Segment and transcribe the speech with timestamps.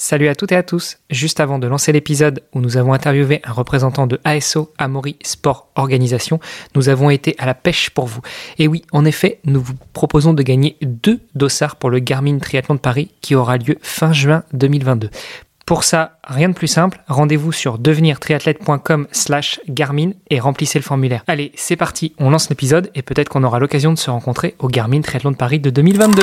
[0.00, 0.98] Salut à toutes et à tous.
[1.10, 5.70] Juste avant de lancer l'épisode où nous avons interviewé un représentant de ASO Amaury Sport
[5.74, 6.38] Organisation,
[6.76, 8.20] nous avons été à la pêche pour vous.
[8.60, 12.76] Et oui, en effet, nous vous proposons de gagner deux dossards pour le Garmin Triathlon
[12.76, 15.10] de Paris qui aura lieu fin juin 2022.
[15.66, 21.24] Pour ça, rien de plus simple, rendez-vous sur devenirtriathlète.com slash Garmin et remplissez le formulaire.
[21.26, 24.68] Allez, c'est parti, on lance l'épisode et peut-être qu'on aura l'occasion de se rencontrer au
[24.68, 26.22] Garmin Triathlon de Paris de 2022.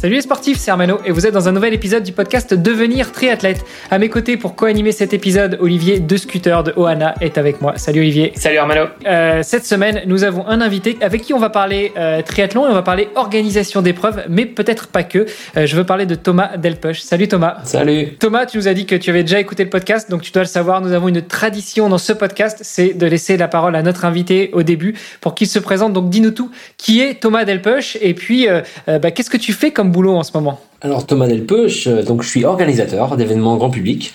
[0.00, 3.12] Salut les sportifs, c'est Armano et vous êtes dans un nouvel épisode du podcast Devenir
[3.12, 3.64] triathlète.
[3.90, 7.74] À mes côtés pour co-animer cet épisode, Olivier de Scooter de Ohana est avec moi.
[7.76, 8.32] Salut Olivier.
[8.34, 8.86] Salut Armano.
[9.06, 12.70] Euh, cette semaine, nous avons un invité avec qui on va parler euh, triathlon et
[12.70, 15.26] on va parler organisation d'épreuves, mais peut-être pas que.
[15.56, 17.00] Euh, je veux parler de Thomas Delpuch.
[17.00, 17.58] Salut Thomas.
[17.64, 18.14] Salut.
[18.18, 20.42] Thomas, tu nous as dit que tu avais déjà écouté le podcast, donc tu dois
[20.42, 20.80] le savoir.
[20.82, 24.50] Nous avons une tradition dans ce podcast, c'est de laisser la parole à notre invité
[24.52, 25.92] au début pour qu'il se présente.
[25.92, 26.50] Donc dis-nous tout.
[26.76, 28.48] Qui est Thomas Delpuch et puis
[28.86, 32.22] bah, qu'est-ce que tu fais comme boulot en ce moment Alors Thomas Delpeuch, euh, donc
[32.22, 34.12] je suis organisateur d'événements grand public,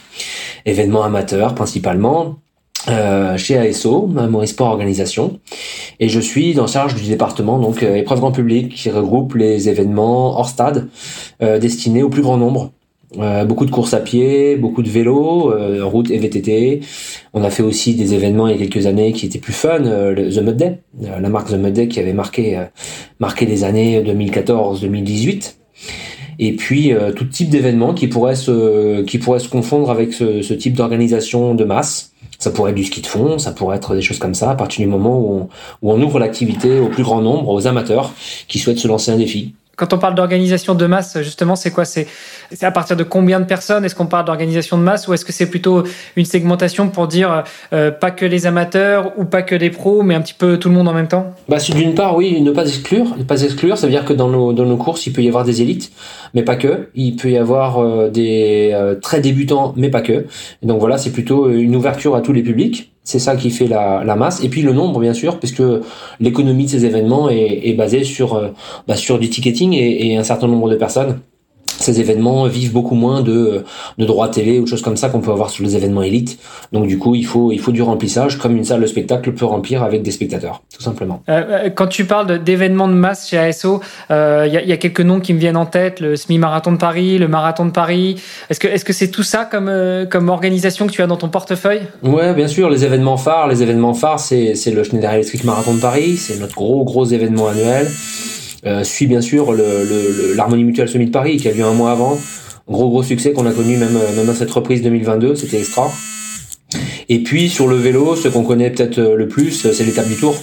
[0.66, 2.36] événements amateurs principalement.
[2.88, 5.40] Euh, chez ASO, Maurice Sport Organisation,
[6.00, 9.68] et je suis en charge du département donc euh, épreuve grand public qui regroupe les
[9.68, 10.88] événements hors stade
[11.42, 12.72] destinés au plus grand nombre.
[13.48, 15.54] beaucoup de courses à pied, beaucoup de vélos,
[15.90, 16.82] route et VTT.
[17.34, 19.80] On a fait aussi des événements il y a quelques années qui étaient plus fun,
[19.80, 22.66] The Mud Day, la marque The Mud Day qui avait marqué
[23.20, 25.59] marqué les années 2014-2018
[26.40, 30.42] et puis euh, tout type d'événements qui pourrait se qui pourrait se confondre avec ce,
[30.42, 32.14] ce type d'organisation de masse.
[32.38, 34.56] Ça pourrait être du ski de fond, ça pourrait être des choses comme ça, à
[34.56, 35.50] partir du moment où on,
[35.82, 38.14] où on ouvre l'activité au plus grand nombre, aux amateurs
[38.48, 39.56] qui souhaitent se lancer un défi.
[39.80, 41.86] Quand on parle d'organisation de masse, justement, c'est quoi?
[41.86, 42.06] C'est
[42.62, 43.86] à partir de combien de personnes?
[43.86, 45.84] Est-ce qu'on parle d'organisation de masse ou est-ce que c'est plutôt
[46.18, 50.16] une segmentation pour dire euh, pas que les amateurs ou pas que les pros, mais
[50.16, 51.34] un petit peu tout le monde en même temps?
[51.48, 53.16] Bah, D'une part, oui, ne pas exclure.
[53.18, 55.30] Ne pas exclure, ça veut dire que dans nos, dans nos courses, il peut y
[55.30, 55.94] avoir des élites,
[56.34, 56.90] mais pas que.
[56.94, 60.26] Il peut y avoir euh, des euh, très débutants, mais pas que.
[60.62, 62.92] Et donc voilà, c'est plutôt une ouverture à tous les publics.
[63.10, 64.44] C'est ça qui fait la, la, masse.
[64.44, 65.64] Et puis le nombre, bien sûr, puisque
[66.20, 68.50] l'économie de ces événements est, basée sur, euh,
[68.88, 71.20] bah, sur du ticketing et, et un certain nombre de personnes
[71.80, 73.64] ces événements vivent beaucoup moins de,
[73.98, 76.40] de droits télé ou de choses comme ça qu'on peut avoir sur les événements élites.
[76.72, 79.46] Donc du coup, il faut, il faut du remplissage comme une salle de spectacle peut
[79.46, 81.24] remplir avec des spectateurs, tout simplement.
[81.30, 84.72] Euh, euh quand tu parles d'événements de masse chez ASO, il euh, y, a, y,
[84.72, 87.72] a, quelques noms qui me viennent en tête, le semi-marathon de Paris, le marathon de
[87.72, 88.22] Paris.
[88.50, 91.18] Est-ce que est-ce que c'est tout ça comme, euh, comme organisation que tu as dans
[91.18, 91.82] ton portefeuille?
[92.04, 93.48] Ouais, bien sûr, les événements phares.
[93.48, 97.48] Les événements phares, c'est le Schneider Electric Marathon de Paris, c'est notre gros, gros événement
[97.48, 97.88] annuel.
[98.66, 99.54] Euh, suit bien sûr
[100.36, 102.20] l'Harmonie Mutuelle Summit de Paris qui a lieu un mois avant.
[102.68, 105.92] Gros gros succès qu'on a connu même, même dans cette reprise 2022, c'était extra.
[107.08, 110.36] Et puis sur le vélo, ce qu'on connaît peut-être le plus, c'est l'étape du Tour.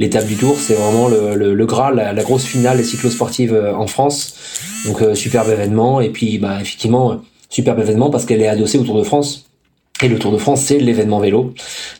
[0.00, 3.74] L'étape du Tour, c'est vraiment le, le, le Graal, la, grosse finale des cyclosportives euh,
[3.74, 4.34] en France.
[4.86, 6.00] Donc euh, superbe événement.
[6.00, 9.49] Et puis bah, effectivement, superbe événement parce qu'elle est adossée au Tour de France.
[10.02, 11.52] Et le Tour de France, c'est l'événement vélo.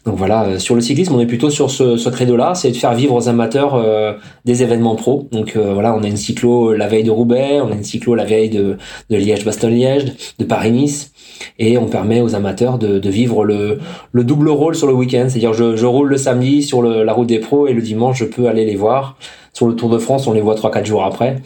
[0.06, 2.76] Donc voilà, euh, sur le cyclisme, on est plutôt sur ce, ce credo-là, c'est de
[2.76, 4.14] faire vivre aux amateurs euh,
[4.46, 5.28] des événements pro.
[5.32, 8.14] Donc euh, voilà, on a une cyclo la veille de Roubaix, on a une cyclo
[8.14, 8.78] la veille de,
[9.10, 11.12] de Liège-Bastogne-Liège, de Paris-Nice,
[11.58, 13.78] et on permet aux amateurs de, vivre le,
[14.12, 15.26] le, double rôle sur le week-end.
[15.28, 18.24] C'est-à-dire, je, je, roule le samedi sur la route des pros et le dimanche, je
[18.24, 19.18] peux aller les voir.
[19.52, 21.36] Sur le Tour de France, on les voit 3-4 jours après.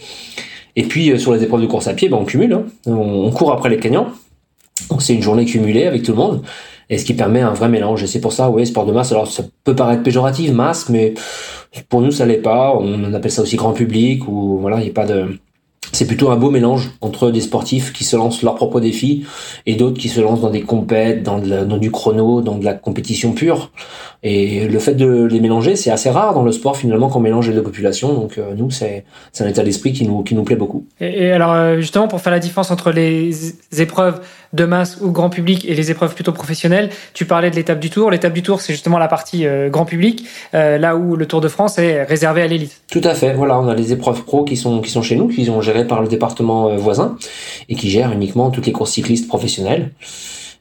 [0.77, 2.65] Et puis sur les épreuves de course à pied, ben, on cumule, hein.
[2.87, 4.09] on, on court après les gagnants.
[4.89, 6.43] Donc c'est une journée cumulée avec tout le monde
[6.91, 8.03] et ce qui permet un vrai mélange.
[8.03, 9.13] Et c'est pour ça, oui, sport de masse.
[9.13, 11.15] Alors ça peut paraître péjoratif, masse, mais
[11.89, 12.77] pour nous ça l'est pas.
[12.79, 15.39] On appelle ça aussi grand public ou voilà, il n'y a pas de
[15.95, 19.27] c'est plutôt un beau mélange entre des sportifs qui se lancent leurs propres défis
[19.67, 23.33] et d'autres qui se lancent dans des compètes, dans, du chrono, dans de la compétition
[23.33, 23.71] pure.
[24.23, 27.49] Et le fait de les mélanger, c'est assez rare dans le sport finalement qu'on mélange
[27.49, 28.13] les deux populations.
[28.15, 29.05] Donc euh, nous, c'est
[29.39, 30.87] un état d'esprit qui nous, qui nous plaît beaucoup.
[31.01, 34.21] Et, et, alors euh, justement, pour faire la différence entre les épreuves
[34.55, 37.91] de masse ou grand public et les épreuves plutôt professionnelles, tu parlais de l'étape du
[37.91, 38.11] Tour.
[38.11, 40.25] L'étape du Tour, c'est justement la partie euh, grand public,
[40.55, 42.83] euh, là où le Tour de France est réservé à l'élite.
[42.91, 43.35] Tout à fait.
[43.35, 45.87] Voilà, on a les épreuves pro qui sont qui sont chez nous, qui sont gérées
[45.87, 47.17] par le département euh, voisin
[47.69, 49.91] et qui gèrent uniquement toutes les courses cyclistes professionnelles.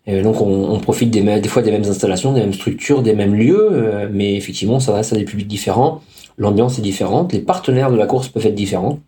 [0.05, 3.33] Donc on, on profite des, des, fois des mêmes installations, des mêmes structures, des mêmes
[3.33, 6.01] lieux, mais effectivement ça reste à des publics différents.
[6.37, 8.99] L'ambiance est différente, les partenaires de la course peuvent être différents.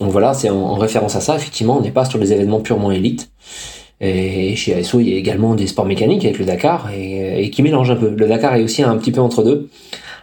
[0.00, 2.60] Donc voilà, c'est en, en, référence à ça, effectivement, on n'est pas sur des événements
[2.60, 3.30] purement élites.
[4.00, 7.62] Et chez ASO, il y a également des sports mécaniques avec le Dakar et, qui
[7.62, 8.08] mélangent un peu.
[8.08, 9.68] Le Dakar est aussi un petit peu entre deux,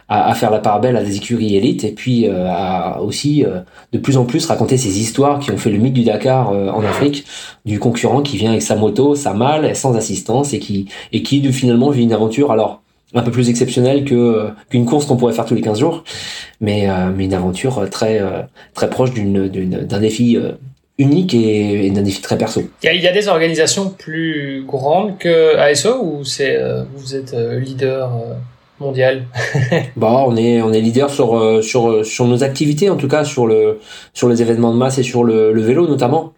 [0.08, 3.60] à, faire la part belle à des écuries élites et puis euh, à aussi euh,
[3.92, 6.70] de plus en plus raconter ces histoires qui ont fait le mythe du Dakar euh,
[6.70, 7.24] en Afrique,
[7.66, 11.40] du concurrent qui vient avec sa moto, sa malle, sans assistance et qui et qui
[11.52, 12.50] finalement vit une aventure.
[12.50, 12.82] Alors
[13.14, 16.04] un peu plus exceptionnelle que qu'une course qu'on pourrait faire tous les 15 jours,
[16.60, 18.20] mais mais une aventure très
[18.74, 20.38] très proche d'une d'un défi
[20.98, 22.62] unique et, d'un défi très perso.
[22.82, 27.60] Il y, a, des organisations plus grandes que ASO ou c'est euh, vous êtes euh,
[27.60, 28.34] leader euh,
[28.80, 29.24] mondial
[29.96, 33.46] Bah, on est on est leader sur sur sur nos activités en tout cas sur
[33.46, 33.78] le
[34.12, 36.32] sur les événements de masse et sur le, le vélo notamment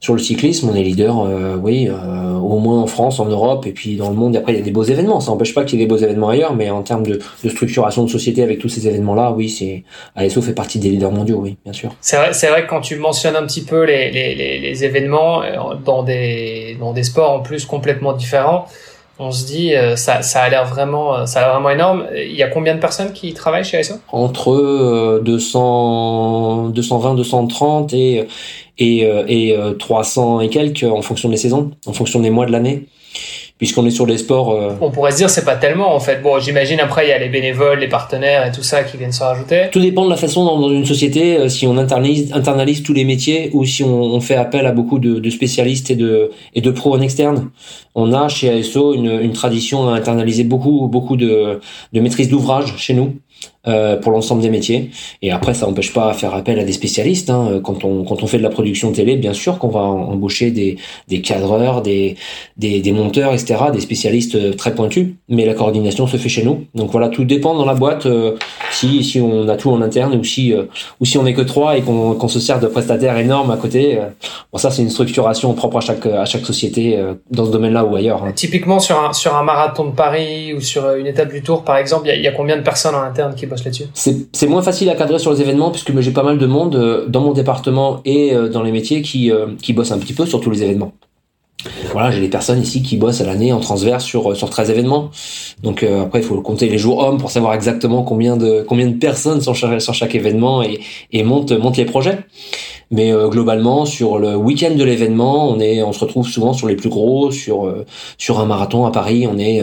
[0.00, 1.94] sur le cyclisme, on est leader, euh, oui, euh,
[2.42, 4.36] au moins en France, en Europe, et puis dans le monde.
[4.36, 5.20] Après, il y a des beaux événements.
[5.20, 7.48] Ça n'empêche pas qu'il y ait des beaux événements ailleurs, mais en termes de, de
[7.48, 9.84] structuration de société avec tous ces événements-là, oui, c'est
[10.16, 11.90] ASO fait partie des leaders mondiaux, oui, bien sûr.
[12.00, 14.84] C'est vrai, c'est vrai que quand tu mentionnes un petit peu les, les, les, les
[14.84, 18.66] événements euh, dans des dans des sports en plus complètement différents,
[19.18, 22.06] on se dit ça, ça a l'air vraiment ça a l'air vraiment énorme.
[22.14, 28.28] Il y a combien de personnes qui travaillent chez ASO Entre 200 220 230 et
[28.78, 32.46] et, euh, et 300 euh, et quelques en fonction des saisons, en fonction des mois
[32.46, 32.84] de l'année
[33.56, 34.52] puisqu'on est sur des sports.
[34.52, 36.22] Euh, On pourrait se dire c'est pas tellement en fait.
[36.22, 39.10] Bon, j'imagine après il y a les bénévoles, les partenaires et tout ça qui viennent
[39.10, 39.66] se rajouter.
[39.72, 43.50] Tout dépend de la façon dans, une société si on internalise, internalise tous les métiers
[43.54, 46.70] ou si on, on fait appel à beaucoup de, de, spécialistes et de et de
[46.70, 47.50] pros en externe.
[47.96, 51.58] On a chez ASO une, une tradition à internaliser beaucoup beaucoup de,
[51.92, 53.16] de maîtrise d'ouvrage chez nous.
[53.68, 54.90] Euh, pour l'ensemble des métiers.
[55.20, 57.28] Et après, ça n'empêche pas à faire appel à des spécialistes.
[57.28, 57.60] Hein.
[57.62, 60.78] Quand, on, quand on fait de la production télé, bien sûr qu'on va embaucher des,
[61.08, 62.16] des cadreurs, des,
[62.56, 65.08] des, des, monteurs, etc., des spécialistes euh, très pointus.
[65.28, 66.64] Mais la coordination se fait chez nous.
[66.74, 68.36] Donc voilà, tout dépend dans la boîte euh,
[68.70, 70.54] si, si on a tout en interne ou si,
[71.00, 73.98] ou si on n'est que trois et qu'on se sert de prestataires énormes à côté.
[74.52, 76.98] Bon, ça, c'est une structuration propre à chaque, à chaque société
[77.30, 78.22] dans ce domaine-là ou ailleurs.
[78.22, 78.32] Hein.
[78.34, 81.76] Typiquement, sur un, sur un marathon de Paris ou sur une étape du Tour, par
[81.76, 83.27] exemple, il y, a combien de personnes en interne?
[83.34, 83.62] Qui bossent
[83.94, 87.06] c'est moins facile à cadrer sur les événements puisque j'ai pas mal de monde euh,
[87.06, 90.26] dans mon département et euh, dans les métiers qui, euh, qui bossent un petit peu
[90.26, 90.92] sur tous les événements.
[91.92, 95.10] Voilà, j'ai des personnes ici qui bossent à l'année en transverse sur sur 13 événements.
[95.64, 99.54] Donc après il faut compter les jours hommes pour savoir exactement combien de personnes sont
[99.54, 102.20] sur, sur chaque événement et montent les projets.
[102.92, 107.32] Mais globalement sur le week-end de l'événement, on se retrouve souvent sur les plus gros
[107.32, 107.74] sur
[108.18, 109.60] sur un marathon à Paris, on est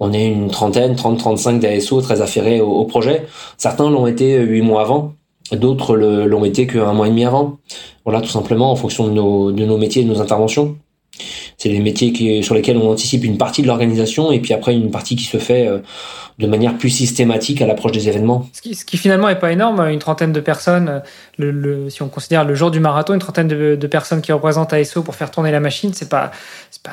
[0.00, 3.26] on est une trentaine, 30-35 d'ASO très affairés au, projet.
[3.58, 5.12] Certains l'ont été huit mois avant,
[5.52, 7.58] d'autres l'ont été qu'un mois et demi avant.
[8.04, 10.76] Voilà, tout simplement en fonction de nos, métiers et de nos interventions.
[11.58, 14.90] C'est des métiers sur lesquels on anticipe une partie de l'organisation et puis après une
[14.90, 15.80] partie qui se fait euh,
[16.38, 18.48] de manière plus systématique à l'approche des événements.
[18.54, 21.02] Ce qui, finalement est pas énorme, une trentaine de personnes,
[21.36, 25.02] le, si on considère le jour du marathon, une trentaine de, personnes qui représentent ASO
[25.02, 26.30] pour faire tourner la machine, c'est pas,
[26.82, 26.92] pas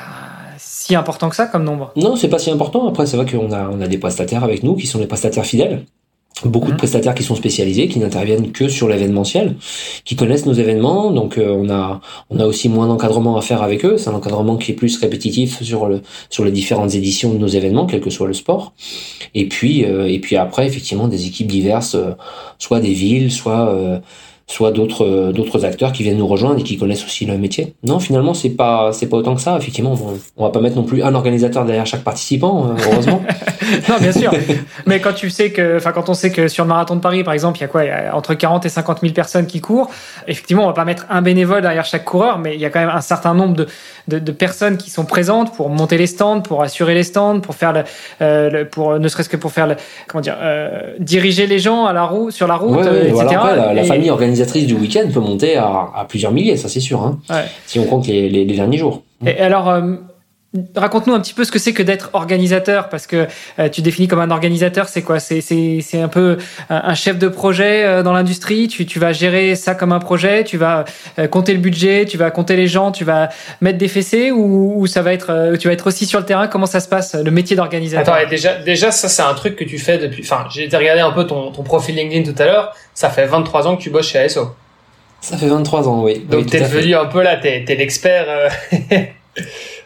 [0.58, 1.92] si important que ça comme nombre.
[1.96, 2.86] Non, c'est pas si important.
[2.88, 5.46] Après, c'est vrai qu'on a, on a des prestataires avec nous qui sont des prestataires
[5.46, 5.84] fidèles
[6.44, 6.78] beaucoup de mhm.
[6.78, 9.56] prestataires qui sont spécialisés, qui n'interviennent que sur l'événementiel,
[10.04, 11.10] qui connaissent nos événements.
[11.10, 12.00] Donc euh, on a
[12.30, 13.98] on a aussi moins d'encadrement à faire avec eux.
[13.98, 17.48] C'est un encadrement qui est plus répétitif sur le sur les différentes éditions de nos
[17.48, 18.72] événements, quel que soit le sport.
[19.34, 22.12] Et puis euh, et puis après effectivement des équipes diverses, euh,
[22.58, 24.00] soit des villes, soit
[24.48, 27.74] soit d'autres euh, d'autres acteurs qui viennent nous rejoindre et qui connaissent aussi le métier.
[27.84, 29.56] Non, finalement, c'est pas c'est pas autant que ça.
[29.58, 29.94] Effectivement,
[30.36, 33.22] on va pas mettre non plus un organisateur derrière chaque participant, euh, heureusement.
[33.88, 34.32] non, bien sûr.
[34.86, 37.24] Mais quand tu sais que, enfin, quand on sait que sur le marathon de Paris,
[37.24, 39.60] par exemple, il y a quoi, y a entre 40 et 50 000 personnes qui
[39.60, 39.90] courent.
[40.26, 42.80] Effectivement, on va pas mettre un bénévole derrière chaque coureur, mais il y a quand
[42.80, 43.66] même un certain nombre de
[44.08, 47.54] de, de personnes qui sont présentes pour monter les stands, pour assurer les stands, pour
[47.54, 47.82] faire le,
[48.22, 51.86] euh, le pour ne serait-ce que pour faire le, comment dire, euh, diriger les gens
[51.86, 53.14] à la roue, sur la route, etc.
[53.40, 57.18] Voilà, la, famille organise du week-end peut monter à, plusieurs milliers, ça c'est sûr, hein,
[57.66, 59.02] si on compte les, derniers jours.
[59.26, 59.96] Et alors, euh,
[60.74, 63.26] Raconte-nous un petit peu ce que c'est que d'être organisateur, parce que
[63.58, 65.20] euh, tu définis comme un organisateur, c'est quoi?
[65.20, 66.38] C'est c'est un peu
[66.70, 68.66] un chef de projet euh, dans l'industrie?
[68.66, 70.86] Tu, tu vas gérer ça comme un projet, tu vas
[71.30, 73.28] compter le budget, tu vas compter les gens, tu vas
[73.60, 74.30] mettre des fessées?
[74.30, 76.48] Ou, ça va être tu vas être aussi sur le terrain?
[76.48, 78.14] Comment ça se passe le métier d'organisateur?
[78.14, 80.22] Attends, déjà déjà ça c'est un truc que tu fais depuis.
[80.22, 82.74] Enfin, j'ai été regarder un peu ton, ton profil LinkedIn tout à l'heure.
[82.94, 84.54] Ça fait 23 ans que tu bosses chez ASO.
[85.20, 86.24] Ça fait 23 ans, oui.
[86.28, 88.50] Donc t'es devenu un peu là, t'es es, l'expert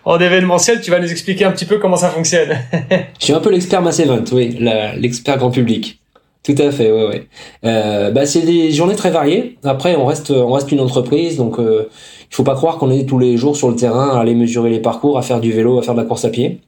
[0.05, 2.59] en événementiel, tu vas nous expliquer un petit peu comment ça fonctionne.
[3.19, 4.57] je suis un peu l'expert Mass Event, oui,
[4.97, 6.01] l'expert grand public.
[6.43, 7.29] Tout à fait, ouais, ouais.
[7.65, 9.59] Euh, bah, c'est des journées très variées.
[9.63, 11.89] Après, on reste, on reste une entreprise, donc euh,
[12.31, 14.71] il faut pas croire qu'on est tous les jours sur le terrain à aller mesurer
[14.71, 16.61] les parcours, à faire du vélo, à faire de la course à pied.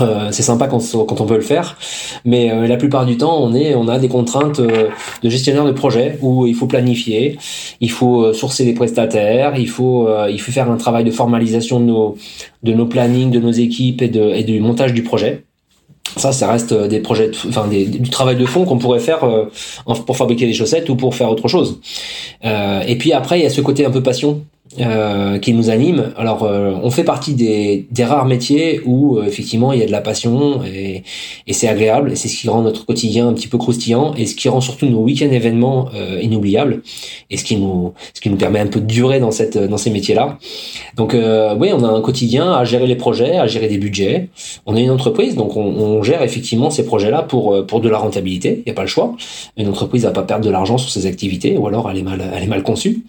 [0.00, 1.76] Euh, c'est sympa quand, quand, on peut le faire,
[2.24, 4.88] mais euh, la plupart du temps, on est, on a des contraintes euh,
[5.22, 7.38] de gestionnaire de projet où il faut planifier,
[7.80, 11.84] il faut sourcer des prestataires, il faut, il faut faire un travail de formalisation de
[11.84, 12.16] nos,
[12.62, 15.44] de nos plannings, de nos équipes et, de, et du montage du projet.
[16.16, 19.20] Ça, ça reste des projets, enfin des, du travail de fond qu'on pourrait faire
[20.06, 21.80] pour fabriquer des chaussettes ou pour faire autre chose.
[22.42, 24.42] et puis après, il y a ce côté un peu passion
[24.80, 26.14] euh, qui nous anime.
[26.16, 29.86] Alors, euh, on fait partie des, des rares métiers où euh, effectivement il y a
[29.86, 31.02] de la passion et,
[31.46, 32.12] et c'est agréable.
[32.12, 34.62] Et c'est ce qui rend notre quotidien un petit peu croustillant et ce qui rend
[34.62, 35.90] surtout nos week-ends événements
[36.22, 36.82] inoubliables
[37.30, 39.76] et ce qui nous ce qui nous permet un peu de durer dans cette dans
[39.76, 40.38] ces métiers-là.
[40.96, 44.28] Donc, oui, on a un quotidien à gérer les projets, à gérer des budgets.
[44.64, 47.98] On est une entreprise, donc on, on gère effectivement ces projets-là pour pour de la
[47.98, 48.62] rentabilité.
[48.64, 49.14] Il n'y a pas le choix.
[49.56, 52.22] Une entreprise va pas perdre de l'argent sur ses activités ou alors elle est mal
[52.34, 53.02] elle est mal conçue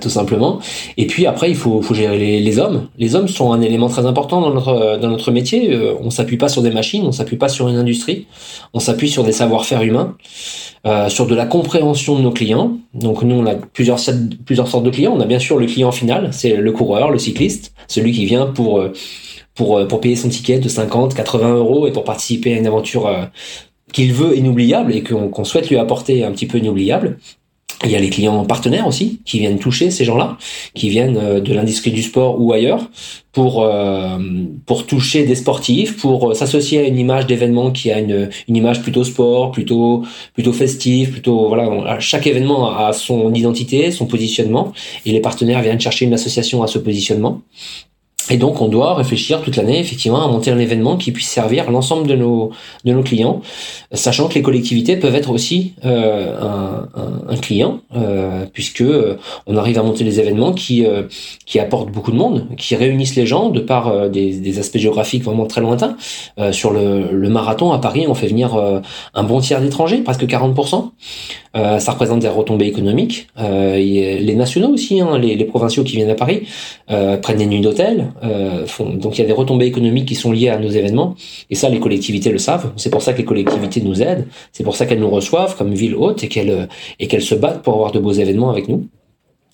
[0.00, 0.60] tout simplement.
[0.96, 2.88] Et puis après, il faut, faut gérer les, les, hommes.
[2.98, 5.72] Les hommes sont un élément très important dans notre, dans notre métier.
[5.72, 8.26] Euh, on s'appuie pas sur des machines, on s'appuie pas sur une industrie,
[8.74, 10.16] on s'appuie sur des savoir-faire humains,
[10.84, 12.76] euh, sur de la compréhension de nos clients.
[12.92, 14.00] Donc nous, on a plusieurs,
[14.44, 15.14] plusieurs sortes de clients.
[15.16, 18.46] On a bien sûr le client final, c'est le coureur, le cycliste, celui qui vient
[18.46, 18.92] pour, euh,
[19.54, 22.66] pour, euh, pour payer son ticket de 50, 80 euros et pour participer à une
[22.66, 23.08] aventure
[23.92, 27.18] qu'il veut inoubliable et qu'on souhaite lui apporter un petit peu inoubliable.
[27.84, 30.36] Il y a les clients partenaires aussi qui viennent toucher ces gens-là,
[30.74, 32.90] qui viennent euh, de l'industrie du sport ou ailleurs
[33.32, 34.18] pour euh,
[34.66, 38.56] pour toucher des sportifs, pour euh, s'associer à une image d'événement qui a une, une
[38.56, 41.98] image plutôt sport, plutôt plutôt festive, plutôt voilà.
[41.98, 44.72] Chaque événement a son identité, son positionnement,
[45.04, 47.42] et les partenaires viennent chercher une association à ce positionnement.
[48.30, 51.70] Et donc, on doit réfléchir toute l'année, effectivement, à monter un événement qui puisse servir
[51.70, 52.50] l'ensemble de nos,
[52.84, 53.40] de nos clients,
[53.92, 56.88] sachant que les collectivités peuvent être aussi euh, un,
[57.28, 61.04] un, client, euh, puisque euh, on arrive à monter des événements qui, euh,
[61.46, 64.78] qui apportent beaucoup de monde, qui réunissent les gens de par euh, des, des, aspects
[64.78, 65.96] géographiques vraiment très lointains.
[66.52, 68.54] sur le, le, marathon à Paris, on fait venir
[69.14, 70.90] un bon tiers d'étrangers, presque 40%.
[71.54, 73.28] ça représente des retombées économiques.
[73.38, 76.46] les nationaux aussi, hein, les, les, provinciaux qui viennent à Paris,
[76.86, 78.11] prennent des nuits d'hôtel.
[78.22, 81.14] Euh, donc il y a des retombées économiques qui sont liées à nos événements,
[81.50, 82.72] et ça les collectivités le savent.
[82.76, 85.74] C'est pour ça que les collectivités nous aident, c'est pour ça qu'elles nous reçoivent comme
[85.74, 88.86] ville haute et qu'elles et qu'elles se battent pour avoir de beaux événements avec nous.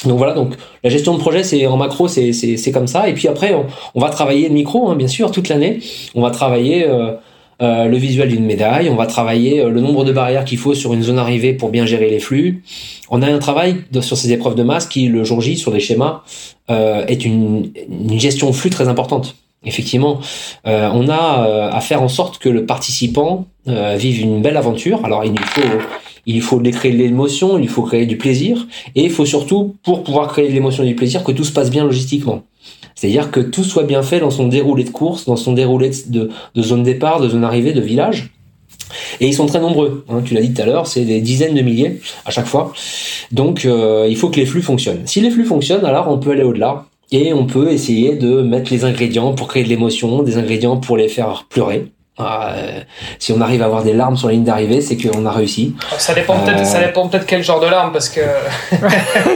[0.05, 3.09] Donc voilà, donc la gestion de projet, c'est en macro, c'est comme ça.
[3.09, 3.53] Et puis après,
[3.95, 5.81] on, va travailler le micro, hein, bien sûr, toute l'année.
[6.15, 7.17] On va travailler euh, euh,
[7.61, 10.95] le visuel d'une médaille, on va travailler euh, le nombre de barrières qu'il faut sur
[10.95, 12.62] une zone arrivée pour bien gérer les flux.
[13.11, 15.81] On a un travail sur ces épreuves de masse qui, le jour J, sur des
[15.81, 16.23] schémas,
[16.71, 19.37] euh, est une, une, gestion flux très importante.
[19.65, 20.21] Effectivement,
[20.67, 25.05] euh, on a euh, à faire en sorte que le participant vive une belle aventure.
[25.05, 25.61] Alors il faut
[26.25, 30.05] il faut créer de l'émotion, il faut créer du plaisir, et il faut surtout, pour
[30.05, 32.43] pouvoir créer de l'émotion et du plaisir, que tout se passe bien logistiquement.
[32.99, 36.31] C'est-à-dire que tout soit bien fait dans son déroulé de course, dans son déroulé de,
[36.59, 38.33] zone départ, de zone arrivée, de village.
[39.21, 41.55] Et ils sont très nombreux, hein, tu l'as dit tout à l'heure, c'est des dizaines
[41.55, 42.73] de milliers à chaque fois.
[43.31, 45.02] Donc euh, il faut que les flux fonctionnent.
[45.07, 48.73] Si les flux fonctionnent, alors on peut aller au-delà et on peut essayer de mettre
[48.73, 51.87] les ingrédients pour créer de l'émotion, des ingrédients pour les faire pleurer.
[52.21, 52.81] Ah, euh,
[53.21, 55.75] si on arrive à avoir des larmes sur la ligne d'arrivée, c'est qu'on a réussi.
[55.99, 58.21] Ça dépend peut-être, ça euh, dépend peut-être quel genre de larmes, parce que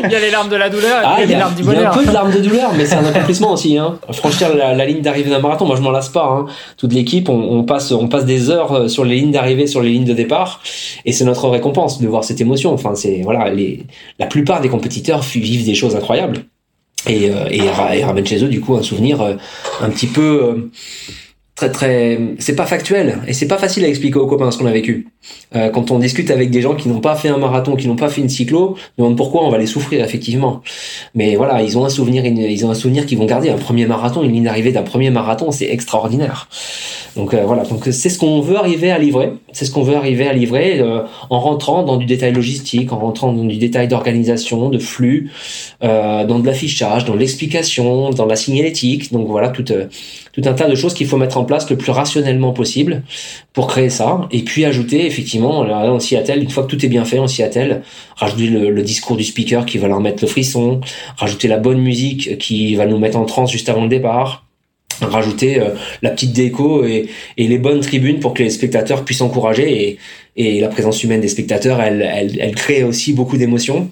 [0.04, 1.54] il y a les larmes de la douleur et ah, il y a les larmes
[1.54, 1.80] du bonheur.
[1.80, 3.78] Il y a un peu de larmes de douleur, mais c'est un accomplissement aussi.
[3.78, 3.98] Hein.
[4.10, 6.26] Franchir la, la ligne d'arrivée d'un marathon, moi je m'en lasse pas.
[6.26, 6.46] Hein.
[6.76, 9.80] Toute l'équipe, on, on, passe, on passe des heures euh, sur les lignes d'arrivée, sur
[9.80, 10.60] les lignes de départ,
[11.04, 12.72] et c'est notre récompense de voir cette émotion.
[12.72, 13.86] Enfin, c'est voilà, les,
[14.18, 16.38] la plupart des compétiteurs vivent des choses incroyables
[17.08, 19.20] et, et, et ramènent chez eux du coup un souvenir
[19.80, 20.70] un petit peu
[21.68, 24.66] très très c'est pas factuel et c'est pas facile à expliquer aux copains ce qu'on
[24.66, 25.08] a vécu.
[25.54, 27.96] Euh, quand on discute avec des gens qui n'ont pas fait un marathon qui n'ont
[27.96, 30.62] pas fait une cyclo demande pourquoi on va les souffrir effectivement.
[31.14, 33.50] Mais voilà ils ont un souvenir ils ont un souvenir qu'ils vont garder.
[33.50, 36.48] Un premier marathon une ligne d'arrivée d'un premier marathon c'est extraordinaire.
[37.16, 37.62] Donc euh, voilà.
[37.64, 39.32] Donc c'est ce qu'on veut arriver à livrer.
[39.52, 42.98] C'est ce qu'on veut arriver à livrer euh, en rentrant dans du détail logistique en
[42.98, 45.30] rentrant dans du détail d'organisation de flux
[45.80, 49.12] dans de l'affichage dans l'explication dans la signalétique.
[49.12, 49.64] Donc voilà tout
[50.32, 53.02] tout un tas de choses qu'il faut mettre en place le plus rationnellement possible
[53.52, 54.28] pour créer ça.
[54.30, 57.18] Et puis ajouter, effectivement, là, on s'y attelle, une fois que tout est bien fait,
[57.18, 57.82] on s'y attelle,
[58.16, 60.80] rajouter le, discours du speaker qui va leur mettre le frisson,
[61.16, 64.44] rajouter la bonne musique qui va nous mettre en transe juste avant le départ,
[65.00, 65.70] rajouter euh,
[66.02, 69.98] la petite déco et, les bonnes tribunes pour que les spectateurs puissent encourager
[70.36, 72.02] et, la présence humaine des spectateurs, elle,
[72.40, 73.90] elle crée aussi beaucoup d'émotions.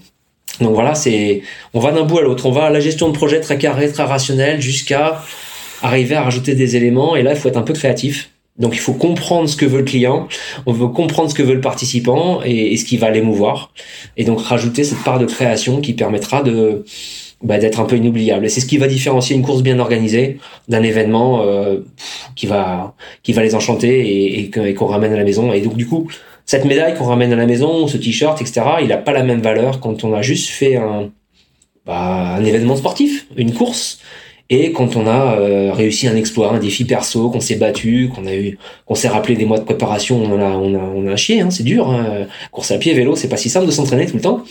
[0.61, 1.43] Donc voilà, c'est,
[1.75, 2.47] on va d'un bout à l'autre.
[2.47, 5.23] On va à la gestion de projet très carré, très rationnel, jusqu'à
[5.83, 7.17] arriver à rajouter des éléments.
[7.17, 8.31] Et là, il faut être un peu créatif.
[8.59, 10.29] Donc, il faut comprendre ce que veut le client,
[10.67, 13.73] on veut comprendre ce que veut le participant et, ce qui va l'émouvoir.
[14.19, 16.85] Et donc, rajouter cette part de création qui permettra de,
[17.43, 18.45] bah, d'être un peu inoubliable.
[18.45, 21.79] Et c'est ce qui va différencier une course bien organisée d'un événement euh,
[22.37, 25.51] qui va qui va les enchanter et, qu'on ramène à la maison.
[25.55, 26.09] Et donc du coup,
[26.45, 29.41] cette médaille qu'on ramène à la maison, ce t-shirt, etc., il n'a pas la même
[29.41, 31.09] valeur quand on a juste fait un
[31.87, 34.01] bah, un événement sportif, une course.
[34.53, 38.27] Et quand on a euh, réussi un exploit, un défi perso, qu'on s'est battu, qu'on
[38.27, 41.15] a eu, qu'on s'est rappelé des mois de préparation, on a, on a, on a
[41.15, 41.89] chié, hein, c'est dur.
[41.89, 42.27] Hein.
[42.51, 44.43] Course à pied, vélo, c'est pas si simple de s'entraîner tout le temps.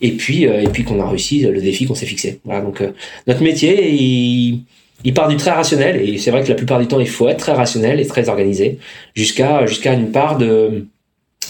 [0.00, 2.40] Et puis, euh, et puis qu'on a réussi le défi qu'on s'est fixé.
[2.44, 2.92] Voilà, donc euh,
[3.26, 4.62] notre métier, il,
[5.04, 7.28] il part du très rationnel, et c'est vrai que la plupart du temps, il faut
[7.28, 8.78] être très rationnel et très organisé,
[9.14, 10.86] jusqu'à jusqu'à une part de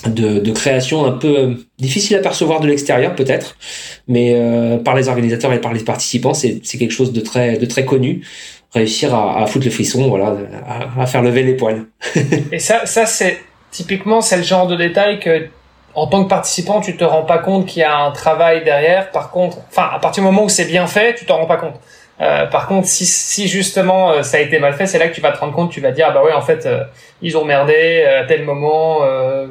[0.07, 3.57] de, de, création un peu euh, difficile à percevoir de l'extérieur peut-être,
[4.09, 7.67] mais euh, par les organisateurs et par les participants, c'est quelque chose de très, de
[7.67, 8.27] très connu.
[8.73, 11.87] Réussir à, à foutre le frisson, voilà, à, à faire lever les poils.
[12.53, 13.39] et ça, ça c'est
[13.71, 15.49] typiquement c'est le genre de détail que
[15.95, 19.11] en tant que participant, tu te rends pas compte qu'il y a un travail derrière.
[19.11, 21.57] Par contre, enfin, à partir du moment où c'est bien fait, tu t'en rends pas
[21.57, 21.75] compte.
[22.21, 25.15] Euh, par contre, si, si justement euh, ça a été mal fait, c'est là que
[25.15, 26.85] tu vas te rendre compte, tu vas dire ah bah ouais en fait euh,
[27.23, 29.01] ils ont merdé à tel moment,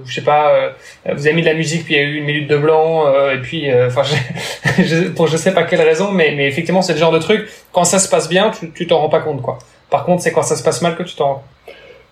[0.05, 0.73] je sais pas,
[1.05, 3.05] vous avez mis de la musique puis il y a eu une minute de blanc
[3.31, 4.01] et puis enfin
[5.15, 7.83] pour je sais pas quelle raison, mais mais effectivement c'est le genre de truc quand
[7.83, 9.59] ça se passe bien, tu tu t'en rends pas compte quoi.
[9.91, 11.43] Par contre c'est quand ça se passe mal que tu t'en rends.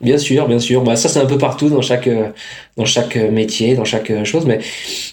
[0.02, 0.84] Bien sûr, bien sûr.
[0.84, 2.10] Bah, ça, c'est un peu partout dans chaque,
[2.78, 4.60] dans chaque métier, dans chaque chose, mais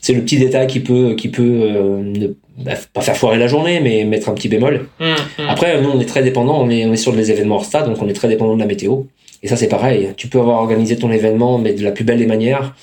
[0.01, 3.81] c'est le petit détail qui peut, qui peut ne bah, pas faire foirer la journée,
[3.81, 4.87] mais mettre un petit bémol.
[5.01, 5.43] Mmh, mmh.
[5.49, 7.87] Après, nous, on est très dépendant, on est, on est sur des événements hors stade,
[7.87, 9.03] donc on est très dépendant de la météo.
[9.45, 10.15] Et ça, c'est pareil.
[10.17, 12.75] Tu peux avoir organisé ton événement, mais de la plus belle des manières.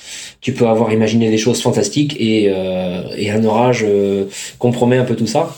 [0.41, 4.25] Tu peux avoir imaginé des choses fantastiques et, euh, et un orage euh,
[4.59, 5.57] compromet un peu tout ça.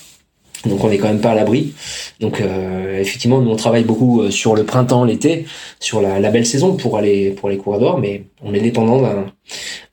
[0.66, 1.74] Donc on n'est quand même pas à l'abri.
[2.20, 5.46] Donc euh, effectivement, nous on travaille beaucoup euh, sur le printemps, l'été,
[5.80, 9.02] sur la, belle saison pour aller pour les cours d'or, mais on est dépendant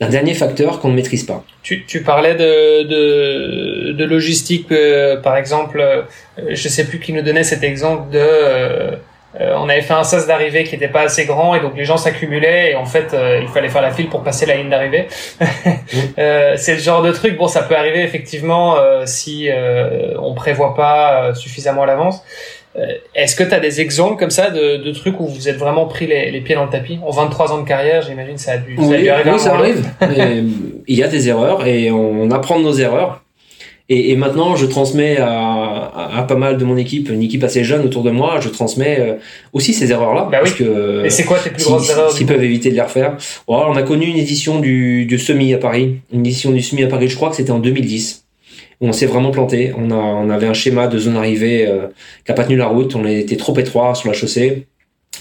[0.00, 1.44] d'un dernier facteur qu'on ne maîtrise pas.
[1.62, 6.02] Tu, tu parlais de logistique, euh, par exemple, euh,
[6.50, 8.98] je sais plus qui nous donnait cet exemple de
[9.38, 11.84] euh, on avait fait un sas d'arrivée qui n'était pas assez grand et donc les
[11.84, 14.70] gens s'accumulaient et en fait euh, il fallait faire la file pour passer la ligne
[14.70, 15.06] d'arrivée.
[16.18, 17.36] euh, c'est le genre de truc.
[17.36, 19.48] Bon, ça peut arriver effectivement euh, si
[20.18, 22.22] on prévoit pas suffisamment à l'avance.
[23.14, 25.86] Est-ce que tu as des exemples comme ça de, de, trucs où vous êtes vraiment
[25.86, 27.00] pris les, les, pieds dans le tapis?
[27.04, 29.30] En 23 ans de carrière, j'imagine ça a dû, ça a dû arriver.
[29.32, 29.84] Oui, ça arrive.
[30.86, 33.22] il y a des erreurs et on apprend de nos erreurs.
[33.92, 37.64] Et, et, maintenant, je transmets à, à, pas mal de mon équipe, une équipe assez
[37.64, 39.14] jeune autour de moi, je transmets euh,
[39.52, 40.28] aussi ces erreurs-là.
[40.30, 40.50] Bah oui.
[40.56, 43.16] que, et c'est quoi tes plus grosses erreurs S'ils peuvent éviter de les refaire.
[43.48, 46.86] on a connu une édition du, du semi à Paris, une édition du semi à
[46.86, 48.24] Paris, je crois que c'était en 2010
[48.80, 49.72] où on s'est vraiment planté.
[49.76, 51.88] On, a, on avait un schéma de zone arrivée euh,
[52.24, 52.94] qui a pas tenu la route.
[52.94, 54.66] On était trop étroit sur la chaussée.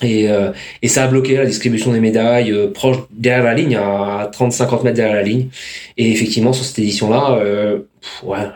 [0.02, 3.76] Et, euh, et ça a bloqué la distribution des médailles euh, proche derrière la ligne,
[3.76, 5.48] à 30-50 mètres derrière la ligne.
[5.98, 7.80] Et effectivement, sur cette édition-là, euh,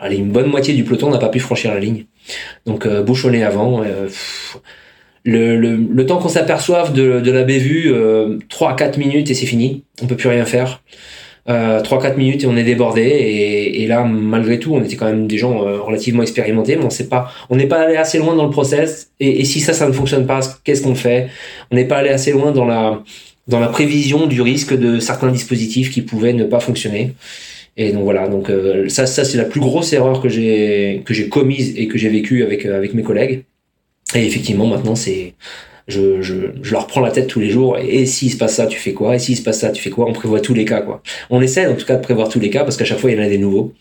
[0.00, 2.06] allez, une bonne moitié du peloton n'a pas pu franchir la ligne.
[2.66, 3.84] Donc euh, bouchonné avant.
[5.24, 9.84] le, temps qu'on s'aperçoive de, la bévue, 3-4 minutes et c'est fini.
[10.02, 10.82] On peut plus rien faire
[11.48, 15.04] euh, 3-4 minutes et on est débordé et, et, là malgré tout on était quand
[15.04, 18.18] même des gens euh, relativement expérimentés mais on sait pas on n'est pas allé assez
[18.18, 21.28] loin dans le process et, et si ça ça ne fonctionne pas qu'est-ce qu'on fait?
[21.70, 23.02] On n'est pas allé assez loin dans la
[23.46, 27.12] dans la prévision du risque de certains dispositifs qui pouvaient ne pas fonctionner.
[27.76, 31.12] Et donc voilà donc euh, ça ça c'est la plus grosse erreur que j'ai que
[31.12, 33.44] j'ai commise et que j'ai vécue avec euh, avec mes collègues.
[34.14, 35.34] Et effectivement maintenant c'est
[35.86, 37.76] je, je, je, leur prends la tête tous les jours.
[37.78, 39.16] Et, s'il se passe ça, tu fais quoi?
[39.16, 40.06] Et s'il se passe ça, tu fais quoi?
[40.08, 41.02] On prévoit tous les cas, quoi.
[41.28, 43.18] On essaie en tout cas de prévoir tous les cas parce qu'à chaque fois il
[43.18, 43.72] y en a des nouveaux.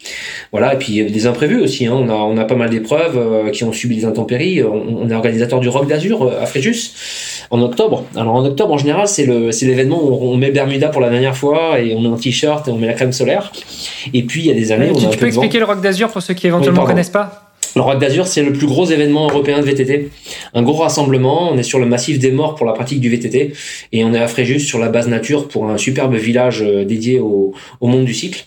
[0.52, 0.74] Voilà.
[0.74, 1.86] Et puis il y a des imprévus aussi.
[1.86, 1.94] Hein.
[1.94, 4.64] On a on a pas mal d'épreuves euh, qui ont subi des intempéries.
[4.64, 6.92] On, est organisateur du Rock d'Azur euh, à Fréjus
[7.50, 8.06] en octobre.
[8.16, 11.10] Alors en octobre en général c'est le c'est l'événement où on met Bermuda pour la
[11.10, 13.52] dernière fois et on met un t-shirt et on met la crème solaire.
[14.14, 14.92] Et puis il y a des années.
[14.94, 17.53] tu, on a tu peux expliquer le Rock d'Azur pour ceux qui éventuellement connaissent pas?
[17.76, 20.10] Le Rock d'Azur, c'est le plus gros événement européen de VTT.
[20.54, 21.52] Un gros rassemblement.
[21.52, 23.54] On est sur le massif des morts pour la pratique du VTT.
[23.92, 27.20] Et on est à Fréjus sur la base nature pour un superbe village euh, dédié
[27.20, 28.46] au, au monde du cycle.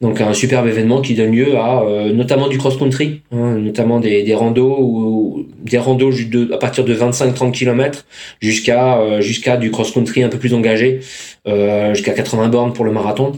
[0.00, 4.22] Donc un superbe événement qui donne lieu à euh, notamment du cross-country, hein, notamment des,
[4.22, 6.12] des ou des randos
[6.52, 8.04] à partir de 25-30 km
[8.40, 11.00] jusqu'à euh, jusqu'à du cross-country un peu plus engagé,
[11.44, 13.32] jusqu'à 80 bornes pour le marathon.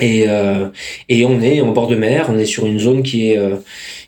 [0.00, 0.26] Et,
[1.08, 3.38] et on est en bord de mer, on est sur une zone qui est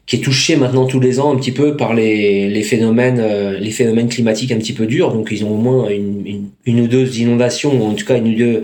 [0.07, 3.59] qui est touché maintenant tous les ans un petit peu par les, les phénomènes euh,
[3.59, 5.13] les phénomènes climatiques un petit peu durs.
[5.13, 8.17] Donc ils ont au moins une, une, une ou deux inondations ou en tout cas
[8.17, 8.63] une ou deux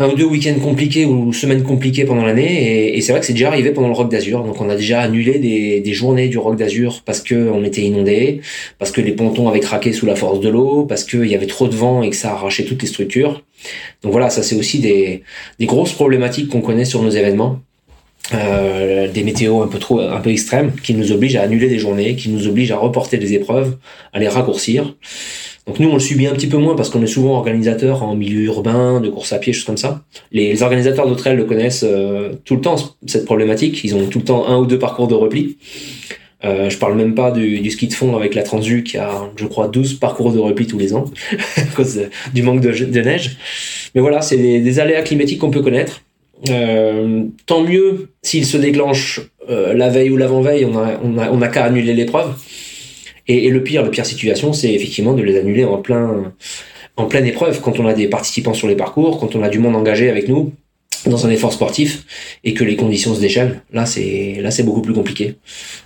[0.00, 2.96] un ou deux week-ends compliqués ou semaines compliquées pendant l'année.
[2.96, 4.42] Et, c'est vrai que c'est déjà arrivé pendant le Rock d'Azur.
[4.44, 7.82] Donc on a déjà annulé des, des journées du Rock d'Azur parce que on était
[7.82, 8.40] inondé
[8.78, 11.46] parce que les pontons avaient craqué sous la force de l'eau parce qu'il y avait
[11.46, 13.44] trop de vent et que ça arrachait toutes les structures.
[14.02, 15.22] Donc voilà ça c'est aussi des,
[15.58, 17.60] des grosses problématiques qu'on connaît sur nos événements
[18.32, 22.16] des météos un peu trop, un peu extrêmes, qui nous obligent à annuler des journées,
[22.16, 23.76] qui nous obligent à reporter des épreuves,
[24.12, 24.94] à les raccourcir.
[25.66, 28.14] Donc nous, on le subit un petit peu moins parce qu'on est souvent organisateur en
[28.14, 30.02] milieu urbain, de course à pied, choses comme ça.
[30.32, 31.84] Les, organisateurs d'autres le connaissent
[32.44, 33.82] tout le temps, cette problématique.
[33.84, 35.56] Ils ont tout le temps un ou deux parcours de repli.
[36.42, 39.30] Euh, je parle même pas du, du, ski de fond avec la Transu qui a,
[39.36, 41.04] je crois, 12 parcours de repli tous les ans
[41.56, 42.00] à cause
[42.32, 43.36] du manque de, de, neige.
[43.94, 46.02] Mais voilà, c'est des, des, aléas climatiques qu'on peut connaître.
[46.48, 51.30] Euh, tant mieux s'ils se déclenchent euh, la veille ou l'avant-veille, on a, on a,
[51.30, 52.34] on a qu'à annuler l'épreuve.
[53.28, 56.32] Et, et, le pire, le pire situation, c'est effectivement de les annuler en plein,
[56.96, 59.58] en pleine épreuve quand on a des participants sur les parcours, quand on a du
[59.58, 60.52] monde engagé avec nous
[61.06, 62.04] dans un effort sportif
[62.44, 65.36] et que les conditions se déchaînent, là c'est là c'est beaucoup plus compliqué.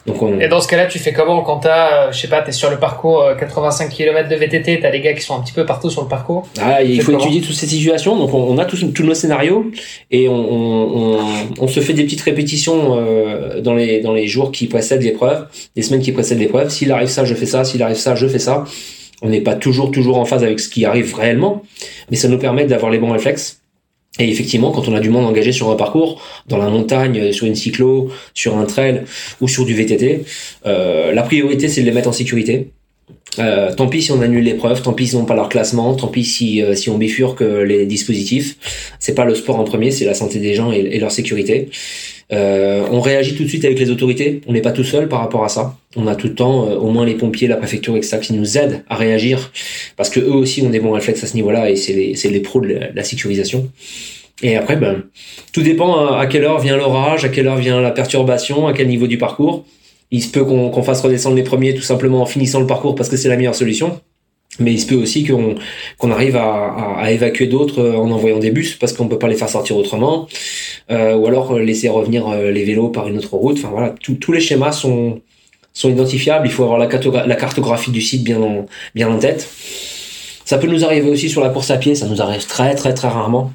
[0.07, 0.41] Donc on...
[0.41, 2.71] Et dans ce cas-là, tu fais comment quand t'as, euh, je sais pas, t'es sur
[2.71, 5.65] le parcours 85 euh, km de VTT, t'as les gars qui sont un petit peu
[5.65, 6.49] partout sur le parcours?
[6.61, 8.17] Ah, il faut étudier toutes ces situations.
[8.17, 9.71] Donc on, a tous, tous nos scénarios
[10.11, 11.19] et on, on,
[11.59, 15.47] on, se fait des petites répétitions euh, dans les dans les jours qui précèdent l'épreuve,
[15.77, 16.71] les semaines qui précèdent l'épreuve.
[16.71, 17.65] S'il arrive ça, je fais ça.
[17.65, 18.65] S'il arrive ça, je fais ça.
[19.23, 21.63] On n'est pas toujours toujours en phase avec ce qui arrive réellement,
[22.11, 23.64] mais ça nous permet d'avoir les bons réflexes
[24.19, 27.47] et effectivement, quand on a du monde engagé sur un parcours, dans la montagne, sur
[27.47, 29.03] une cyclo, sur un trail
[29.41, 30.25] ou sur du VTT,
[30.67, 32.71] euh, la priorité c'est de les mettre en sécurité.
[33.41, 36.07] Euh, tant pis si on annule l'épreuve, tant pis s'ils n'ont pas leur classement, tant
[36.07, 38.57] pis si, euh, si on bifurque les dispositifs.
[39.01, 41.69] C'est pas le sport en premier, c'est la santé des gens et leur sécurité.
[42.33, 44.41] Euh, on réagit tout de suite avec les autorités.
[44.47, 45.77] On n'est pas tout seul par rapport à ça.
[45.97, 48.59] On a tout le temps, euh, au moins les pompiers, la préfecture, etc., qui nous
[48.59, 49.53] aident à réagir
[49.97, 52.41] parce que eux aussi ont des bons réflexes à ce niveau-là et c'est les, les
[52.41, 53.71] pros de la, sécurisation.
[54.43, 55.05] Et après, ben,
[55.53, 58.89] tout dépend à, quelle heure vient l'orage, à quelle heure vient la perturbation, à quel
[58.89, 59.65] niveau du parcours.
[60.11, 63.09] Il se peut qu'on fasse redescendre les premiers tout simplement en finissant le parcours parce
[63.09, 64.01] que c'est la meilleure solution.
[64.61, 65.57] Mais il se peut aussi qu'on
[65.99, 69.35] qu'on arrive à, évacuer d'autres euh, en envoyant des bus parce qu'on peut pas les
[69.37, 70.29] faire sortir autrement,
[70.91, 73.59] euh, ou alors euh, laisser revenir les vélos par une autre route.
[73.59, 75.21] Enfin voilà, tous les schémas sont
[75.73, 76.47] sont identifiables.
[76.47, 79.49] Il faut avoir la, la cartographie du site bien en, bien en tête.
[80.45, 81.95] Ça peut nous arriver aussi sur la course à pied.
[81.95, 83.53] Ça nous arrive très très très rarement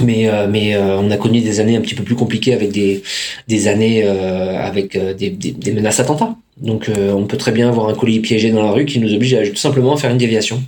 [0.00, 2.72] mais euh, mais euh, on a connu des années un petit peu plus compliquées avec
[2.72, 3.02] des
[3.48, 6.34] des années euh, avec des, des, des, menaces attentats.
[6.56, 9.34] Donc on peut très bien avoir un colis piégé dans la rue qui nous oblige
[9.34, 10.62] à tout simplement à faire une déviation.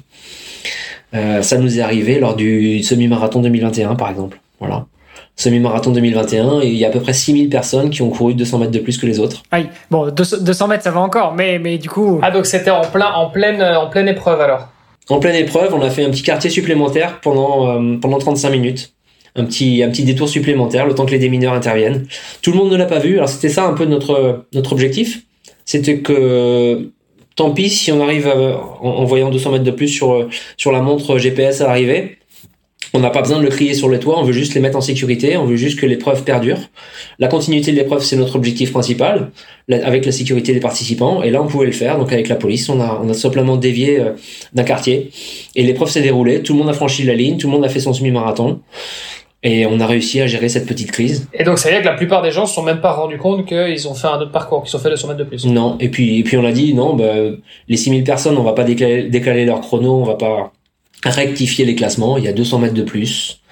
[1.12, 4.40] ça nous est arrivé lors du semi-marathon 2021 par exemple.
[4.58, 4.86] Voilà.
[5.36, 8.58] Semi-marathon 2021 et il y a à peu près 6000 personnes qui ont couru 200
[8.58, 9.42] mètres de plus que les autres.
[9.50, 9.68] Aïe.
[9.90, 12.18] Bon, 200 mètres ça va encore, mais mais du coup.
[12.22, 14.68] Ah donc c'était en plein en pleine en pleine épreuve alors.
[15.10, 18.93] En pleine épreuve, on a fait un petit quartier supplémentaire pendant pendant 35 minutes
[19.36, 22.06] un petit, un petit détour supplémentaire, le temps que les démineurs interviennent.
[22.42, 23.16] Tout le monde ne l'a pas vu.
[23.16, 25.22] Alors c'était ça un peu notre, notre objectif.
[25.64, 26.90] C'était que
[27.36, 31.18] tant pis si on arrive en, voyant 200 mètres de plus sur, sur la montre
[31.18, 32.18] GPS à l'arrivée.
[32.96, 34.76] On n'a pas besoin de le crier sur le toit, on veut juste les mettre
[34.76, 36.58] en sécurité, on veut juste que l'épreuve perdure.
[37.18, 39.32] La continuité de l'épreuve, c'est notre objectif principal,
[39.68, 41.20] avec la sécurité des participants.
[41.24, 41.98] Et là, on pouvait le faire.
[41.98, 44.10] Donc avec la police, on a, on a simplement dévié euh,
[44.52, 45.10] d'un quartier.
[45.56, 47.68] Et l'épreuve s'est déroulée, tout le monde a franchi la ligne, tout le monde a
[47.68, 48.60] fait son semi-marathon.
[49.44, 51.28] Et on a réussi à gérer cette petite crise.
[51.34, 53.18] Et donc, ça veut dire que la plupart des gens se sont même pas rendus
[53.18, 55.44] compte qu'ils ont fait un autre parcours, qu'ils ont fait 200 mètres de plus.
[55.44, 55.76] Non.
[55.80, 57.12] Et puis, et puis on a dit, non, bah,
[57.68, 60.52] les 6000 personnes, on va pas décaler, décaler leur chrono, on va pas
[61.04, 62.16] rectifier les classements.
[62.16, 63.42] Il y a 200 mètres de plus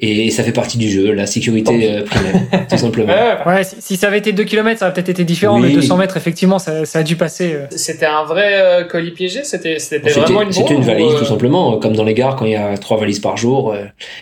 [0.00, 3.12] et ça fait partie du jeu, la sécurité euh, primaire, tout simplement.
[3.46, 6.16] Ouais, si, ça avait été 2 km, ça aurait peut-être été différent, mais 200 mètres,
[6.16, 7.54] effectivement, ça, ça a dû passer.
[7.54, 7.66] Euh.
[7.70, 11.78] C'était un vrai euh, colis piégé C'était c'était vraiment une C'était une valise, tout simplement,
[11.78, 13.74] comme dans les gares quand il y a trois valises par jour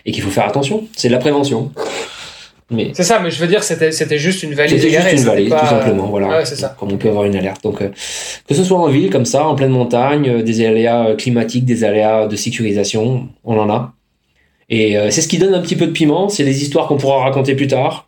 [0.05, 0.87] et qu'il faut faire attention.
[0.95, 1.71] C'est de la prévention.
[2.69, 4.81] Mais c'est ça, mais je veux dire, c'était c'était juste une valise.
[4.81, 6.27] C'était juste une valise, tout simplement, voilà.
[6.27, 6.75] Ouais, c'est ça.
[6.77, 7.63] Comme on peut avoir une alerte.
[7.63, 11.83] Donc, que ce soit en ville comme ça, en pleine montagne, des aléas climatiques, des
[11.83, 13.93] aléas de sécurisation, on en a.
[14.69, 16.97] Et euh, c'est ce qui donne un petit peu de piment, c'est les histoires qu'on
[16.97, 18.07] pourra raconter plus tard.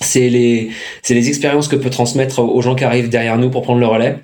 [0.00, 0.70] C'est les,
[1.02, 3.86] c'est les expériences que peut transmettre aux gens qui arrivent derrière nous pour prendre le
[3.86, 4.18] relais.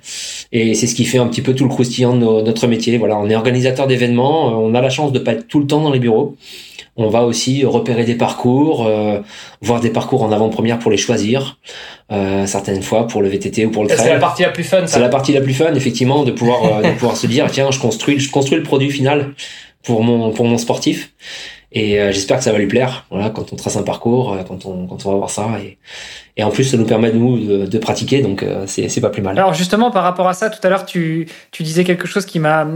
[0.51, 2.97] Et c'est ce qui fait un petit peu tout le croustillant de notre métier.
[2.97, 5.65] Voilà, on est organisateur d'événements, euh, on a la chance de pas être tout le
[5.65, 6.35] temps dans les bureaux.
[6.95, 9.19] On va aussi repérer des parcours, euh,
[9.61, 11.57] voir des parcours en avant-première pour les choisir,
[12.11, 14.05] euh, certaines fois pour le VTT ou pour le trail.
[14.05, 14.85] C'est la partie la plus fun.
[14.85, 17.79] C'est la partie la plus fun, effectivement, de pouvoir de pouvoir se dire tiens, je
[17.79, 19.33] construis je construis le produit final
[19.83, 21.13] pour mon pour mon sportif.
[21.73, 23.05] Et euh, j'espère que ça va lui plaire.
[23.09, 25.49] Voilà, quand on trace un parcours, euh, quand on quand on va voir ça,
[26.35, 29.21] et en plus ça nous permet nous de, de pratiquer, donc euh, c'est pas plus
[29.21, 29.37] mal.
[29.37, 32.39] Alors justement par rapport à ça, tout à l'heure tu tu disais quelque chose qui
[32.39, 32.67] m'a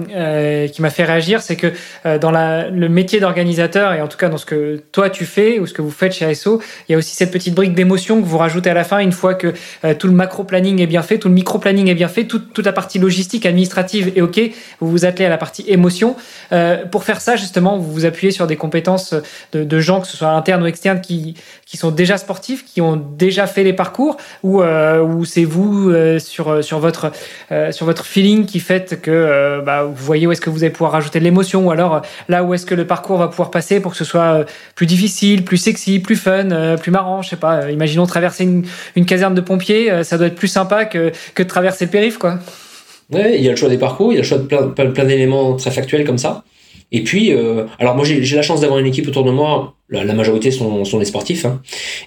[0.72, 1.72] qui m'a fait réagir, c'est que
[2.18, 5.60] dans la le métier d'organisateur et en tout cas dans ce que toi tu fais
[5.60, 8.22] ou ce que vous faites chez ASO, il y a aussi cette petite brique d'émotion
[8.22, 9.54] que vous rajoutez à la fin une fois que
[9.94, 12.54] tout le macro planning est bien fait, tout le micro planning est bien fait, toute
[12.54, 14.40] toute la partie logistique administrative est ok,
[14.80, 16.16] vous vous attelez à la partie émotion.
[16.92, 19.16] pour faire ça justement, vous vous appuyez sur des compétences
[19.54, 21.36] de, de, gens, que ce soit internes ou externes, qui,
[21.68, 25.90] qui sont déjà sportifs, qui ont déjà fait les parcours, ou, euh, ou c'est vous
[25.90, 27.12] euh, sur, sur, votre,
[27.52, 30.72] euh, sur votre feeling qui fait que bah, vous voyez où est-ce que vous allez
[30.72, 33.82] pouvoir rajouter de l'émotion, ou alors là où est-ce que le parcours va pouvoir passer
[33.82, 37.70] pour que ce soit plus difficile, plus sexy, plus fun, plus marrant, je sais pas.
[37.70, 41.48] imaginons traverser une, une caserne de pompiers, ça doit être plus sympa que, que de
[41.48, 42.40] traverser le périph', quoi.
[43.12, 44.68] Ouais, il y a le choix des parcours, il y a le choix de plein,
[44.68, 46.44] plein, d'éléments très factuels comme ça.
[46.92, 50.14] Et puis, euh, alors moi j'ai la chance d'avoir une équipe autour de moi, la,
[50.14, 51.62] majorité sont, des sportifs, hein,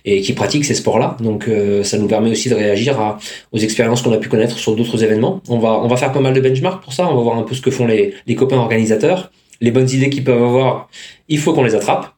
[0.04, 1.16] et qui pratiquent ces sports-là.
[1.20, 3.18] Donc euh, ça nous permet aussi de réagir
[3.52, 5.42] aux expériences qu'on a pu connaître sur d'autres événements.
[5.48, 7.42] On va, on va faire pas mal de benchmarks pour ça, on va voir un
[7.42, 9.30] peu ce que font les, les copains organisateurs.
[9.60, 10.88] Les bonnes idées qu'ils peuvent avoir,
[11.28, 12.14] il faut qu'on les attrape.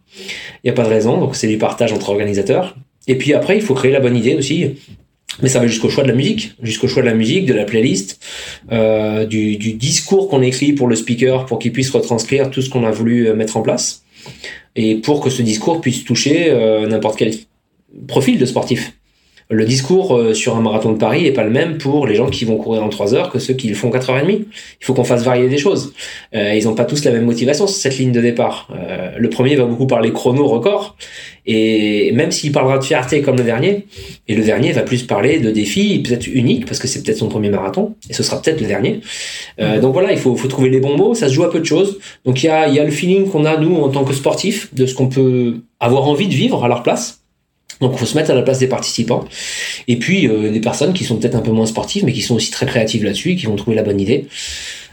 [0.63, 2.77] Il n'y a pas de raison, donc c'est du partage entre organisateurs.
[3.09, 4.77] Et puis après, il faut créer la bonne idée aussi.
[5.41, 7.65] Mais ça va jusqu'au choix de la musique, jusqu'au choix de la musique, de la
[7.65, 8.21] playlist,
[8.71, 12.85] euh, du, discours qu'on écrit pour le speaker pour qu'il puisse retranscrire tout ce qu'on
[12.85, 14.05] a voulu euh, mettre en place
[14.77, 17.35] et pour que ce discours puisse toucher euh, n'importe quel
[18.07, 18.93] profil de sportif
[19.53, 22.29] le discours euh, sur un marathon de Paris est pas le même pour les gens
[22.29, 24.31] qui vont courir en 3 heures que ceux qui le font 4h30.
[24.31, 25.93] Il faut qu'on fasse varier des choses.
[26.35, 28.69] Euh, ils n'ont pas tous la même motivation sur cette ligne de départ.
[28.75, 30.97] Euh, le premier va beaucoup parler chrono record,
[31.45, 33.87] et même s'il parlera de fierté comme le dernier,
[34.27, 37.29] et le dernier va plus parler de défis peut-être uniques, parce que c'est peut-être son
[37.29, 39.01] premier marathon, et ce sera peut-être le dernier.
[39.61, 41.61] Euh, donc voilà, il faut, faut trouver les bons mots, ça se joue à peu
[41.61, 41.99] de choses.
[42.25, 44.73] Donc il y a, y a le feeling qu'on a, nous, en tant que sportifs,
[44.75, 47.22] de ce qu'on peut avoir envie de vivre à leur place
[47.81, 49.25] donc, il faut se mettre à la place des participants.
[49.89, 52.37] Et puis, euh, des personnes qui sont peut-être un peu moins sportives, mais qui sont
[52.37, 54.27] aussi très créatives là-dessus qui vont trouver la bonne idée.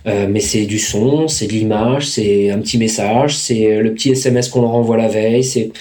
[0.08, 4.12] Euh, mais c'est du son, c'est de l'image, c'est un petit message, c'est le petit
[4.12, 5.72] SMS qu'on leur envoie la veille, c'est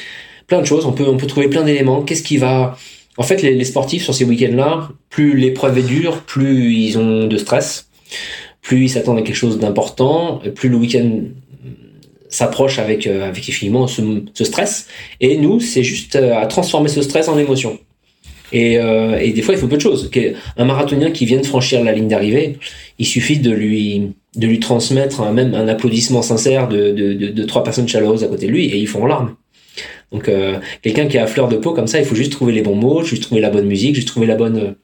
[0.46, 0.84] plein de choses.
[0.86, 2.02] On peut, on peut trouver plein d'éléments.
[2.02, 2.76] Qu'est-ce qui va...
[3.16, 7.26] En fait, les, les sportifs sur ces week-ends-là, plus l'épreuve est dure, plus ils ont
[7.26, 7.88] de stress,
[8.60, 11.10] plus ils s'attendent à quelque chose d'important, plus le week-end
[12.28, 14.02] s'approche avec euh, avec effectivement ce,
[14.34, 14.88] ce, stress.
[15.20, 17.78] Et nous c'est juste euh, à transformer ce stress en émotion.
[18.50, 20.10] Et, euh, et des fois il faut peu de choses.
[20.56, 22.58] Un marathonien qui vient de franchir la ligne d'arrivée
[22.98, 27.44] il suffit de lui de lui transmettre un, même un applaudissement sincère de, de, de,
[27.44, 29.34] trois personnes chaleureuses à côté de lui et ils font en larmes.
[30.12, 30.30] Donc
[30.82, 32.74] quelqu'un qui est à fleur de peau comme ça il faut juste trouver les bons
[32.74, 34.74] mots juste trouver la bonne musique juste trouver la bonne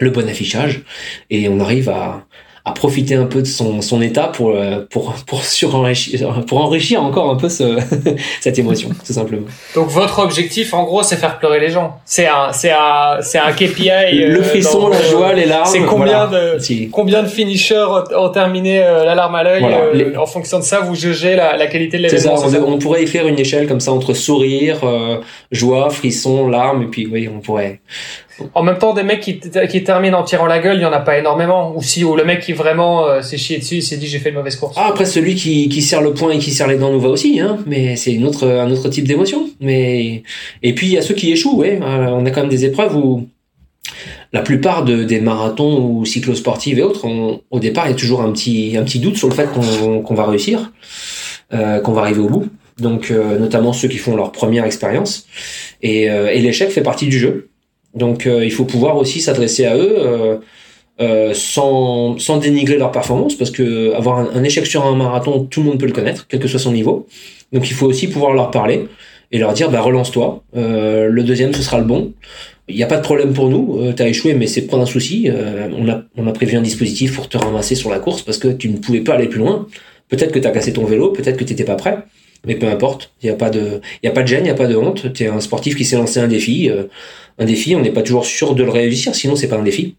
[0.00, 0.82] le bon affichage.
[1.30, 2.26] Et on arrive à
[2.68, 7.02] à profiter un peu de son, son état pour, euh, pour, pour, surenrichir, pour enrichir
[7.02, 7.78] encore un peu ce,
[8.40, 9.46] cette émotion, tout simplement.
[9.74, 11.96] Donc votre objectif, en gros, c'est faire pleurer les gens.
[12.04, 13.90] C'est un, c'est un, c'est un KPI.
[13.90, 15.66] Euh, le frisson, la joie, les larmes.
[15.66, 16.58] C'est combien de,
[16.90, 20.16] combien de finishers ont terminé euh, la larme à l'œil.
[20.16, 22.36] En fonction de ça, vous jugez la, la qualité de l'événement.
[22.36, 24.80] C'est ça, on, pourrait y faire une échelle comme ça entre sourire,
[25.50, 27.80] joie, frisson, larmes, et puis oui, on pourrait,
[28.54, 30.92] en même temps, des mecs qui, qui terminent en tirant la gueule, il y en
[30.92, 31.74] a pas énormément.
[31.76, 34.30] Ou si, ou le mec qui vraiment euh, s'est chié dessus, s'est dit j'ai fait
[34.30, 34.74] une mauvaise course.
[34.76, 37.08] Ah, après celui qui, qui serre le poing et qui serre les dents nous va
[37.08, 37.58] aussi, hein.
[37.66, 39.48] Mais c'est une autre, un autre type d'émotion.
[39.60, 40.22] Mais
[40.62, 41.80] et puis il y a ceux qui échouent, ouais.
[41.82, 43.26] Euh, on a quand même des épreuves où
[44.32, 47.06] la plupart de, des marathons ou cyclosportives et autres,
[47.50, 50.02] au départ, il y a toujours un petit, un petit doute sur le fait qu'on
[50.02, 50.72] qu'on va réussir,
[51.54, 52.48] euh, qu'on va arriver au bout.
[52.78, 55.26] Donc, notamment ceux qui font leur première expérience.
[55.82, 57.48] Et, et l'échec fait partie du jeu.
[57.98, 60.36] Donc euh, il faut pouvoir aussi s'adresser à eux euh,
[61.00, 65.66] euh, sans, dénigrer leur performance, parce que avoir un, échec sur un marathon, tout le
[65.66, 67.06] monde peut le connaître, quel que soit son niveau.
[67.52, 68.88] Donc il faut aussi pouvoir leur parler
[69.30, 72.12] et leur dire bah relance-toi, le deuxième ce sera le bon.
[72.70, 74.86] Il n'y a pas de problème pour nous, tu as échoué mais c'est pas un
[74.86, 75.30] souci,
[75.78, 78.48] on, a, on a prévu un dispositif pour te ramasser sur la course parce que
[78.48, 79.66] tu ne pouvais pas aller plus loin.
[80.08, 81.98] Peut-être que tu as cassé ton vélo, peut-être que tu n'étais pas prêt.
[82.46, 84.44] Mais peu importe, il n'y a pas de, il y a pas de gêne, il
[84.44, 85.12] n'y a pas de honte.
[85.12, 86.70] Tu es un sportif qui s'est lancé un défi.
[86.70, 86.84] Euh,
[87.38, 89.96] un défi, on n'est pas toujours sûr de le réussir, sinon c'est pas un défi.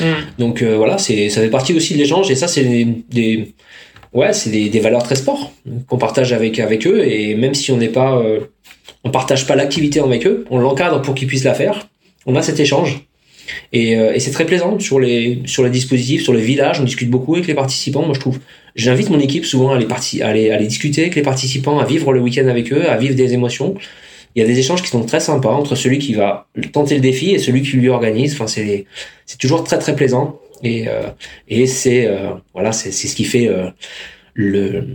[0.00, 0.04] Mm.
[0.38, 2.64] Donc euh, voilà, c'est, ça fait partie aussi de l'échange et ça c'est
[3.10, 3.54] des,
[4.12, 5.52] ouais, c'est des, des, valeurs très sport
[5.86, 8.40] qu'on partage avec avec eux et même si on n'est pas, euh,
[9.04, 11.88] on partage pas l'activité avec eux, on l'encadre pour qu'ils puissent la faire.
[12.24, 13.06] On a cet échange
[13.72, 16.80] et, et c'est très plaisant sur les sur les dispositifs, sur le village.
[16.80, 18.04] On discute beaucoup avec les participants.
[18.04, 18.38] Moi je trouve
[18.74, 19.86] J'invite mon équipe souvent à aller,
[20.22, 22.96] à, aller, à aller discuter avec les participants, à vivre le week-end avec eux, à
[22.96, 23.74] vivre des émotions.
[24.34, 27.02] Il y a des échanges qui sont très sympas entre celui qui va tenter le
[27.02, 28.32] défi et celui qui lui organise.
[28.32, 28.86] Enfin, c'est
[29.26, 31.02] c'est toujours très très plaisant et euh,
[31.48, 33.68] et c'est euh, voilà c'est c'est ce qui fait euh,
[34.32, 34.86] le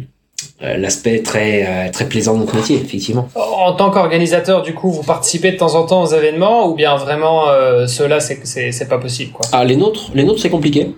[0.62, 3.30] l'aspect très très plaisant de notre métier effectivement.
[3.36, 6.96] En tant qu'organisateur, du coup, vous participez de temps en temps aux événements ou bien
[6.96, 9.46] vraiment euh, ceux-là c'est c'est c'est pas possible quoi?
[9.52, 10.91] Ah les nôtres, les nôtres c'est compliqué.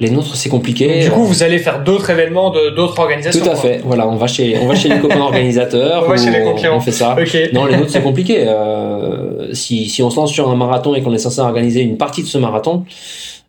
[0.00, 1.00] Les nôtres, c'est compliqué.
[1.00, 3.44] du coup, vous allez faire d'autres événements de d'autres organisations.
[3.44, 3.80] Tout à fait.
[3.84, 6.04] Voilà, on va chez on va chez les copains organisateurs.
[6.06, 6.76] on va chez les concurrents.
[6.76, 7.16] On fait ça.
[7.52, 8.44] Non, les nôtres, c'est compliqué.
[8.46, 11.96] Euh, si si on se lance sur un marathon et qu'on est censé organiser une
[11.96, 12.84] partie de ce marathon,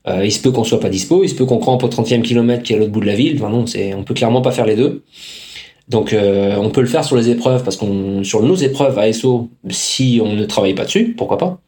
[0.07, 2.21] euh, il se peut qu'on soit pas dispo, il se peut qu'on crampe au 30e
[2.21, 3.37] kilomètre qui est à l'autre bout de la ville.
[3.37, 5.03] Enfin non, c'est on peut clairement pas faire les deux.
[5.87, 10.21] Donc on peut le faire sur les épreuves parce qu'on sur nos épreuves ASO, si
[10.23, 11.59] on ne travaille pas dessus, pourquoi pas?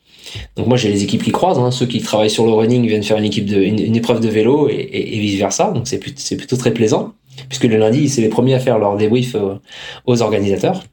[0.56, 1.72] Donc moi j'ai les équipes qui croisent, hein.
[1.72, 4.70] ceux qui travaillent sur le running viennent faire une équipe de une, épreuve de vélo
[4.70, 5.72] et, vice versa.
[5.72, 7.13] Donc c'est c'est plutôt très plaisant
[7.50, 9.56] puisque le lundi c'est les premiers à faire leur débrief euh,
[10.06, 10.84] aux organisateurs.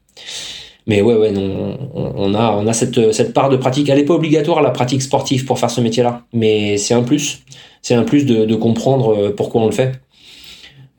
[0.89, 3.87] Mais ouais ouais non, on, a on a cette cette part de pratique.
[3.89, 7.43] Elle n'est pas obligatoire la pratique sportive pour faire ce métier-là, mais c'est un plus.
[7.83, 9.91] C'est un plus de, de comprendre euh, pourquoi on le fait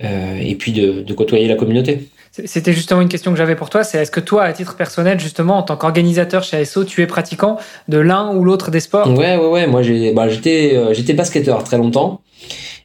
[0.04, 2.08] euh, et puis de, de côtoyer la communauté.
[2.30, 5.18] C'était justement une question que j'avais pour toi, c'est est-ce que toi, à titre personnel,
[5.18, 9.08] justement, en tant qu'organisateur chez ASO, tu es pratiquant de l'un ou l'autre des sports?
[9.08, 9.66] Ouais, ouais, ouais.
[9.66, 9.82] Moi,
[10.14, 12.20] bah, j'étais, euh, j'étais basketteur très longtemps.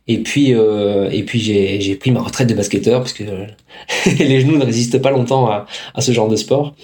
[0.08, 3.46] Et puis, euh, et puis j'ai, pris ma retraite de basketteur parce que euh,
[4.20, 5.66] les genoux ne résistent pas longtemps à,
[5.96, 6.76] à ce genre de sport.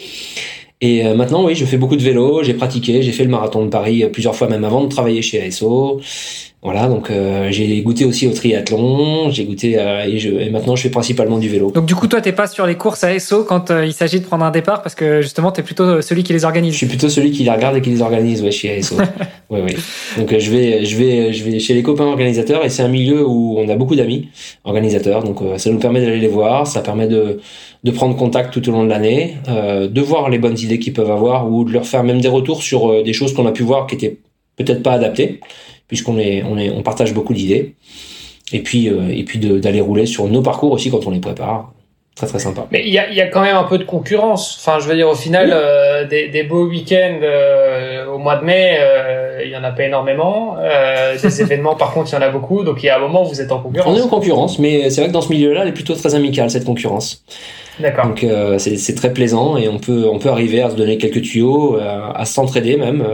[0.81, 3.63] Et euh, maintenant, oui, je fais beaucoup de vélo, j'ai pratiqué, j'ai fait le marathon
[3.63, 6.01] de Paris plusieurs fois même avant de travailler chez ASO.
[6.63, 10.83] Voilà, donc euh, j'ai goûté aussi au triathlon, j'ai goûté et, je, et maintenant je
[10.83, 11.71] fais principalement du vélo.
[11.71, 14.19] Donc du coup, toi, t'es pas sur les courses à SO quand euh, il s'agit
[14.19, 16.73] de prendre un départ parce que justement, t'es plutôt euh, celui qui les organise.
[16.73, 18.95] Je suis plutôt celui qui les regarde et qui les organise, ouais, chez ASO.
[19.49, 19.75] ouais, ouais.
[20.19, 23.25] Donc je vais, je vais, je vais chez les copains organisateurs et c'est un milieu
[23.25, 24.29] où on a beaucoup d'amis
[24.63, 27.39] organisateurs, donc ça nous permet d'aller les voir, ça permet de
[27.83, 31.09] de prendre contact tout au long de l'année, de voir les bonnes idées qu'ils peuvent
[31.09, 33.87] avoir ou de leur faire même des retours sur des choses qu'on a pu voir
[33.87, 34.19] qui étaient
[34.55, 35.39] peut-être pas adaptées
[35.91, 37.75] puisqu'on est, on est, on partage beaucoup d'idées.
[38.53, 41.73] Et puis, euh, et puis d'aller rouler sur nos parcours aussi quand on les prépare.
[42.15, 42.65] Très très sympa.
[42.71, 44.57] Mais il y a, y a, quand même un peu de concurrence.
[44.61, 48.45] Enfin, je veux dire, au final, euh, des, des, beaux week-ends euh, au mois de
[48.45, 48.79] mai,
[49.43, 50.55] il y en a pas énormément.
[51.21, 52.63] des événements, par contre, il y en a beaucoup.
[52.63, 53.93] Donc, il y a un moment où vous êtes en concurrence.
[53.93, 56.15] On est en concurrence, mais c'est vrai que dans ce milieu-là, elle est plutôt très
[56.15, 57.25] amicale cette concurrence.
[57.79, 58.05] D'accord.
[58.05, 58.25] Donc,
[58.59, 62.23] c'est très plaisant et on peut, on peut arriver à se donner quelques tuyaux, à
[62.23, 63.05] s'entraider même.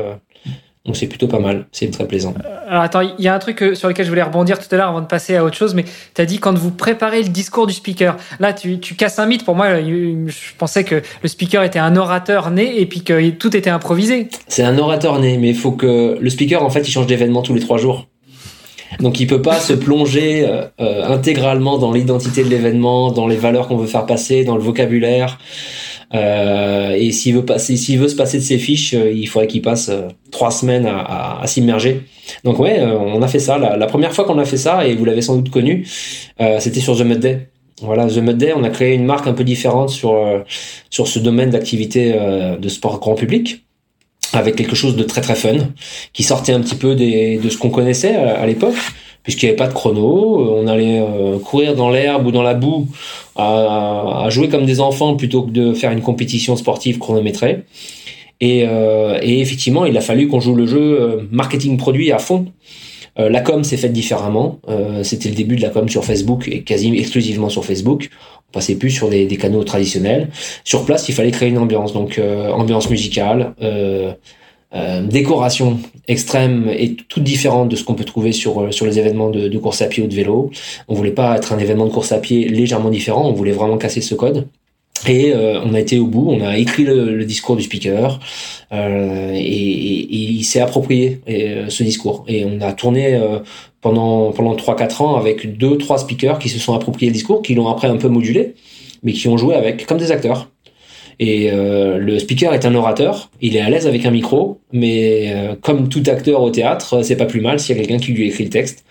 [0.88, 2.34] Donc c'est plutôt pas mal, c'est très plaisant.
[2.44, 4.74] Euh, alors attends, il y a un truc euh, sur lequel je voulais rebondir tout
[4.74, 5.84] à l'heure avant de passer à autre chose, mais
[6.16, 8.16] tu as dit quand vous préparez le discours du speaker.
[8.40, 9.44] Là, tu, tu casses un mythe.
[9.44, 13.56] Pour moi, je pensais que le speaker était un orateur né et puis que tout
[13.56, 14.30] était improvisé.
[14.48, 17.42] C'est un orateur né, mais il faut que le speaker, en fait, il change d'événement
[17.42, 18.08] tous les trois jours.
[19.02, 23.68] Donc il peut pas se plonger euh, intégralement dans l'identité de l'événement, dans les valeurs
[23.68, 25.38] qu'on veut faire passer, dans le vocabulaire.
[26.14, 29.48] Euh, et s'il veut passer, s'il veut se passer de ses fiches, euh, il faudrait
[29.48, 32.02] qu'il passe euh, trois semaines à, s'immerger.
[32.44, 33.58] Donc ouais, on a fait ça.
[33.58, 35.88] La, la première fois qu'on a fait ça, et vous l'avez sans doute connu,
[36.60, 37.50] c'était sur The Mud Day.
[37.82, 40.44] Voilà, The Mud Day, on a créé une marque un peu différente sur
[40.90, 42.14] sur ce domaine d'activité
[42.60, 43.64] de sport grand public
[44.34, 45.56] avec quelque chose de très très fun
[46.12, 48.76] qui sortait un petit peu des, de ce qu'on connaissait à l'époque
[49.28, 50.40] puisqu'il n'y avait pas de chrono.
[50.40, 52.88] Euh, on allait euh, courir dans l'herbe ou dans la boue,
[53.36, 57.64] à, jouer comme des enfants plutôt que de faire une compétition sportive chronométrée.
[58.40, 62.46] Et, euh, et effectivement, il a fallu qu'on joue le jeu marketing produit à fond.
[63.18, 64.60] la com s'est faite différemment.
[65.04, 68.10] C'était le début de la com sur Facebook et quasi exclusivement sur Facebook.
[68.50, 70.30] On passait plus sur des, des canaux traditionnels.
[70.64, 72.22] Sur place, il fallait créer une ambiance, donc
[72.54, 73.56] ambiance musicale,
[74.76, 79.00] euh, décoration extrême et toute différente de ce qu'on peut trouver sur euh, sur les
[79.00, 80.52] événements de, de, course à pied ou de vélo.
[80.90, 83.78] On voulait pas être un événement de course à pied légèrement différent, on voulait vraiment
[83.78, 84.48] casser ce code.
[85.08, 88.20] Et euh, on a été au bout, on a écrit le, discours du speaker
[88.74, 91.22] euh, et, et, il s'est approprié
[91.70, 92.26] ce discours.
[92.28, 93.18] Et on a tourné
[93.80, 97.42] pendant pendant trois quatre ans avec deux trois speakers qui se sont appropriés le discours,
[97.42, 98.56] qui l'ont après un peu modulé,
[99.04, 100.50] mais qui ont joué avec comme des acteurs.
[101.20, 105.34] Et euh, le speaker est un orateur, il est à l'aise avec un micro, mais
[105.34, 108.12] euh, comme tout acteur au théâtre, c'est pas plus mal s'il y a quelqu'un qui
[108.12, 108.86] lui écrit le texte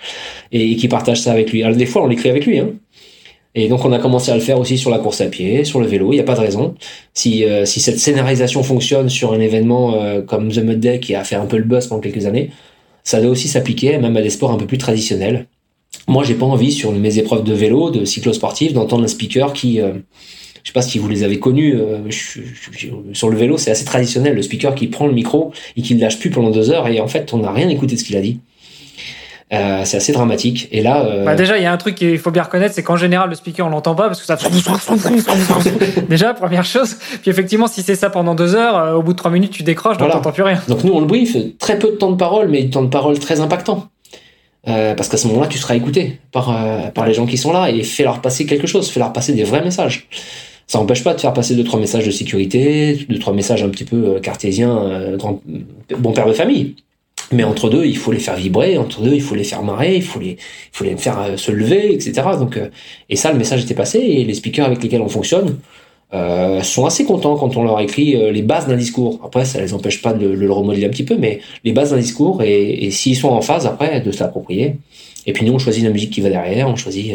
[0.51, 1.63] et, qui partage ça avec lui.
[1.63, 2.59] Alors des fois, on l'écrit avec lui.
[2.59, 2.71] Hein.
[3.55, 5.81] Et donc on a commencé à le faire aussi sur la course à pied, sur
[5.81, 6.75] le vélo, il n'y a pas de raison.
[7.15, 9.95] Si, euh, si cette scénarisation fonctionne sur un événement
[10.27, 12.51] comme The Mud Day qui a fait un peu le buzz pendant quelques années,
[13.05, 15.47] ça doit aussi s'appliquer même à des sports un peu plus traditionnels.
[16.09, 19.81] Moi, j'ai pas envie sur mes épreuves de vélo, de cyclosportif, d'entendre un speaker qui
[20.67, 21.99] je sais pas si vous les avez connus euh,
[23.13, 24.35] sur le vélo, c'est assez traditionnel.
[24.35, 26.99] Le speaker qui prend le micro et qui ne lâche plus pendant deux heures et
[26.99, 28.41] en fait, on n'a rien écouté de ce qu'il a dit.
[29.53, 30.69] Euh, c'est assez dramatique.
[30.73, 31.25] Et là, euh...
[31.25, 33.37] bah déjà, il y a un truc qu'il faut bien reconnaître, c'est qu'en général, le
[33.37, 34.37] speaker, on l'entend pas parce que ça.
[36.09, 36.97] déjà, première chose.
[37.23, 39.63] Puis effectivement, si c'est ça pendant deux heures, euh, au bout de trois minutes, tu
[39.63, 40.61] décroches, donc t'entends plus rien.
[40.67, 42.89] Donc nous, on le brief, très peu de temps de parole, mais du temps de
[42.89, 43.89] parole très impactant.
[44.69, 47.53] Euh, parce qu'à ce moment-là, tu seras écouté par, euh, par les gens qui sont
[47.53, 50.09] là et fais leur passer quelque chose, fais leur passer des vrais messages.
[50.67, 53.69] Ça n'empêche pas de faire passer deux trois messages de sécurité, deux trois messages un
[53.69, 55.41] petit peu euh, cartésiens, euh, grand,
[55.97, 56.75] bon père de famille.
[57.33, 59.97] Mais entre deux, il faut les faire vibrer, entre deux, il faut les faire marrer,
[59.97, 60.39] il faut les, il
[60.73, 62.15] faut les faire euh, se lever, etc.
[62.39, 62.59] Donc,
[63.09, 65.57] et ça, le message était passé et les speakers avec lesquels on fonctionne
[66.15, 69.21] euh, sont assez contents quand on leur écrit les bases d'un discours.
[69.25, 71.99] Après, ça les empêche pas de, le remodeler un petit peu, mais les bases d'un
[71.99, 74.77] discours et, et s'ils sont en phase après de s'approprier.
[75.27, 77.15] Et puis nous, on choisit la musique qui va derrière, on choisit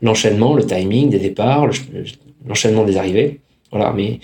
[0.00, 1.72] l'enchaînement, le timing des départs, le,
[2.46, 3.40] l'enchaînement des arrivées.
[3.70, 4.20] Voilà, mais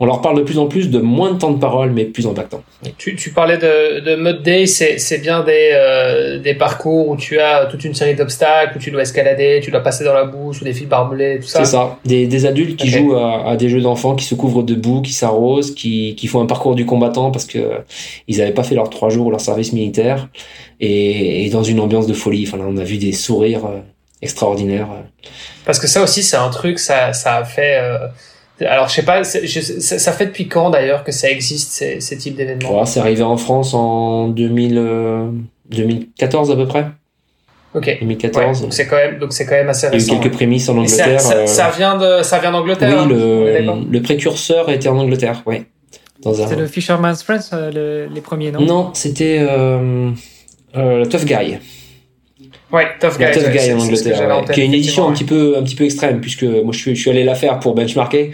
[0.00, 2.26] on leur parle de plus en plus de moins de temps de parole, mais plus
[2.26, 2.64] impactant.
[2.98, 7.38] Tu, tu parlais de, de mode day, c'est bien des, euh, des parcours où tu
[7.38, 10.50] as toute une série d'obstacles, où tu dois escalader, tu dois passer dans la boue
[10.50, 11.64] ou des fils barbelés, tout ça.
[11.64, 14.64] C'est ça, des, des adultes qui jouent à, à, des jeux d'enfants, qui se couvrent
[14.64, 17.58] de boue, qui s'arrosent, qui, qui font un parcours du combattant parce que
[18.26, 20.30] ils n'avaient pas fait leurs trois jours ou leur service militaire,
[20.80, 22.44] et, et, dans une ambiance de folie.
[22.48, 23.66] Enfin, là, on a vu des sourires
[24.22, 24.88] extraordinaires.
[25.64, 27.78] Parce que ça aussi, c'est un truc, ça, ça a fait.
[27.80, 28.08] Euh
[28.62, 32.18] alors, je sais pas, je, ça, fait depuis quand d'ailleurs que ça existe, ces, ces
[32.18, 32.84] types d'événements?
[32.84, 35.30] C'est arrivé en France en 2000,
[35.70, 36.86] 2014 euh, à peu près.
[37.72, 37.86] Ok.
[38.00, 38.60] 2014.
[38.60, 40.06] donc c'est quand même, donc c'est quand même assez récent.
[40.06, 41.22] Il y a eu quelques prémices en Angleterre.
[41.22, 43.06] Ça, ça, euh, vient de, ça vient d'Angleterre.
[43.06, 45.64] Oui, le, le précurseur était en Angleterre, oui.
[46.22, 48.60] C'était le Fisherman's Friends, euh, les premiers, non?
[48.60, 50.10] Non, c'était euh,
[50.76, 51.58] euh, Tough Guy.
[52.72, 55.62] Ouais, Tough Guy, Tough Guy en Angleterre, qui est une édition un petit peu un
[55.62, 58.30] petit peu extrême puisque moi je suis, je suis allé la faire pour benchmarker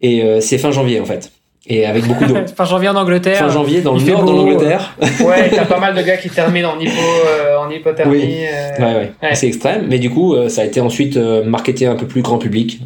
[0.00, 1.30] et euh, c'est fin janvier en fait
[1.66, 2.34] et avec beaucoup d'eau.
[2.56, 3.36] fin janvier en Angleterre.
[3.36, 4.96] Fin janvier dans le nord de l'Angleterre.
[5.00, 8.16] ouais, t'as pas mal de gars qui terminent en hypo euh, en hypothermie.
[8.16, 8.34] Oui.
[8.52, 8.78] Euh...
[8.78, 9.12] Ouais, ouais.
[9.22, 9.34] ouais.
[9.34, 12.22] C'est extrême, mais du coup euh, ça a été ensuite euh, marketé un peu plus
[12.22, 12.80] grand public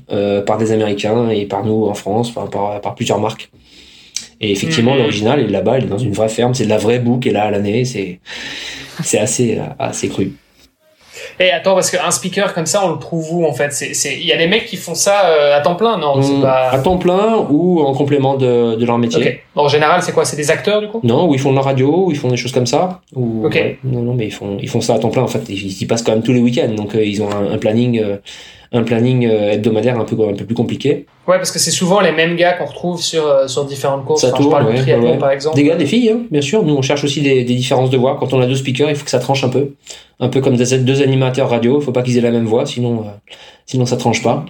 [0.47, 3.51] par des Américains et par nous en France, enfin par, par plusieurs marques.
[4.41, 4.99] Et effectivement, mmh.
[4.99, 7.29] l'original est là-bas, il est dans une vraie ferme, c'est de la vraie boue qui
[7.31, 8.21] est là à l'année, c'est
[9.03, 10.33] c'est assez assez cru.
[11.41, 13.73] Et attends, parce qu'un speaker comme ça, on le trouve où en fait?
[13.73, 16.17] C'est, il y a des mecs qui font ça euh, à temps plein, non?
[16.17, 16.71] Mmh, pas...
[16.71, 19.21] À temps plein ou en complément de, de leur métier.
[19.21, 19.41] Okay.
[19.57, 20.25] En général, c'est quoi?
[20.25, 21.01] C'est des acteurs du coup?
[21.03, 23.01] Non, ou ils font de la radio, ou ils font des choses comme ça.
[23.15, 23.55] Ou, ok.
[23.55, 25.23] Ouais, non, non, mais ils font, ils font ça à temps plein.
[25.23, 27.53] En fait, ils, y passent quand même tous les week-ends, donc euh, ils ont un,
[27.53, 28.01] un planning.
[28.01, 28.17] Euh,
[28.75, 31.07] un planning hebdomadaire un peu un peu plus compliqué.
[31.27, 34.21] Ouais, parce que c'est souvent les mêmes gars qu'on retrouve sur euh, sur différentes courses.
[34.21, 35.19] Ça enfin, tourne, je parle ouais, triathlon ouais.
[35.19, 35.57] par exemple.
[35.57, 36.63] Des gars, des filles, hein, bien sûr.
[36.63, 38.19] Nous, on cherche aussi des, des, différences de voix.
[38.21, 39.71] Quand on a deux speakers, il faut que ça tranche un peu,
[40.21, 41.81] un peu comme des deux animateurs radio.
[41.81, 43.33] Il faut pas qu'ils aient la même voix, sinon euh,
[43.65, 44.45] sinon ça tranche pas.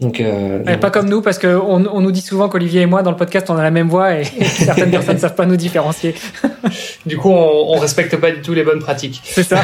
[0.00, 3.02] Donc, euh, ouais, pas comme nous, parce que on, nous dit souvent qu'Olivier et moi,
[3.02, 5.56] dans le podcast, on a la même voix et certaines personnes ne savent pas nous
[5.56, 6.14] différencier.
[7.06, 9.20] du coup, on, on respecte pas du tout les bonnes pratiques.
[9.24, 9.60] C'est ça.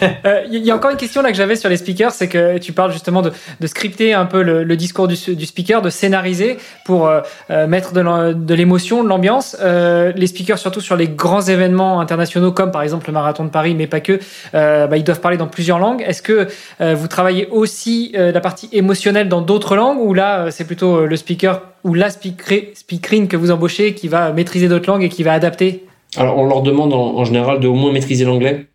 [0.00, 2.56] Il euh, y a encore une question là que j'avais sur les speakers, c'est que
[2.56, 3.30] tu parles justement de,
[3.60, 6.56] de scripter un peu le, le discours du, du, speaker, de scénariser
[6.86, 7.10] pour
[7.50, 9.54] euh, mettre de l'émotion, de l'ambiance.
[9.60, 13.50] Euh, les speakers, surtout sur les grands événements internationaux, comme par exemple le marathon de
[13.50, 14.18] Paris, mais pas que,
[14.54, 16.02] euh, bah, ils doivent parler dans plusieurs langues.
[16.06, 16.48] Est-ce que
[16.80, 21.62] vous travaillez aussi la partie émotionnelle dans d'autres langues ou là c'est plutôt le speaker
[21.84, 25.84] ou la speakerine que vous embauchez qui va maîtriser d'autres langues et qui va adapter?
[26.16, 28.66] Alors on leur demande en, en général de au moins maîtriser l'anglais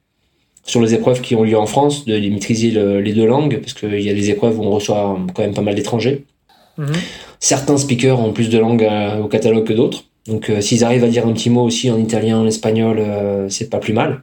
[0.66, 3.74] sur les épreuves qui ont lieu en France, de maîtriser le, les deux langues parce
[3.74, 6.26] qu'il y a des épreuves où on reçoit quand même pas mal d'étrangers.
[6.78, 6.86] Mmh.
[7.40, 10.04] Certains speakers ont plus de langues euh, au catalogue que d'autres.
[10.28, 13.50] Donc euh, s'ils arrivent à dire un petit mot aussi en italien, en espagnol, euh,
[13.50, 14.22] c'est pas plus mal.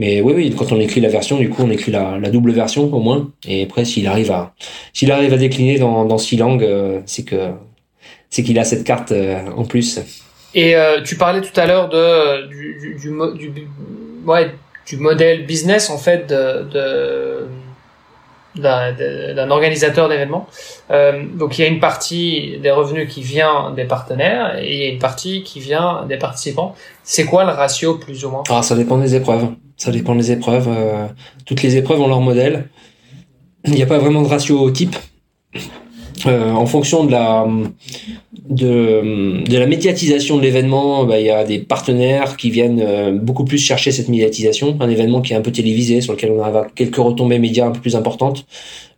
[0.00, 2.52] Mais oui, oui, quand on écrit la version, du coup, on écrit la, la double
[2.52, 3.20] version au moins.
[3.46, 4.54] Et après, s'il arrive à,
[4.94, 7.50] s'il arrive à décliner dans, dans six langues, euh, c'est que,
[8.30, 10.00] c'est qu'il a cette carte euh, en plus.
[10.54, 13.68] Et euh, tu parlais tout à l'heure de du, du, du, du,
[14.24, 14.46] ouais,
[14.88, 16.42] du modèle business en fait de,
[16.76, 17.46] de
[18.56, 20.46] d'un organisateur d'événements.
[20.90, 24.78] Euh, donc il y a une partie des revenus qui vient des partenaires et il
[24.80, 26.74] y a une partie qui vient des participants.
[27.04, 28.42] C'est quoi le ratio plus ou moins?
[28.48, 29.46] Ah, ça dépend des épreuves.
[29.80, 30.68] Ça dépend des épreuves.
[30.68, 31.06] Euh,
[31.46, 32.68] toutes les épreuves ont leur modèle.
[33.64, 34.94] Il n'y a pas vraiment de ratio type.
[36.26, 37.48] Euh, en fonction de la
[38.50, 43.46] de, la médiatisation de l'événement, bah, il y a des partenaires qui viennent euh, beaucoup
[43.46, 44.76] plus chercher cette médiatisation.
[44.80, 47.70] Un événement qui est un peu télévisé, sur lequel on a quelques retombées médias un
[47.70, 48.44] peu plus importantes,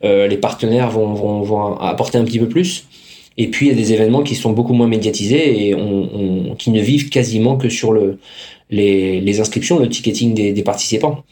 [0.03, 2.87] les partenaires vont, vont, apporter un petit peu plus.
[3.39, 5.77] Et puis il y a des événements qui sont beaucoup moins médiatisés et
[6.59, 8.19] qui ne vivent quasiment que sur le,
[8.71, 11.25] les, inscriptions, le ticketing des, participants.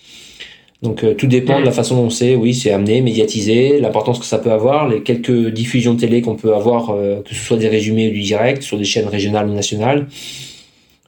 [0.83, 4.25] Donc euh, tout dépend de la façon dont c'est, oui, c'est amené, médiatisé, l'importance que
[4.25, 7.69] ça peut avoir, les quelques diffusions télé qu'on peut avoir, euh, que ce soit des
[7.69, 10.07] résumés ou du direct, sur des chaînes régionales ou nationales,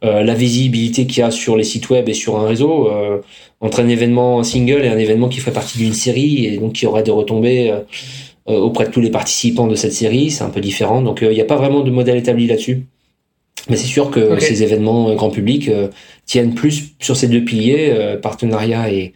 [0.04, 2.90] euh, la visibilité qu'il y a sur les sites web et sur un réseau,
[3.60, 6.86] entre un événement single et un événement qui ferait partie d'une série et donc qui
[6.86, 7.74] aurait des retombées
[8.46, 11.00] auprès de tous les participants de cette série, c'est un peu différent.
[11.00, 12.84] Donc il n'y a pas vraiment de modèle établi là-dessus.
[13.70, 14.40] Mais c'est sûr que okay.
[14.40, 15.70] ces événements grand public
[16.26, 19.14] tiennent plus sur ces deux piliers, partenariat et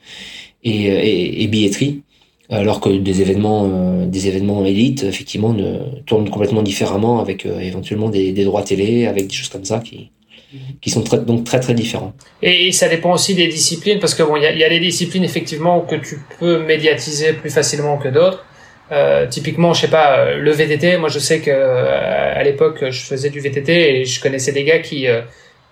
[0.66, 2.02] et, et, et, billetterie,
[2.50, 7.60] alors que des événements, euh, des événements élites, effectivement, ne, tournent complètement différemment avec euh,
[7.60, 10.10] éventuellement des, des, droits télé, avec des choses comme ça qui,
[10.80, 12.12] qui sont très, donc très très différents.
[12.42, 14.68] Et, et, ça dépend aussi des disciplines, parce que bon, il y a, y a
[14.68, 18.44] des disciplines effectivement que tu peux médiatiser plus facilement que d'autres.
[18.92, 20.96] Euh, typiquement, je sais pas, le VTT.
[20.96, 24.78] Moi, je sais que à l'époque, je faisais du VTT et je connaissais des gars
[24.78, 25.08] qui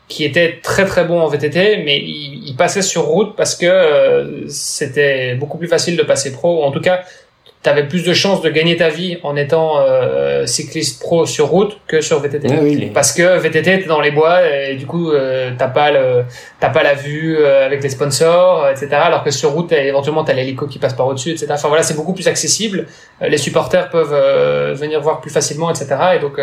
[0.08, 3.66] qui était très très bon en VTT, mais il, il passait sur route parce que
[3.66, 7.04] euh, c'était beaucoup plus facile de passer pro, en tout cas
[7.64, 11.48] tu avais plus de chances de gagner ta vie en étant euh, cycliste pro sur
[11.48, 12.90] route que sur VTT.
[12.92, 16.24] Parce que VTT t'es dans les bois et du coup euh, t'as pas le
[16.60, 18.88] t'as pas la vue euh, avec les sponsors, etc.
[18.92, 21.46] Alors que sur route éventuellement t'as l'hélico qui passe par au-dessus, etc.
[21.52, 22.86] Enfin voilà c'est beaucoup plus accessible.
[23.22, 25.86] Euh, les supporters peuvent venir voir plus facilement, etc.
[26.16, 26.38] Et donc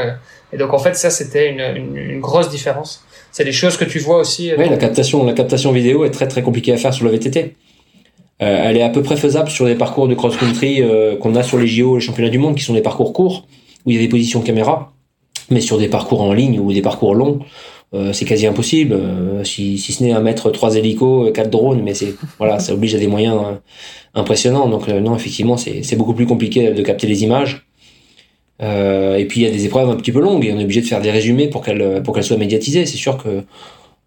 [0.51, 3.05] et donc en fait ça c'était une, une, une, grosse différence.
[3.31, 4.51] C'est des choses que tu vois aussi.
[4.57, 7.55] Oui la captation la captation vidéo est très très compliquée à faire sur le VTT.
[8.41, 11.43] Euh, elle est à peu près faisable sur des parcours de cross-country euh, qu'on a
[11.43, 13.45] sur les JO, les championnats du monde, qui sont des parcours courts,
[13.85, 14.93] où il y a des positions caméra.
[15.51, 17.39] Mais sur des parcours en ligne ou des parcours longs,
[17.93, 18.97] euh, c'est quasi impossible.
[19.43, 22.99] si, ce n'est à mettre trois hélicos, quatre drones, mais c'est voilà, ça oblige à
[22.99, 23.39] des moyens
[24.15, 24.69] impressionnants.
[24.69, 27.67] Donc non, effectivement, c'est beaucoup plus compliqué de capter les images.
[28.61, 30.81] et puis il y a des épreuves un petit peu longues et on est obligé
[30.81, 32.85] de faire des résumés pour qu'elles pour qu'elles soient médiatisées.
[32.85, 33.43] C'est sûr que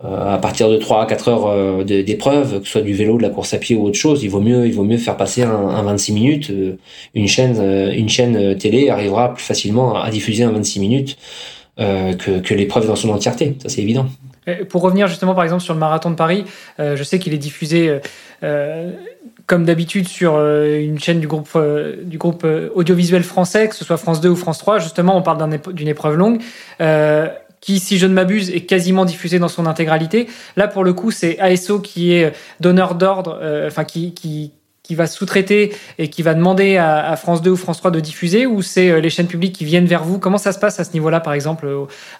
[0.04, 3.22] à partir de 3 à 4 heures euh, d'épreuve, que ce soit du vélo, de
[3.22, 5.42] la course à pied ou autre chose, il vaut mieux, il vaut mieux faire passer
[5.42, 6.50] un, un 26 minutes.
[6.50, 6.76] Euh,
[7.14, 7.60] une chaîne,
[7.92, 11.16] une chaîne télé arrivera plus facilement à diffuser un 26 minutes
[11.76, 13.56] que, que l'épreuve dans son entièreté.
[13.60, 14.06] Ça, c'est évident.
[14.68, 16.44] Pour revenir justement, par exemple, sur le marathon de Paris,
[16.78, 17.98] je sais qu'il est diffusé
[19.46, 21.58] comme d'habitude sur une chaîne du groupe
[22.02, 24.78] du groupe audiovisuel français, que ce soit France 2 ou France 3.
[24.78, 26.40] Justement, on parle d'une épreuve longue.
[27.64, 30.26] Euh, qui, si je ne m'abuse, est quasiment diffusé dans son intégralité.
[30.56, 34.52] Là, pour le coup, c'est ASO qui est donneur d'ordre, euh, enfin qui, qui,
[34.82, 38.00] qui va sous-traiter et qui va demander à, à, France 2 ou France 3 de
[38.00, 40.18] diffuser, ou c'est euh, les chaînes publiques qui viennent vers vous?
[40.18, 41.66] Comment ça se passe à ce niveau-là, par exemple,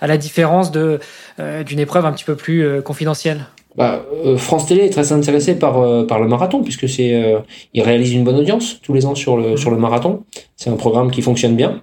[0.01, 0.99] à la différence de
[1.40, 3.47] euh, d'une épreuve un petit peu plus confidentielle?
[3.76, 4.05] Bah,
[4.36, 7.34] France Télé est très intéressé par par le marathon puisque c'est
[7.74, 10.22] il réalise une bonne audience tous les ans sur le sur le marathon.
[10.55, 11.82] C'est un programme qui fonctionne bien.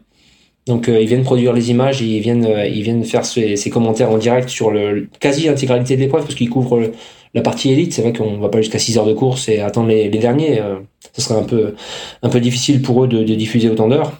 [0.67, 3.57] Donc euh, ils viennent produire les images et ils viennent euh, ils viennent faire ces,
[3.71, 6.91] commentaires en direct sur le quasi intégralité de l'épreuve parce qu'ils couvrent
[7.33, 7.93] la partie élite.
[7.93, 10.59] C'est vrai qu'on va pas jusqu'à 6 heures de course et attendre les, derniers.
[10.59, 10.75] Euh,
[11.13, 11.75] ce serait un peu
[12.21, 14.13] un peu difficile pour eux de, de diffuser autant d'heures.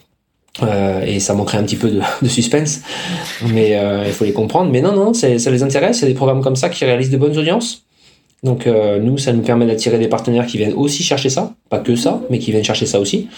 [0.64, 2.82] Euh, et ça manquerait un petit peu de, de suspense,
[3.54, 4.72] mais il faut les comprendre.
[4.72, 6.00] Mais non, non, ça les intéresse.
[6.00, 7.81] Il y a des programmes comme ça qui réalisent de bonnes audiences.
[8.44, 11.78] Donc euh, nous, ça nous permet d'attirer des partenaires qui viennent aussi chercher ça, pas
[11.78, 13.30] que ça, mais qui viennent chercher ça aussi.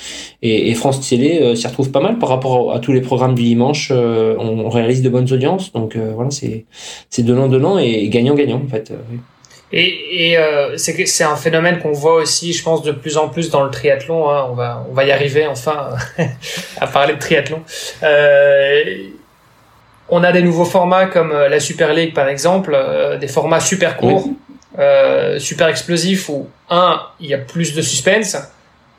[0.42, 3.36] Et, et France Télé euh, s'y retrouve pas mal par rapport à tous les programmes
[3.36, 3.90] du dimanche.
[3.92, 6.66] Euh, on, réalise de bonnes audiences, donc euh, voilà, c'est
[7.10, 8.94] c'est donnant donnant et gagnant gagnant en fait.
[9.74, 10.38] Et, et
[10.78, 13.72] c'est c'est un phénomène qu'on voit aussi, je pense, de plus en plus dans le
[13.72, 14.30] triathlon.
[14.30, 14.48] Hein.
[14.50, 15.90] On va on va y arriver enfin
[16.80, 17.60] à parler de triathlon.
[20.10, 22.78] on a des nouveaux formats comme la Super League par exemple,
[23.20, 24.30] des formats super courts.
[24.80, 28.38] Euh, super explosif où un, il y a plus de suspense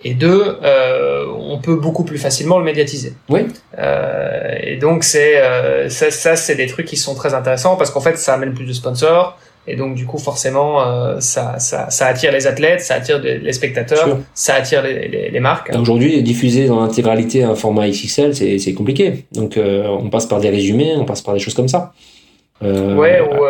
[0.04, 3.14] et deux, euh, on peut beaucoup plus facilement le médiatiser.
[3.28, 3.46] Oui.
[3.78, 7.90] Euh, et donc c'est euh, ça, ça c'est des trucs qui sont très intéressants parce
[7.90, 10.84] qu'en fait ça amène plus de sponsors et donc du coup forcément
[11.20, 15.40] ça, ça, ça attire les athlètes, ça attire les spectateurs, ça attire les, les, les
[15.40, 15.72] marques.
[15.74, 19.24] Aujourd'hui diffuser dans l'intégralité un format XXL c'est compliqué.
[19.32, 21.94] Donc on passe par des résumés, on passe par des choses comme ça.
[22.60, 23.42] ouais ou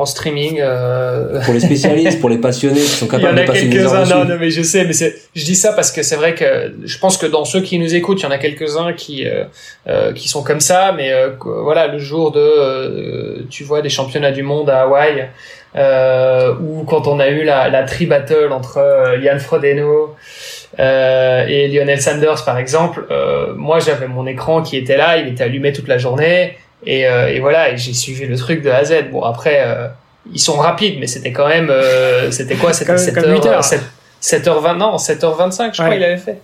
[0.00, 0.58] en streaming.
[0.60, 1.40] Euh...
[1.44, 4.14] Pour les spécialistes, pour les passionnés qui sont capables de passer des heures dessus.
[4.14, 6.98] Non, non, mais je sais, mais je dis ça parce que c'est vrai que je
[6.98, 9.44] pense que dans ceux qui nous écoutent, il y en a quelques-uns qui euh,
[9.88, 13.88] euh, qui sont comme ça, mais euh, voilà, le jour de, euh, tu vois, des
[13.88, 15.28] championnats du monde à Hawaï,
[16.60, 20.14] ou quand on a eu la, la tri-battle entre Yann Frodeno
[20.78, 23.06] et Lionel Sanders, par exemple,
[23.56, 27.28] moi j'avais mon écran qui était là, il était allumé toute la journée et, euh,
[27.28, 29.10] et voilà, et j'ai suivi le truc de A à Z.
[29.10, 29.88] Bon, après, euh,
[30.32, 32.72] ils sont rapides, mais c'était quand même, euh, c'était quoi?
[32.72, 33.62] C'était 7h,
[34.20, 36.40] 7, h 20 non, 7h25, je crois, il avait fait.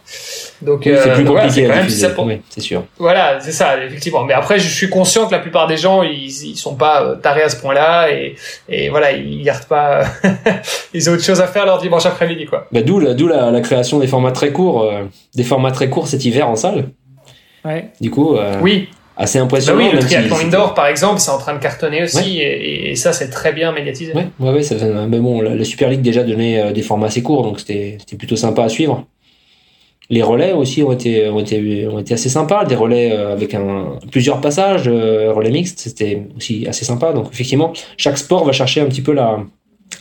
[0.62, 1.82] Donc, oui, c'est plus compliqué voilà,
[2.16, 2.84] quand même, c'est sûr.
[2.98, 4.24] Voilà, c'est ça, effectivement.
[4.24, 7.42] Mais après, je suis conscient que la plupart des gens, ils, ils sont pas tarés
[7.42, 8.34] à ce point-là, et,
[8.68, 10.02] et voilà, ils gardent pas,
[10.94, 12.66] ils ont autre chose à faire leur dimanche après-midi, quoi.
[12.72, 14.92] Bah, d'où la, d'où la, la, création des formats très courts,
[15.36, 16.88] des formats très courts cet hiver en salle.
[17.64, 17.90] Ouais.
[18.00, 19.78] Du coup, oui assez impressionnant.
[19.78, 22.96] Bah oui, le triathlon indoor, par exemple, c'est en train de cartonner aussi, et, et,
[22.96, 24.14] ça, c'est très bien médiatisé.
[24.14, 24.76] Ouais, ouais, ouais ça,
[25.08, 28.36] mais bon, la, Super League déjà donnait euh, des formats assez courts, donc c'était plutôt
[28.36, 29.04] sympa à suivre.
[30.10, 33.52] Les relais aussi ont été, ont été, ont été assez sympas, des relais euh, avec
[33.52, 37.12] un, plusieurs passages, euh, relais mixtes, c'était aussi assez sympa.
[37.12, 39.40] Donc effectivement, chaque sport va chercher un petit peu la,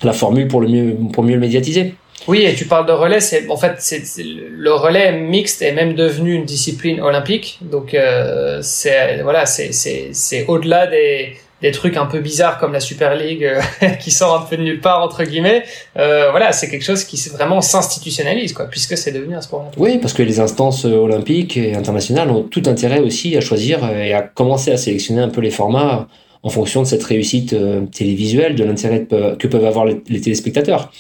[0.04, 1.96] la formule pour, le mieux, pour mieux le médiatiser.
[2.28, 5.94] Oui, et tu parles de relais, c'est en fait c'est le relais mixte est même
[5.94, 7.60] devenu une discipline olympique.
[7.62, 12.74] Donc euh, c'est voilà, c'est c'est c'est au-delà des des trucs un peu bizarres comme
[12.74, 13.62] la Super League euh,
[14.00, 15.64] qui sort un peu de nulle part entre guillemets.
[15.98, 19.80] Euh, voilà, c'est quelque chose qui vraiment s'institutionnalise quoi, puisque c'est devenu un sport olympique.
[19.80, 24.14] Oui, parce que les instances olympiques et internationales ont tout intérêt aussi à choisir et
[24.14, 26.08] à commencer à sélectionner un peu les formats
[26.44, 27.56] en fonction de cette réussite
[27.92, 30.92] télévisuelle, de l'intérêt que peuvent avoir les téléspectateurs.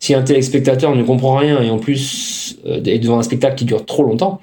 [0.00, 3.84] Si un téléspectateur ne comprend rien et en plus est devant un spectacle qui dure
[3.84, 4.40] trop longtemps,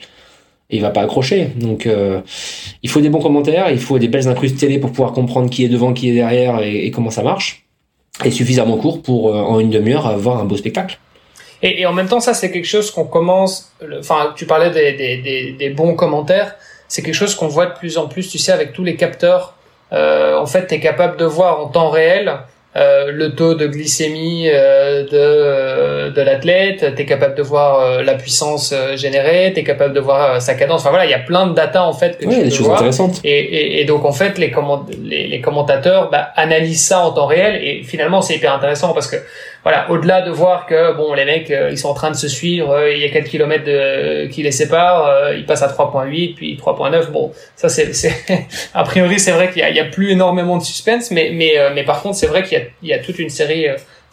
[0.70, 1.50] il va pas accrocher.
[1.56, 1.90] Donc
[2.84, 5.66] il faut des bons commentaires, il faut des belles incrustes télé pour pouvoir comprendre qui
[5.66, 7.66] est devant, qui est derrière et, comment ça marche.
[8.24, 11.00] Et suffisamment court pour en une demi-heure avoir un beau spectacle.
[11.64, 13.74] Et, en même temps, ça c'est quelque chose qu'on commence.
[13.98, 16.56] Enfin, tu parlais des, des, des, des bons commentaires.
[16.88, 19.56] C'est quelque chose qu'on voit de plus en plus, tu sais, avec tous les capteurs.
[19.92, 22.40] Euh, en fait, tu es capable de voir en temps réel
[22.76, 27.80] euh, le taux de glycémie euh, de, euh, de l'athlète, tu es capable de voir
[27.80, 30.82] euh, la puissance générée, tu es capable de voir sa cadence.
[30.82, 33.20] Enfin voilà, il y a plein de data en fait que tu des choses intéressantes.
[33.24, 34.54] Et, et, et, donc en fait, les,
[35.04, 39.08] les, les commentateurs bah, analysent ça en temps réel et finalement c'est hyper intéressant parce
[39.08, 39.18] que
[39.64, 42.28] voilà, au-delà de voir que bon les mecs euh, ils sont en train de se
[42.28, 45.68] suivre, euh, il y a quelques kilomètres de, qui les séparent, euh, ils passent à
[45.68, 47.12] 3.8 puis 3.9.
[47.12, 47.92] Bon, ça c'est
[48.74, 52.02] a priori c'est vrai qu'il y, a, plus énormément de suspense, mais mais mais par
[52.02, 53.68] contre c'est vrai qu'il y a toute une série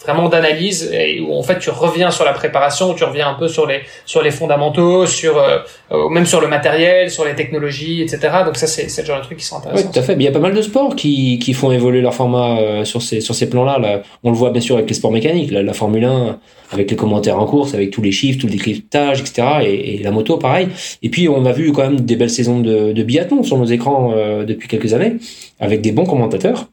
[0.04, 0.90] vraiment d'analyse
[1.26, 4.22] où en fait tu reviens sur la préparation, tu reviens un peu sur les sur
[4.22, 5.58] les fondamentaux, sur euh,
[5.92, 8.18] euh, même sur le matériel, sur les technologies, etc.
[8.44, 9.86] Donc ça c'est c'est le genre de trucs qui sont intéressants.
[9.86, 10.16] Oui, tout à fait.
[10.16, 12.84] Mais il y a pas mal de sports qui qui font évoluer leur format euh,
[12.84, 13.78] sur ces sur ces plans-là.
[13.78, 16.38] Là, on le voit bien sûr avec les sports mécaniques, la, la Formule 1
[16.72, 19.42] avec les commentaires en course, avec tous les chiffres, tout le décryptage, etc.
[19.62, 20.68] Et, et, la moto pareil.
[21.02, 23.66] Et puis on a vu quand même des belles saisons de, de biathlon sur nos
[23.66, 24.12] écrans
[24.46, 25.16] depuis quelques années
[25.60, 26.66] avec des bons commentateurs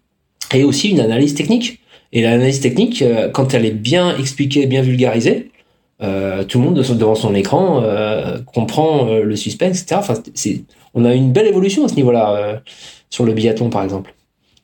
[0.53, 1.80] et aussi une analyse technique
[2.13, 5.51] et l'analyse technique, euh, quand elle est bien expliquée, bien vulgarisée,
[6.01, 9.95] euh, tout le monde devant son écran euh, comprend le suspense, etc.
[9.99, 12.61] Enfin, c'est, on a une belle évolution à ce niveau-là
[13.09, 14.13] sur le biathlon, par exemple.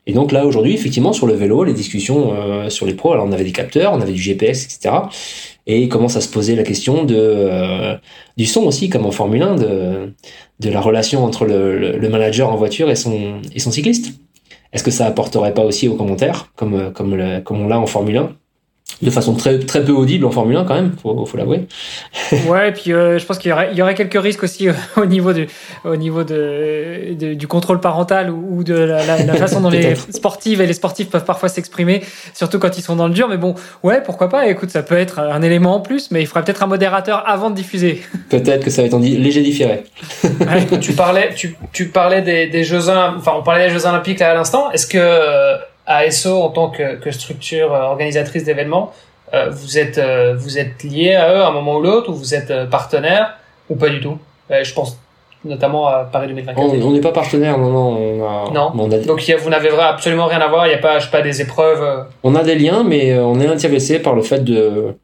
[0.07, 2.33] Et donc là, aujourd'hui, effectivement, sur le vélo, les discussions
[2.69, 4.95] sur les pros, alors on avait des capteurs, on avait du GPS, etc.
[5.67, 7.97] Et commence à se poser la question de
[8.37, 10.13] du son aussi, comme en Formule 1, de,
[10.59, 14.13] de la relation entre le, le manager en voiture et son, et son cycliste.
[14.73, 17.87] Est-ce que ça apporterait pas aussi aux commentaires, comme, euh, comme, comme on l'a en
[17.87, 18.35] Formule 1
[19.01, 21.67] de façon très très peu audible en Formule 1 quand même, faut, faut l'avouer.
[22.47, 24.67] ouais, et puis euh, je pense qu'il y aurait, il y aurait quelques risques aussi
[24.67, 25.47] euh, au niveau du
[25.85, 30.67] au niveau de, du contrôle parental ou, de la, la, façon dont les sportives et
[30.67, 32.01] les sportifs peuvent parfois s'exprimer,
[32.33, 33.27] surtout quand ils sont dans le dur.
[33.27, 36.25] Mais bon, ouais, pourquoi pas Écoute, ça peut être un élément en plus, mais il
[36.25, 38.01] faudrait peut-être un modérateur avant de diffuser.
[38.29, 39.83] Peut-être que ça va être en léger différé.
[40.81, 44.31] tu parlais, tu, tu parlais des, des Jeux, enfin on parlait des Jeux Olympiques là
[44.31, 44.71] à l'instant.
[44.71, 44.97] Est-ce que
[45.87, 48.91] ASO en tant que, que structure euh, organisatrice d'événements,
[49.33, 52.13] euh, vous êtes euh, vous êtes lié à eux à un moment ou l'autre ou
[52.13, 53.37] vous êtes partenaire
[53.69, 54.17] ou pas du tout?
[54.49, 54.97] Je pense
[55.43, 56.83] notamment à Paris 2024.
[56.83, 57.97] On n'est pas partenaire, non, non.
[57.97, 58.71] On a, non.
[58.77, 58.97] On a...
[58.99, 60.65] Donc vous n'avez absolument rien à voir.
[60.67, 62.05] Il n'y a pas, je sais pas, des épreuves.
[62.23, 64.95] On a des liens, mais on est intéressé par le fait de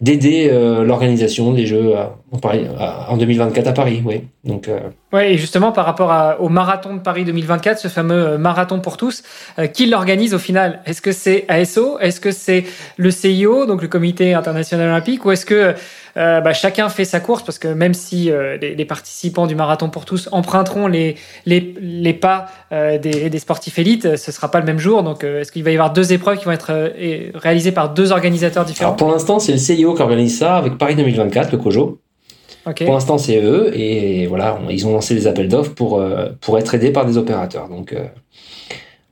[0.00, 1.94] d'aider euh, l'organisation des Jeux
[2.32, 4.02] en 2024 à Paris.
[4.04, 4.24] Oui.
[4.44, 4.68] Donc.
[4.68, 4.80] Euh...
[5.12, 8.80] Ouais, et justement par rapport à, au marathon de Paris 2024, ce fameux euh, marathon
[8.80, 9.22] pour tous,
[9.58, 10.80] euh, qui l'organise au final?
[10.86, 12.64] Est-ce que c'est ASO Est-ce que c'est
[12.96, 15.74] le CIO, donc le Comité international olympique, ou est-ce que
[16.16, 17.42] euh, bah, chacun fait sa course?
[17.42, 21.16] Parce que même si euh, les, les, participants du marathon pour tous emprunteront les
[21.46, 25.02] les, les pas euh, des, des, sportifs élites, ce sera pas le même jour.
[25.02, 26.92] Donc, est-ce qu'il va y avoir deux épreuves qui vont être
[27.34, 28.90] réalisées par deux organisateurs différents?
[28.90, 32.03] Alors, Pour l'instant, c'est le CIO qui organise ça avec Paris 2024, le COJO.
[32.66, 32.84] Okay.
[32.84, 36.02] Pour l'instant, c'est eux et voilà, ils ont lancé des appels d'offres pour
[36.40, 37.68] pour être aidés par des opérateurs.
[37.68, 37.94] Donc,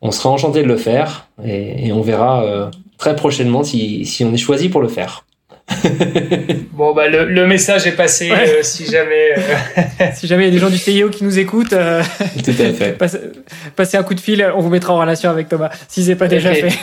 [0.00, 4.32] on sera enchanté de le faire et, et on verra très prochainement si, si on
[4.32, 5.24] est choisi pour le faire.
[6.72, 10.04] bon bah le, le, message est passé euh, si jamais euh...
[10.14, 12.02] si jamais il y a des gens du CIO qui nous écoutent euh...
[12.44, 12.98] tout à fait
[13.76, 16.26] passez, un coup de fil on vous mettra en relation avec Thomas si c'est pas
[16.26, 16.76] déjà fait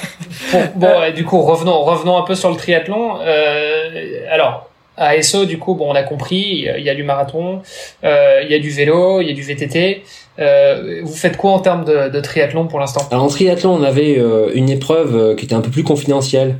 [0.54, 4.70] bon, bon et du coup revenons revenons un peu sur le triathlon euh, alors
[5.00, 7.62] à ASO du coup bon on a compris il y a du marathon
[8.04, 10.04] euh, il y a du vélo il y a du VTT
[11.04, 13.02] vous faites quoi en termes de, triathlon pour l'instant?
[13.12, 14.18] Alors en triathlon, on avait
[14.54, 16.56] une épreuve qui était un peu plus confidentielle,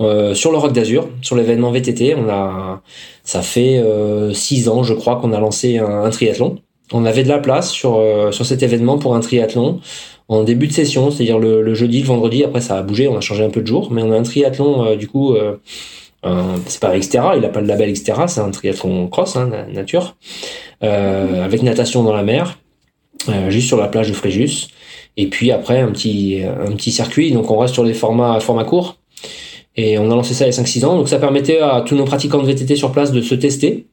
[0.00, 2.82] euh, sur le Rock d'Azur, sur l'événement VTT, on a,
[3.22, 6.58] ça fait euh, six ans, je crois, qu'on a lancé un, triathlon.
[6.92, 9.80] On avait de la place sur euh, sur cet événement pour un triathlon
[10.28, 12.44] en début de session, c'est-à-dire le, jeudi, le vendredi.
[12.44, 14.22] Après, ça a bougé, on a changé un peu de jour, mais on a un
[14.22, 15.36] triathlon du coup.
[16.66, 20.16] C'est pas Xterra, il a pas le label Xterra, c'est un triathlon cross, hein, nature,
[20.80, 22.58] avec natation dans la mer,
[23.48, 24.68] juste sur la plage de Fréjus.
[25.16, 28.64] Et puis après un petit un petit circuit, donc on reste sur des formats formats
[28.64, 28.96] courts.
[29.76, 30.96] Et on a lancé ça il y a 5-6 ans.
[30.96, 33.86] Donc ça permettait à tous nos pratiquants de VTT sur place de se tester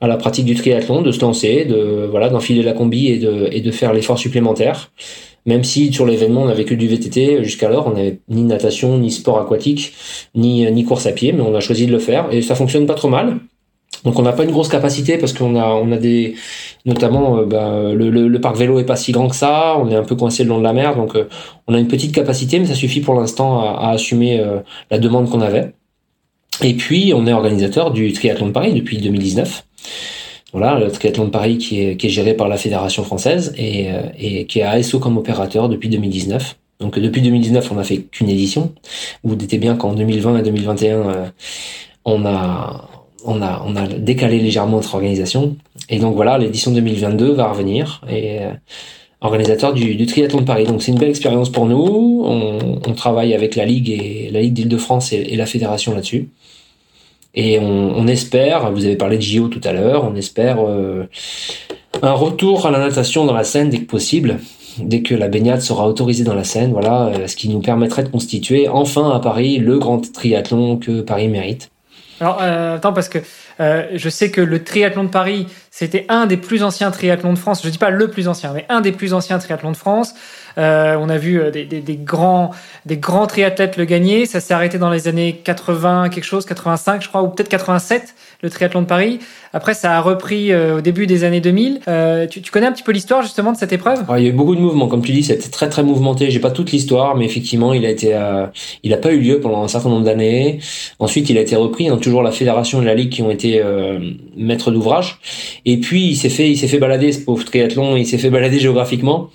[0.00, 3.48] à la pratique du triathlon, de se lancer, de voilà, d'enfiler la combi et de,
[3.52, 4.90] et de faire l'effort supplémentaire.
[5.46, 9.10] Même si sur l'événement on n'avait que du VTT jusqu'alors, on n'avait ni natation, ni
[9.10, 9.92] sport aquatique,
[10.34, 12.86] ni, ni course à pied, mais on a choisi de le faire et ça fonctionne
[12.86, 13.40] pas trop mal.
[14.04, 16.34] Donc on n'a pas une grosse capacité parce qu'on a on a des
[16.84, 19.94] notamment euh, bah, le, le, parc vélo est pas si grand que ça, on est
[19.94, 21.28] un peu coincé le long de la mer, donc euh,
[21.68, 24.58] on a une petite capacité, mais ça suffit pour l'instant à, à, assumer euh,
[24.90, 25.72] la demande qu'on avait.
[26.62, 29.64] Et puis, on est organisateur du triathlon de Paris depuis 2019.
[30.52, 33.90] Voilà, le triathlon de Paris qui est, qui est géré par la Fédération française et,
[33.90, 36.56] euh, et qui a ASO comme opérateur depuis 2019.
[36.80, 38.72] Donc depuis 2019, on n'a fait qu'une édition.
[39.24, 41.26] Vous doutez bien qu'en 2020 et 2021, euh,
[42.04, 42.88] on a
[43.24, 45.56] on a on a décalé légèrement notre organisation.
[45.88, 48.50] Et donc voilà, l'édition 2022 va revenir et euh,
[49.22, 50.64] organisateur du, du, triathlon de Paris.
[50.64, 52.22] Donc c'est une belle expérience pour nous.
[52.26, 56.28] On, on, travaille avec la ligue et la ligue d'Île-de-France et, et, la fédération là-dessus.
[57.34, 61.04] Et on, espère, vous avez parlé de JO tout à l'heure, on espère euh,
[62.02, 64.38] un retour à la natation dans la Seine dès que possible,
[64.78, 68.02] dès que la baignade sera autorisée dans la Seine, voilà, euh, ce qui nous permettrait
[68.02, 71.70] de constituer enfin à Paris le grand triathlon que Paris mérite.
[72.20, 73.18] Alors euh, attends parce que
[73.58, 77.62] je sais que le triathlon de Paris c'était un des plus anciens triathlons de France.
[77.64, 80.14] Je dis pas le plus ancien, mais un des plus anciens triathlons de France.
[80.58, 82.50] Euh, on a vu euh, des, des, des, grands,
[82.86, 84.26] des grands triathlètes le gagner.
[84.26, 88.14] Ça s'est arrêté dans les années 80, quelque chose, 85, je crois, ou peut-être 87,
[88.42, 89.20] le triathlon de Paris.
[89.52, 91.80] Après, ça a repris euh, au début des années 2000.
[91.86, 94.00] Euh, tu, tu, connais un petit peu l'histoire justement de cette épreuve?
[94.10, 96.28] Ouais, Il y a eu beaucoup de mouvements, comme tu dis, c'était très très mouvementé.
[96.30, 98.46] J'ai pas toute l'histoire, mais effectivement, il a été, euh,
[98.82, 100.58] il a pas eu lieu pendant un certain nombre d'années.
[100.98, 101.88] Ensuite, il a été repris.
[101.88, 103.62] Hein, toujours la fédération et la ligue qui ont été
[104.36, 105.20] maîtres d'ouvrage.
[105.64, 107.96] Et puis, il s'est fait, il s'est fait balader ce pauvre triathlon.
[107.96, 109.30] Il s'est fait balader géographiquement.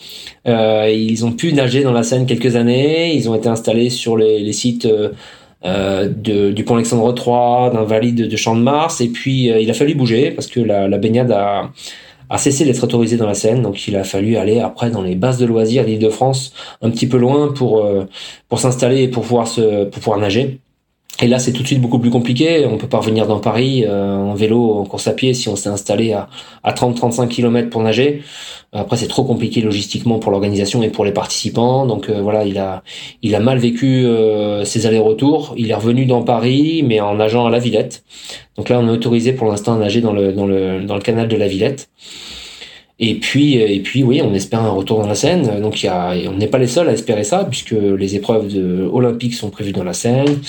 [0.47, 3.15] Euh, ils ont pu nager dans la Seine quelques années.
[3.15, 4.87] Ils ont été installés sur les, les sites
[5.65, 9.01] euh, du pont Alexandre III, d'un valide de Champ de Mars.
[9.01, 11.71] Et puis, euh, il a fallu bouger parce que la, baignade a,
[12.29, 13.61] a cessé d'être autorisée dans la Seine.
[13.61, 17.17] Donc, il a fallu aller après dans les bases de loisirs d'Île-de-France, un petit peu
[17.17, 17.87] loin pour,
[18.49, 20.59] pour s'installer et pour pouvoir, se, pour pouvoir nager.
[21.19, 22.65] Et là, c'est tout de suite beaucoup plus compliqué.
[22.67, 25.55] On peut pas revenir dans Paris euh, en vélo, en course à pied, si on
[25.55, 26.29] s'est installé à,
[26.63, 28.21] à 30-35 km pour nager.
[28.71, 31.87] Après, c'est trop compliqué logistiquement pour l'organisation et pour les participants.
[31.87, 32.83] Donc euh, voilà, il a,
[33.23, 35.55] il a mal vécu euh, ses allers-retours.
[35.57, 38.03] Il est revenu dans Paris, mais en nageant à la Villette.
[38.55, 41.01] Donc là, on est autorisé pour l'instant à nager dans le, dans le, dans le
[41.01, 41.89] canal de la Villette.
[42.99, 45.61] Et puis, et puis, oui, on espère un retour dans la Seine.
[45.61, 48.89] Donc, y a, on n'est pas les seuls à espérer ça, puisque les épreuves de,
[48.91, 50.39] olympiques sont prévues dans la Seine.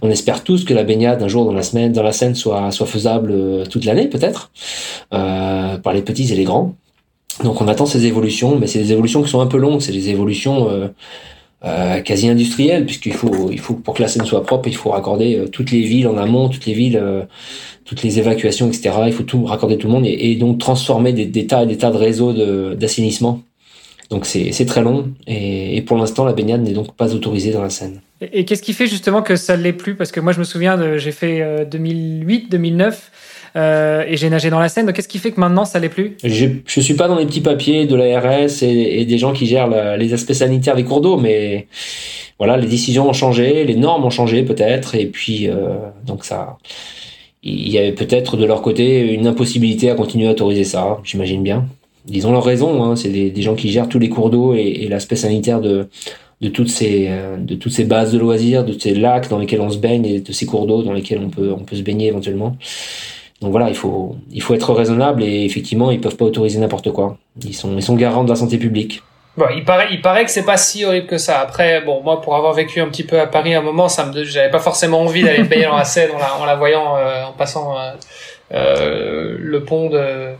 [0.00, 2.70] On espère tous que la baignade un jour dans la semaine, dans la Seine, soit,
[2.70, 4.50] soit faisable euh, toute l'année, peut-être,
[5.12, 6.74] euh, par les petits et les grands.
[7.44, 9.82] Donc, on attend ces évolutions, mais c'est des évolutions qui sont un peu longues.
[9.82, 10.88] C'est des évolutions euh,
[11.64, 14.90] euh, quasi industrielles, puisqu'il faut, il faut pour que la Seine soit propre, il faut
[14.90, 17.22] raccorder euh, toutes les villes en amont, toutes les villes euh,
[17.84, 18.90] toutes les évacuations, etc.
[19.06, 21.90] Il faut tout raccorder tout le monde et, donc transformer des, tas et des tas
[21.90, 22.32] de réseaux
[22.74, 23.42] d'assainissement.
[24.10, 27.70] Donc c'est très long et, pour l'instant la baignade n'est donc pas autorisée dans la
[27.70, 28.02] Seine.
[28.20, 29.96] Et, et qu'est-ce qui fait justement que ça ne l'est plus?
[29.96, 33.10] Parce que moi je me souviens, j'ai fait euh, 2008, 2009.
[33.58, 34.86] Euh, et j'ai nagé dans la Seine.
[34.86, 36.16] Donc, qu'est-ce qui fait que maintenant ça l'est plus?
[36.22, 39.46] Je je suis pas dans les petits papiers de l'ARS et, et, des gens qui
[39.46, 41.66] gèrent les aspects sanitaires des cours d'eau, mais
[42.38, 46.58] voilà, les décisions ont changé, les normes ont changé peut-être, et puis euh, donc ça,
[47.42, 51.42] il y avait peut-être de leur côté une impossibilité à continuer à autoriser ça, j'imagine
[51.42, 51.66] bien.
[52.08, 54.86] Ils ont leur raison, hein, c'est des, gens qui gèrent tous les cours d'eau et,
[54.88, 55.88] l'aspect sanitaire de,
[56.40, 60.20] de toutes ces bases de loisirs, de ces lacs dans lesquels on se baigne et
[60.20, 62.56] de ces cours d'eau dans lesquels on peut se baigner éventuellement.
[63.40, 66.90] Donc voilà, il faut il faut être raisonnable et effectivement ils peuvent pas autoriser n'importe
[66.92, 67.16] quoi.
[67.44, 69.02] Ils sont ils sont garants de la santé publique.
[69.38, 71.38] Bon, il paraît, il paraît que c'est pas si horrible que ça.
[71.38, 74.04] Après, bon, moi, pour avoir vécu un petit peu à Paris à un moment, ça
[74.04, 76.96] me, j'avais pas forcément envie d'aller me baigner dans la en la, en la voyant,
[76.96, 77.92] euh, en passant euh,
[78.52, 80.32] euh, le pont de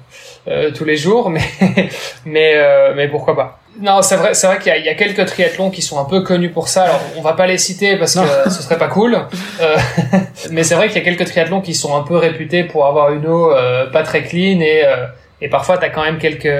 [0.48, 1.42] euh, tous les jours, mais,
[2.24, 2.56] mais,
[2.96, 3.57] mais pourquoi pas.
[3.80, 6.22] Non, c'est vrai, c'est vrai qu'il y, y, a quelques triathlons qui sont un peu
[6.22, 6.84] connus pour ça.
[6.84, 8.20] Alors, on va pas les citer parce que
[8.50, 9.18] ce serait pas cool.
[10.50, 13.12] mais c'est vrai qu'il y a quelques triathlons qui sont un peu réputés pour avoir
[13.12, 13.52] une eau
[13.92, 14.84] pas très clean et
[15.40, 16.52] et parfois, t'as quand même quelques,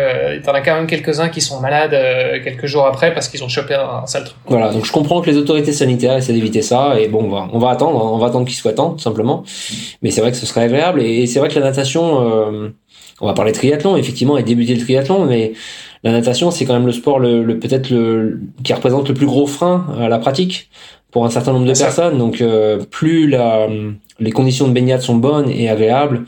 [0.45, 3.49] t'en as quand même quelques-uns qui sont malades euh, quelques jours après parce qu'ils ont
[3.49, 4.37] chopé un, un, sale truc.
[4.47, 7.49] Voilà, donc je comprends que les autorités sanitaires essaient d'éviter ça et bon, on va,
[7.53, 9.43] on va attendre, on va attendre qu'il soit temps, tout simplement.
[10.03, 12.69] Mais c'est vrai que ce serait agréable et, c'est vrai que la natation, euh,
[13.21, 15.55] on va parler triathlon, effectivement, et débuter le triathlon, mais
[16.05, 19.27] la natation, c'est quand même le sport le, le peut-être le qui représente le plus
[19.27, 20.71] gros frein à la pratique
[21.11, 22.19] pour un certain nombre de personnes.
[22.19, 23.69] Donc, euh, plus la,
[24.21, 26.25] les conditions de baignade sont bonnes et agréables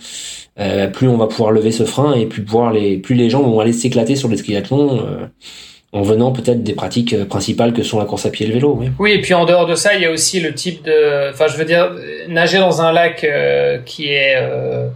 [0.58, 3.42] euh, plus on va pouvoir lever ce frein et plus pouvoir les plus les gens
[3.42, 5.26] vont aller s'éclater sur les triathlons euh,
[5.92, 8.54] en venant peut-être des pratiques euh, principales que sont la course à pied et le
[8.54, 8.76] vélo.
[8.78, 8.90] Oui.
[8.98, 11.46] oui, et puis en dehors de ça, il y a aussi le type de, enfin,
[11.48, 11.92] je veux dire,
[12.28, 14.88] nager dans un lac euh, qui est euh,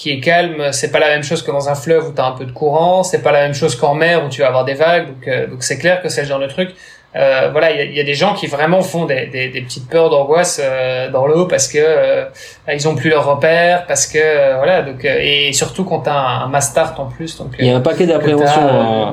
[0.00, 2.24] qui est calme, c'est pas la même chose que dans un fleuve où tu as
[2.24, 4.64] un peu de courant, c'est pas la même chose qu'en mer où tu vas avoir
[4.64, 5.08] des vagues.
[5.08, 6.70] Donc, donc c'est clair que c'est le genre de truc.
[7.16, 9.88] Euh, voilà, il y, y a, des gens qui vraiment font des, des, des petites
[9.88, 12.24] peurs d'angoisse euh, dans l'eau parce que euh,
[12.72, 16.44] ils ont plus leur repère, parce que euh, voilà, donc et surtout quand t'as un,
[16.44, 18.62] un mass start en plus, donc il y a un paquet d'appréhension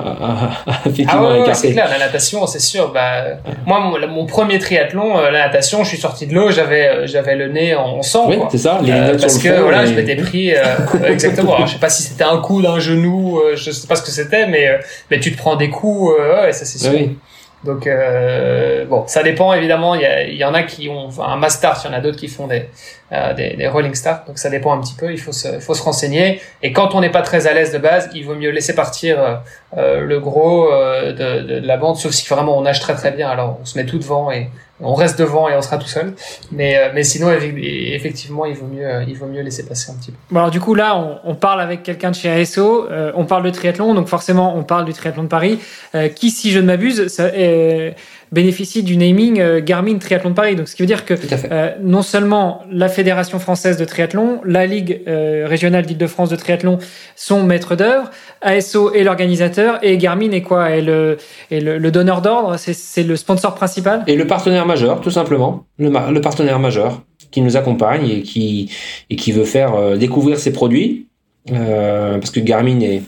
[0.85, 2.91] effectivement ah ouais, c'est clair, la natation, c'est sûr.
[2.93, 3.23] Bah,
[3.65, 7.47] moi, mon, mon, premier triathlon, la natation, je suis sorti de l'eau, j'avais j'avais le
[7.47, 8.29] nez en sang.
[8.29, 10.51] Oui, c'est ça, les parce que voilà, je m'étais pris
[11.03, 11.55] exactement.
[11.55, 14.11] Alors, je sais pas si c'était un coup d'un genou, je sais pas ce que
[14.11, 14.79] c'était, mais
[15.09, 16.11] mais tu te prends des coups,
[16.43, 16.91] ouais, ça c'est sûr.
[16.93, 17.17] Oui.
[17.63, 19.95] Donc euh, bon, ça dépend évidemment.
[19.95, 22.01] Il y, a, il y en a qui ont un master, il y en a
[22.01, 22.69] d'autres qui font des,
[23.11, 24.27] euh, des, des, rolling start.
[24.27, 25.11] Donc ça dépend un petit peu.
[25.11, 26.39] Il faut se, faut se renseigner.
[26.61, 29.19] Et quand on n'est pas très à l'aise de base, il vaut mieux laisser partir
[29.19, 29.35] euh,
[29.77, 32.95] euh le gros euh, de, de, de, la bande, sauf si vraiment on nage très
[32.95, 33.27] très bien.
[33.27, 34.49] Alors on se met tout devant et
[34.79, 36.13] on reste devant et on sera tout seul.
[36.51, 40.11] Mais, euh, mais sinon, effectivement, il vaut mieux, il vaut mieux laisser passer un petit
[40.11, 40.17] peu.
[40.29, 43.25] Bon, alors du coup, là, on, on parle avec quelqu'un de chez ASO, euh, on
[43.25, 45.59] parle de triathlon, donc forcément, on parle du triathlon de Paris,
[45.95, 47.91] euh, qui, si je ne m'abuse, ça, euh,
[48.31, 50.55] bénéficie du naming euh, Garmin Triathlon de Paris.
[50.55, 51.13] Donc, ce qui veut dire que
[51.51, 56.79] euh, non seulement la Fédération française de triathlon, la Ligue euh, régionale d'Île-de-France de triathlon
[57.15, 58.09] sont maîtres d'œuvre,
[58.41, 60.71] ASO est l'organisateur et Garmin est quoi?
[60.71, 61.17] Est le,
[61.51, 64.03] est le, le donneur d'ordre C'est le sponsor principal?
[64.07, 65.65] Et le partenaire majeur, tout simplement.
[65.79, 67.01] Le, le, partenaire majeur
[67.31, 68.71] qui nous accompagne et qui,
[69.09, 71.07] et qui veut faire découvrir ses produits.
[71.51, 73.01] Euh, parce que Garmin est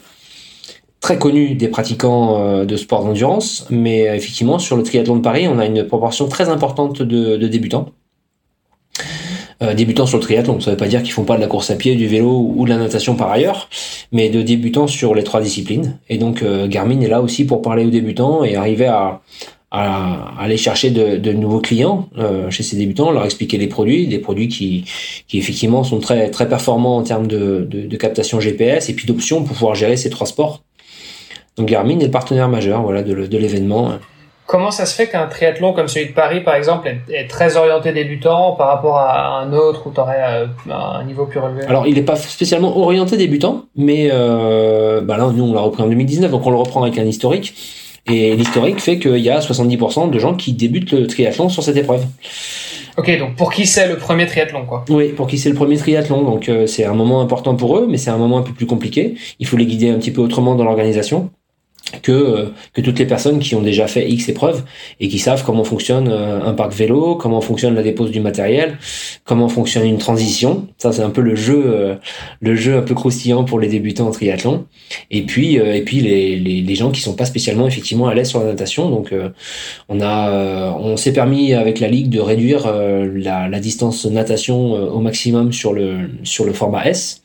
[0.99, 5.21] très connu des pratiquants euh, de sport d'endurance, mais euh, effectivement sur le triathlon de
[5.21, 7.89] Paris, on a une proportion très importante de, de débutants.
[9.61, 11.47] Euh, débutants sur le triathlon, ça ne veut pas dire qu'ils font pas de la
[11.47, 13.69] course à pied, du vélo ou de la natation par ailleurs,
[14.13, 15.99] mais de débutants sur les trois disciplines.
[16.07, 19.21] Et donc euh, Garmin est là aussi pour parler aux débutants et arriver à,
[19.71, 24.07] à aller chercher de, de nouveaux clients euh, chez ces débutants, leur expliquer les produits,
[24.07, 24.85] des produits qui,
[25.27, 29.07] qui effectivement sont très très performants en termes de, de, de captation GPS et puis
[29.07, 30.63] d'options pour pouvoir gérer ces trois sports.
[31.57, 33.93] Donc Garmin est le partenaire majeur voilà, de, de l'événement.
[34.49, 37.91] Comment ça se fait qu'un triathlon comme celui de Paris, par exemple, est, très orienté
[37.91, 41.65] débutant par rapport à un autre où tu aurais euh, un niveau plus relevé?
[41.67, 45.83] Alors, il n'est pas spécialement orienté débutant, mais euh, bah là, nous, on l'a repris
[45.83, 47.53] en 2019, donc on le reprend avec un historique.
[48.07, 51.77] Et l'historique fait qu'il y a 70% de gens qui débutent le triathlon sur cette
[51.77, 52.03] épreuve.
[52.97, 54.83] Ok, donc pour qui c'est le premier triathlon, quoi?
[54.89, 56.23] Oui, pour qui c'est le premier triathlon.
[56.23, 58.65] Donc euh, c'est un moment important pour eux, mais c'est un moment un peu plus
[58.65, 59.13] compliqué.
[59.37, 61.29] Il faut les guider un petit peu autrement dans l'organisation
[62.01, 64.63] que, euh, que toutes les personnes qui ont déjà fait X épreuves
[64.99, 68.77] et qui savent comment fonctionne euh, un parc vélo, comment fonctionne la dépose du matériel,
[69.23, 70.67] comment fonctionne une transition.
[70.77, 71.95] Ça, c'est un peu le jeu, euh,
[72.41, 74.65] le jeu un peu croustillant pour les débutants en triathlon.
[75.11, 78.39] Et puis, et puis les, les, gens qui sont pas spécialement effectivement à l'aise sur
[78.39, 78.89] la natation.
[78.89, 79.13] Donc,
[79.89, 84.99] on a, on s'est permis avec la ligue de réduire la, la distance natation au
[84.99, 87.21] maximum sur le sur le format S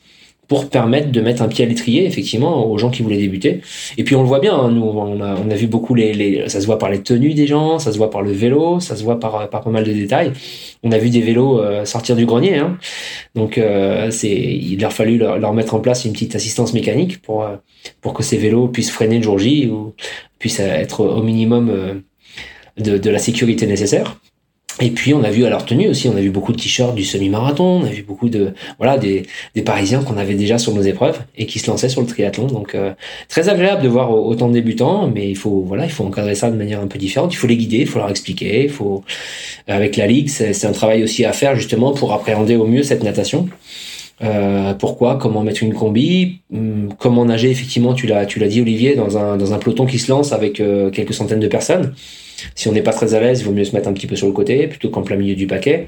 [0.47, 3.61] pour permettre de mettre un pied à l'étrier effectivement aux gens qui voulaient débuter.
[3.97, 6.13] Et puis on le voit bien hein, nous on a, on a vu beaucoup les,
[6.13, 8.79] les, ça se voit par les tenues des gens ça se voit par le vélo
[8.79, 10.31] ça se voit par, par pas mal de détails.
[10.83, 12.77] On a vu des vélos euh, sortir du grenier hein.
[13.33, 17.21] donc euh, c'est il leur fallu leur, leur, mettre en place une petite assistance mécanique
[17.21, 17.55] pour euh,
[18.01, 19.93] pour que ces vélos puissent freiner le jour J ou
[20.39, 21.93] puissent être au minimum euh,
[22.77, 24.17] de, de la sécurité nécessaire
[24.81, 26.95] et puis on a vu à leur tenue aussi, on a vu beaucoup de t-shirts
[26.95, 29.23] du semi-marathon, on a vu beaucoup de voilà des,
[29.55, 32.47] des Parisiens qu'on avait déjà sur nos épreuves et qui se lançaient sur le triathlon.
[32.47, 32.93] Donc euh,
[33.29, 36.51] très agréable de voir autant de débutants, mais il faut voilà il faut encadrer ça
[36.51, 37.33] de manière un peu différente.
[37.33, 39.03] Il faut les guider, il faut leur expliquer, il faut
[39.67, 43.03] avec la ligue c'est un travail aussi à faire justement pour appréhender au mieux cette
[43.03, 43.47] natation.
[44.23, 45.17] Euh, pourquoi?
[45.17, 46.39] Comment mettre une combi?
[46.53, 47.49] Hum, Comment nager?
[47.49, 50.31] Effectivement, tu l'as tu l'as dit Olivier dans un dans un peloton qui se lance
[50.33, 51.93] avec euh, quelques centaines de personnes.
[52.53, 54.15] Si on n'est pas très à l'aise, il vaut mieux se mettre un petit peu
[54.15, 55.87] sur le côté plutôt qu'en plein milieu du paquet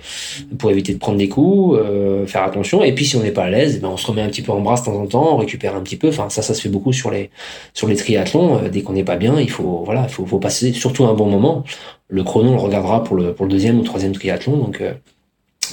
[0.58, 2.84] pour éviter de prendre des coups, euh, faire attention.
[2.84, 4.52] Et puis si on n'est pas à l'aise, ben on se remet un petit peu
[4.52, 6.10] en bras de temps en temps, on récupère un petit peu.
[6.10, 7.30] Enfin ça, ça se fait beaucoup sur les
[7.74, 8.58] sur les triathlons.
[8.58, 11.14] Euh, dès qu'on n'est pas bien, il faut voilà, il faut, faut passer surtout un
[11.14, 11.64] bon moment.
[12.10, 14.58] Le chrono, on le regardera pour le pour le deuxième ou troisième triathlon.
[14.58, 14.94] Donc euh,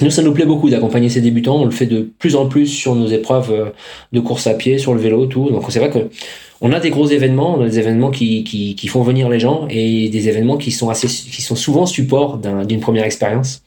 [0.01, 1.61] nous, ça nous plaît beaucoup d'accompagner ces débutants.
[1.61, 3.69] On le fait de plus en plus sur nos épreuves euh,
[4.11, 5.49] de course à pied, sur le vélo, tout.
[5.49, 6.09] Donc c'est vrai que
[6.61, 9.39] on a des gros événements, on a des événements qui, qui, qui font venir les
[9.39, 13.61] gens et des événements qui sont assez, qui sont souvent support d'une un, première expérience.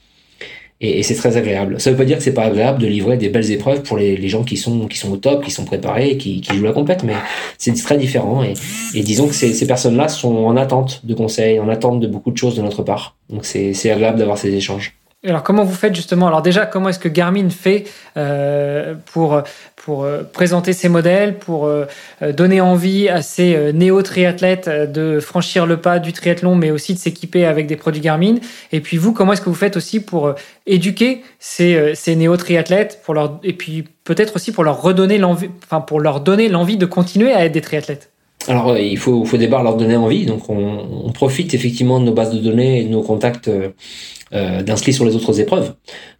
[0.80, 1.80] Et, et c'est très agréable.
[1.80, 4.16] Ça veut pas dire que c'est pas agréable de livrer des belles épreuves pour les,
[4.16, 6.72] les gens qui sont, qui sont au top, qui sont préparés, qui, qui jouent la
[6.72, 7.14] compète, mais
[7.59, 8.45] c'est très différent.
[8.45, 8.55] Et,
[8.95, 12.30] et disons que ces, ces personnes-là sont en attente de conseils, en attente de beaucoup
[12.30, 13.16] de choses de notre part.
[13.28, 14.98] Donc c'est agréable d'avoir ces échanges.
[15.27, 16.29] Alors comment vous faites justement?
[16.29, 19.43] Alors déjà, comment est-ce que Garmin fait euh, pour
[19.75, 21.87] pour euh, présenter ses modèles, pour euh,
[22.33, 27.47] donner envie à ces néo-triathlètes de franchir le pas du triathlon, mais aussi de s'équiper
[27.47, 28.37] avec des produits Garmin?
[28.71, 30.35] Et puis vous, comment est-ce que vous faites aussi pour
[30.66, 35.81] éduquer ces, ces néo-triathlètes, pour leur et puis peut-être aussi pour leur redonner l'envie, enfin
[35.81, 38.12] pour leur donner l'envie de continuer à être des triathlètes?
[38.49, 42.33] Alors il faut, faut leur donner envie, donc on, on, profite effectivement de nos bases
[42.33, 45.75] de données et de nos contacts euh, d'inscrits sur les autres épreuves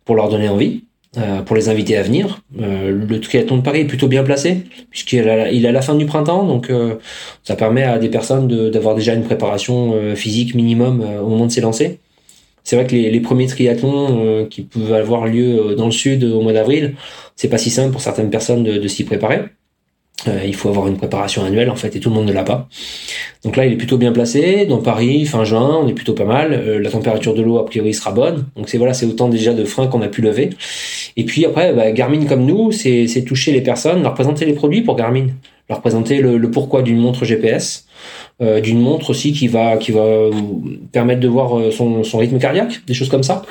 [0.05, 0.85] pour leur donner envie.
[1.17, 2.43] Euh, pour les inviter à venir.
[2.61, 6.05] Euh, le triathlon de Paris est plutôt bien placé puisqu'il a, il la fin du
[6.05, 6.97] printemps, donc euh,
[7.45, 11.51] ça permet à des personnes d'avoir déjà une préparation euh, physique minimum au moment de
[11.51, 12.01] s'élancer.
[12.63, 16.43] C'est vrai que les, les premiers triathlons qui peuvent avoir lieu dans le sud au
[16.43, 16.95] mois d'avril,
[17.37, 19.45] c'est pas si simple pour certaines personnes de, de s'y préparer.
[20.27, 22.43] Euh, il faut avoir une préparation annuelle en fait et tout le monde ne l'a
[22.43, 22.69] pas.
[23.45, 24.67] Donc là il est plutôt bien placé.
[24.67, 26.53] Dans Paris, fin juin, on est plutôt pas mal.
[26.53, 28.47] Euh, la température de l'eau a priori sera bonne.
[28.57, 30.51] Donc c'est voilà, c'est autant déjà de freins qu'on a pu lever.
[31.17, 34.83] Et puis après, bah, Garmin comme nous, c'est toucher les personnes, leur présenter les produits
[34.83, 35.29] pour Garmin,
[35.69, 37.87] leur présenter le, pourquoi d'une montre GPS,
[38.41, 40.31] euh, d'une montre aussi qui va qui va
[40.91, 43.43] permettre de voir son rythme cardiaque, des choses comme ça.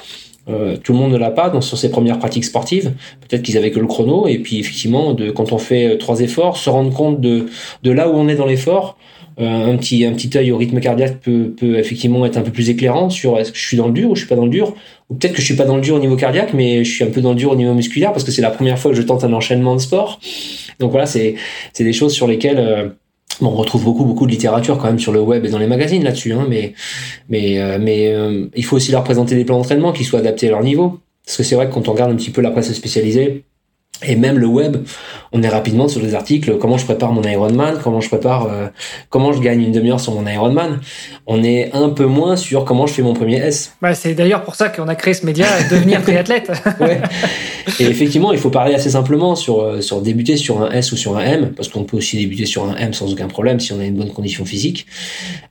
[0.50, 2.94] Euh, tout le monde ne l'a pas dans, sur ses premières pratiques sportives.
[3.28, 4.28] Peut-être qu'ils avaient que le chrono.
[4.28, 7.48] Et puis effectivement, de, quand on fait euh, trois efforts, se rendre compte de,
[7.84, 8.98] de là où on est dans l'effort.
[9.40, 12.50] Euh, un petit un petit œil au rythme cardiaque peut, peut effectivement être un peu
[12.50, 14.46] plus éclairant sur est-ce que je suis dans le dur ou je suis pas dans
[14.46, 14.74] le dur?
[15.12, 17.04] Ou peut-être que je suis pas dans le dur au niveau cardiaque mais je suis
[17.04, 18.98] un peu dans le dur au niveau musculaire parce que c'est la première fois que
[18.98, 20.20] je tente un enchaînement de sport
[20.80, 21.36] donc voilà c'est
[21.72, 22.92] c'est des choses sur lesquelles Bon,
[23.42, 26.04] on retrouve beaucoup beaucoup de littérature quand même sur le web et dans les magazines
[26.04, 26.74] là-dessus, hein, mais
[27.30, 30.48] mais euh, mais euh, il faut aussi leur présenter des plans d'entraînement qui soient adaptés
[30.48, 31.00] à leur niveau.
[31.26, 33.44] Parce que c'est vrai que quand on regarde un petit peu la presse spécialisée,
[34.06, 34.78] et même le web,
[35.32, 38.68] on est rapidement sur des articles comment je prépare mon Ironman, comment je prépare, euh,
[39.10, 40.80] comment je gagne une demi-heure sur mon Ironman.
[41.26, 43.74] On est un peu moins sur comment je fais mon premier S.
[43.82, 46.52] Bah, c'est d'ailleurs pour ça qu'on a créé ce média, devenir triathlète.
[46.80, 47.02] ouais.
[47.80, 50.98] Et effectivement, il faut parler assez simplement sur euh, sur débuter sur un S ou
[50.98, 53.74] sur un M, parce qu'on peut aussi débuter sur un M sans aucun problème si
[53.74, 54.88] on a une bonne condition physique.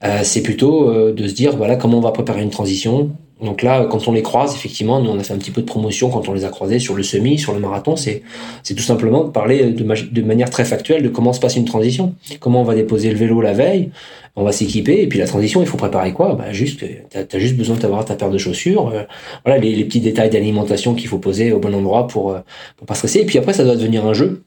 [0.05, 3.11] Euh, c'est plutôt euh, de se dire voilà comment on va préparer une transition,
[3.43, 5.67] donc là, quand on les croise, effectivement, nous on a fait un petit peu de
[5.67, 8.23] promotion quand on les a croisés sur le semi, sur le marathon, c'est
[8.63, 11.67] c'est tout simplement de parler de, de, manière très factuelle de comment se passe une
[11.67, 13.91] transition, comment on va déposer le vélo la veille,
[14.37, 16.35] on va s'équiper et puis la transition, il faut préparer quoi?
[16.35, 19.03] Bah juste, t'as as juste besoin d'avoir ta paire de chaussures, euh,
[19.45, 22.39] voilà les, les, petits détails d'alimentation qu'il faut poser au bon endroit pour euh,
[22.79, 23.21] pour pas stresser.
[23.21, 24.45] Et puis après, ça doit devenir un jeu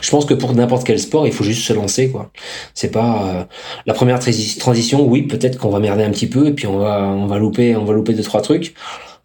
[0.00, 2.30] je pense que pour n'importe quel sport, il faut juste se lancer, quoi.
[2.74, 3.44] C'est pas euh,
[3.86, 5.06] la première transition.
[5.06, 7.76] Oui, peut-être qu'on va merder un petit peu et puis on va on va louper
[7.76, 8.74] on va louper deux trois trucs.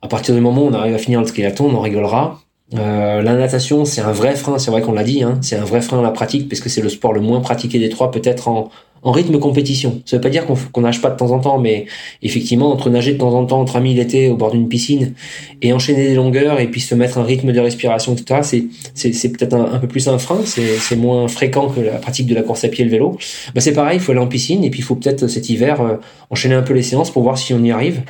[0.01, 2.39] À partir du moment où on arrive à finir le triathlon, on en rigolera.
[2.73, 4.59] Euh, la natation, c'est un vrai frein.
[4.59, 6.69] C'est vrai qu'on l'a dit, hein, c'est un vrai frein à la pratique parce que
[6.69, 8.69] c'est le sport le moins pratiqué des trois, peut-être en
[9.03, 10.01] en rythme compétition.
[10.05, 11.85] Ça veut pas dire qu'on nage pas de temps en temps, mais
[12.23, 15.13] effectivement, entre nager de temps en temps entre amis l'été au bord d'une piscine
[15.61, 19.53] et enchaîner des longueurs et puis se mettre un rythme de respiration, etc., c'est, peut-être
[19.53, 22.63] un, peu plus un frein, c'est, c'est moins fréquent que la pratique de la course
[22.63, 23.17] à pied et le vélo.
[23.53, 25.81] Bah, c'est pareil, il faut aller en piscine et puis il faut peut-être cet hiver
[25.81, 25.95] euh,
[26.29, 28.01] enchaîner un peu les séances pour voir si on y arrive.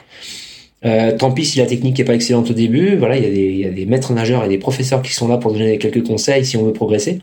[0.88, 2.96] Euh, tant pis si la technique est pas excellente au début.
[2.96, 5.28] Voilà, il y, a des, y a des maîtres nageurs et des professeurs qui sont
[5.28, 7.20] là pour donner quelques conseils si on veut progresser.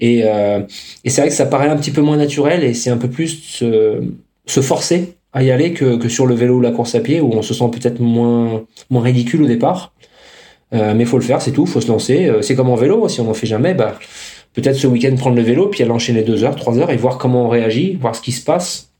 [0.00, 0.60] Et, euh,
[1.04, 3.08] et c'est vrai que ça paraît un petit peu moins naturel et c'est un peu
[3.08, 7.00] plus se, forcer à y aller que, que sur le vélo ou la course à
[7.00, 9.92] pied où on se sent peut-être moins, moins ridicule au départ.
[10.74, 12.26] Euh, mais faut le faire, c'est tout, faut se lancer.
[12.26, 13.98] Euh, c'est comme en vélo, si on n'en fait jamais, bah,
[14.54, 17.18] peut-être ce week-end prendre le vélo, puis aller enchaîner deux heures, trois heures et voir
[17.18, 18.91] comment on réagit, voir ce qui se passe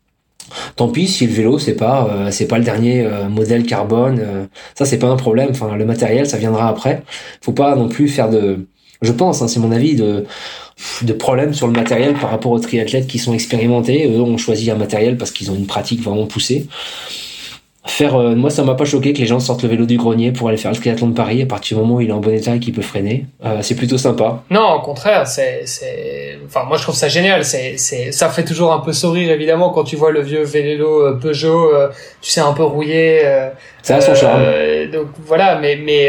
[0.76, 4.20] Tant pis si le vélo c'est pas euh, c'est pas le dernier euh, modèle carbone,
[4.20, 5.48] euh, ça c'est pas un problème.
[5.50, 7.02] Enfin le matériel ça viendra après.
[7.40, 8.66] Faut pas non plus faire de,
[9.02, 10.24] je pense, hein, c'est mon avis de
[11.02, 14.10] de problèmes sur le matériel par rapport aux triathlètes qui sont expérimentés.
[14.10, 16.66] Eux ont choisi un matériel parce qu'ils ont une pratique vraiment poussée
[17.84, 20.30] faire euh, moi ça m'a pas choqué que les gens sortent le vélo du grenier
[20.30, 21.42] pour aller faire le triathlon de Paris.
[21.42, 23.58] À partir du moment où il est en bon état et qu'il peut freiner euh,
[23.62, 24.42] c'est plutôt sympa.
[24.50, 27.44] Non au contraire c'est c'est enfin moi je trouve ça génial.
[27.44, 31.06] C'est c'est ça fait toujours un peu sourire évidemment quand tu vois le vieux vélo
[31.06, 31.72] euh, Peugeot
[32.20, 33.22] tu sais un peu rouillé
[33.82, 34.42] ça a son charme.
[34.92, 36.08] donc voilà mais mais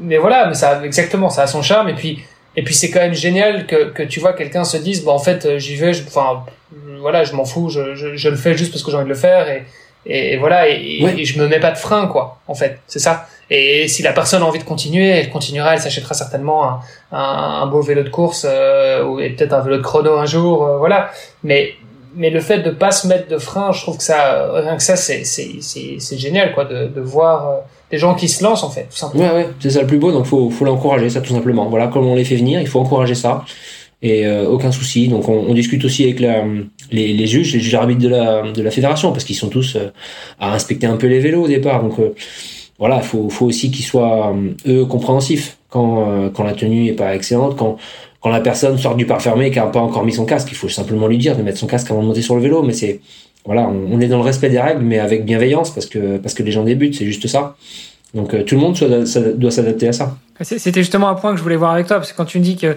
[0.00, 1.88] mais voilà mais ça exactement ça a son charme.
[1.90, 2.18] Et puis
[2.56, 5.18] et puis c'est quand même génial que que tu vois quelqu'un se dise bon en
[5.20, 6.44] fait j'y vais enfin
[7.00, 9.10] voilà je m'en fous je, je, je le fais juste parce que j'ai envie de
[9.10, 9.48] le faire.
[9.48, 9.62] Et
[10.06, 13.26] et, voilà et, et, je me mets pas de frein quoi en fait c'est ça.
[13.50, 16.80] Et si la personne a envie de continuer elle continuera elle s'achètera certainement un,
[17.12, 20.64] un, un, beau vélo de course euh, ou peut-être un vélo de chrono un jour
[20.64, 21.10] euh, voilà.
[21.42, 21.74] Mais
[22.16, 24.82] mais le fait de pas se mettre de frein je trouve que ça rien que
[24.82, 27.54] ça c'est c'est c'est génial quoi de, de voir euh,
[27.90, 29.24] des gens qui se lancent en fait tout simplement.
[29.24, 31.66] Ouais ouais c'est ça le plus beau donc faut faut l'encourager ça tout simplement.
[31.68, 33.44] Voilà comme on les fait venir il faut encourager ça
[34.04, 35.08] et euh, aucun souci.
[35.08, 36.44] Donc on, on, discute aussi avec la,
[36.92, 39.76] les, les, juges, les juges arbitres de la, de la fédération, parce qu'ils sont tous
[39.76, 39.88] euh,
[40.38, 41.82] à inspecter un peu les vélos au départ.
[41.82, 42.14] Donc euh,
[42.78, 44.36] voilà, il faut, faut aussi qu'ils soient
[44.66, 47.78] eux compréhensifs quand, quand la tenue est pas excellente, quand
[48.20, 50.48] quand la personne sort du parc fermé et qui a pas encore mis son casque,
[50.50, 52.62] il faut simplement lui dire de mettre son casque avant de monter sur le vélo.
[52.62, 53.00] Mais c'est
[53.44, 56.34] voilà, on, on est dans le respect des règles, mais avec bienveillance parce que parce
[56.34, 57.56] que les gens débutent, c'est juste ça.
[58.14, 58.78] Donc euh, tout le monde
[59.36, 60.16] doit s'adapter à ça.
[60.40, 62.44] C'était justement un point que je voulais voir avec toi, parce que quand tu me
[62.44, 62.76] dis que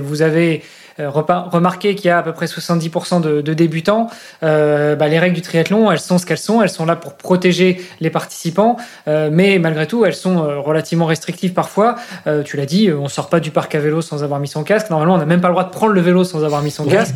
[0.00, 0.62] vous avez
[0.98, 4.08] remarquez qu'il y a à peu près 70% de, de débutants.
[4.42, 6.60] Bah, les règles du triathlon, elles sont ce qu'elles sont.
[6.60, 11.94] Elles sont là pour protéger les participants, mais malgré tout, elles sont relativement restrictives parfois.
[12.44, 14.90] tu l'as dit, on sort pas du parc à vélo sans avoir mis son casque.
[14.90, 16.84] Normalement, on n'a même pas le droit de prendre le vélo sans avoir mis son
[16.84, 17.14] casque.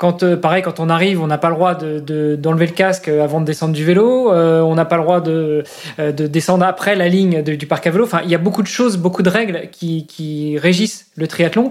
[0.00, 3.08] Quand, euh, pareil, quand on arrive, on n'a pas le droit de, d'enlever le casque
[3.08, 4.32] avant de descendre du vélo.
[4.32, 5.62] Euh, on n'a pas le droit de,
[5.98, 8.04] euh, de descendre après la ligne du parc à vélo.
[8.04, 11.70] Enfin, il y a beaucoup de choses, beaucoup de règles qui, qui régissent le triathlon.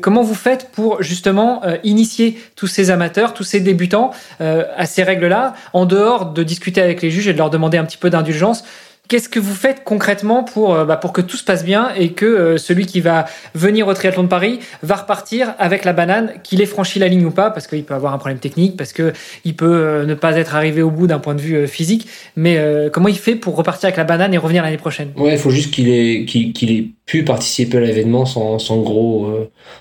[0.00, 5.54] comment vous faites pour justement initier tous ces amateurs, tous ces débutants à ces règles-là,
[5.74, 8.64] en dehors de discuter avec les juges et de leur demander un petit peu d'indulgence
[9.06, 12.12] Qu'est-ce que vous faites concrètement pour, euh, bah, pour que tout se passe bien et
[12.12, 16.32] que euh, celui qui va venir au triathlon de Paris va repartir avec la banane,
[16.42, 18.94] qu'il ait franchi la ligne ou pas, parce qu'il peut avoir un problème technique, parce
[18.94, 22.08] qu'il peut euh, ne pas être arrivé au bout d'un point de vue physique.
[22.36, 22.58] Mais
[22.92, 25.10] comment il fait pour repartir avec la banane et revenir l'année prochaine?
[25.16, 29.28] Ouais, il faut juste qu'il ait, qu'il, ait pu participer à l'événement sans, sans gros,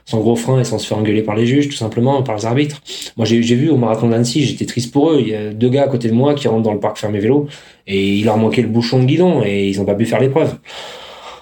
[0.05, 2.45] sans gros frein et sans se faire engueuler par les juges, tout simplement, par les
[2.45, 2.81] arbitres.
[3.15, 5.19] Moi, j'ai, vu au marathon d'Annecy, j'étais triste pour eux.
[5.21, 7.19] Il y a deux gars à côté de moi qui rentrent dans le parc fermé
[7.19, 7.47] vélo
[7.87, 10.55] et il leur manquait le bouchon de guidon et ils ont pas pu faire l'épreuve.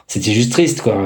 [0.06, 1.02] C'était juste triste, quoi.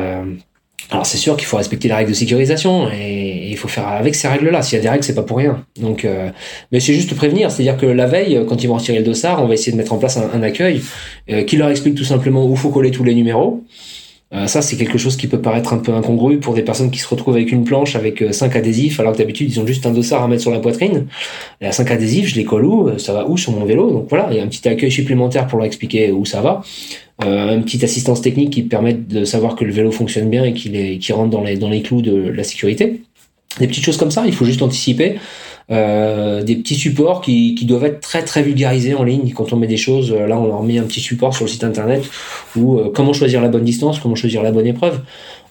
[0.91, 4.13] Alors c'est sûr qu'il faut respecter les règles de sécurisation et il faut faire avec
[4.13, 4.61] ces règles-là.
[4.61, 5.65] S'il y a des règles, c'est pas pour rien.
[5.79, 6.29] Donc, euh,
[6.71, 9.47] mais c'est juste prévenir, c'est-à-dire que la veille, quand ils vont retirer le dossard, on
[9.47, 10.81] va essayer de mettre en place un, accueil
[11.31, 13.63] euh, qui leur explique tout simplement où faut coller tous les numéros.
[14.35, 16.99] Euh, ça, c'est quelque chose qui peut paraître un peu incongru pour des personnes qui
[16.99, 19.85] se retrouvent avec une planche avec euh, cinq adhésifs, alors que d'habitude ils ont juste
[19.85, 21.07] un dossard à mettre sur la poitrine.
[21.61, 22.89] Et à cinq adhésifs, je les colle où?
[22.89, 23.91] Euh, Ça va où sur mon vélo?
[23.91, 26.63] Donc voilà, il y a un petit accueil supplémentaire pour leur expliquer où ça va.
[27.23, 30.53] Euh, une petite assistance technique qui permet de savoir que le vélo fonctionne bien et
[30.53, 33.01] qu'il qu rentre dans les clous de la sécurité.
[33.59, 35.15] Des petites choses comme ça, il faut juste anticiper.
[35.71, 39.55] Euh, des petits supports qui, qui, doivent être très très vulgarisés en ligne quand on
[39.55, 40.11] met des choses.
[40.11, 42.03] Euh, là, on leur met un petit support sur le site internet
[42.55, 45.01] où euh, comment choisir la bonne distance, comment choisir la bonne épreuve.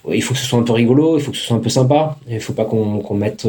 [0.09, 1.69] Il faut que ce soit un peu rigolo, il faut que ce soit un peu
[1.69, 2.17] sympa.
[2.29, 3.47] Il faut pas qu'on qu'on mette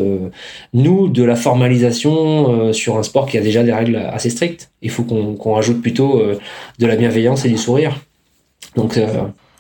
[0.73, 4.71] nous de la formalisation sur un sport qui a déjà des règles assez strictes.
[4.81, 6.23] Il faut qu'on qu'on rajoute plutôt
[6.79, 8.01] de la bienveillance et du sourire.
[8.75, 8.99] Donc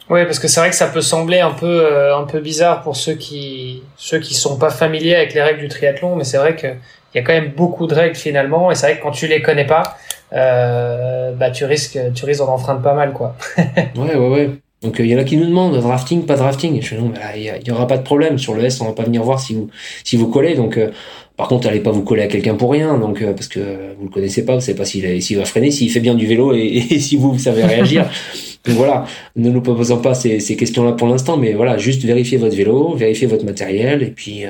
[0.08, 2.96] oui, parce que c'est vrai que ça peut sembler un peu un peu bizarre pour
[2.96, 6.54] ceux qui ceux qui sont pas familiers avec les règles du triathlon, mais c'est vrai
[6.54, 6.68] que
[7.16, 9.26] il y a quand même beaucoup de règles finalement, et c'est vrai que quand tu
[9.26, 9.96] les connais pas,
[10.32, 13.36] euh, bah tu risques, tu risques d'en enfreindre pas mal, quoi.
[13.56, 14.50] ouais, ouais, ouais.
[14.82, 16.82] Donc il y en a qui nous demandent drafting, pas drafting.
[16.82, 19.22] Je non, il y, aura pas de problème sur le S, on va pas venir
[19.22, 19.70] voir si vous
[20.04, 20.54] si vous collez.
[20.54, 20.90] Donc euh,
[21.36, 23.60] par contre, allez pas vous coller à quelqu'un pour rien, donc euh, parce que
[23.98, 26.54] vous le connaissez pas, vous savez pas s'il va freiner, s'il fait bien du vélo
[26.54, 28.08] et, si vous, vous savez réagir.
[28.66, 29.06] donc voilà,
[29.36, 32.94] ne nous proposons pas ces, ces questions-là pour l'instant, mais voilà, juste vérifier votre vélo,
[32.94, 34.44] vérifier votre matériel et puis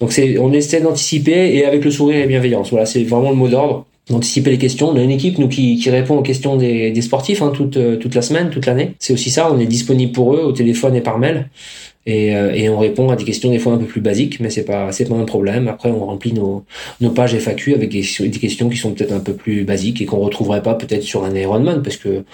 [0.00, 2.70] donc c'est, on essaie d'anticiper et avec le sourire et bienveillance.
[2.70, 4.88] Voilà, c'est vraiment le mot d'ordre d'anticiper les questions.
[4.88, 7.76] On a une équipe nous qui, qui répond aux questions des, des sportifs hein, toute,
[7.76, 8.94] euh, toute la semaine, toute l'année.
[8.98, 11.48] C'est aussi ça, on est disponible pour eux au téléphone et par mail.
[12.06, 14.48] Et, euh, et, on répond à des questions des fois un peu plus basiques, mais
[14.48, 15.68] c'est pas c'est pas un problème.
[15.68, 16.64] Après, on remplit nos,
[17.00, 20.06] nos pages FAQ avec des, des questions qui sont peut-être un peu plus basiques et
[20.06, 22.24] qu'on retrouverait pas peut-être sur un Ironman, parce que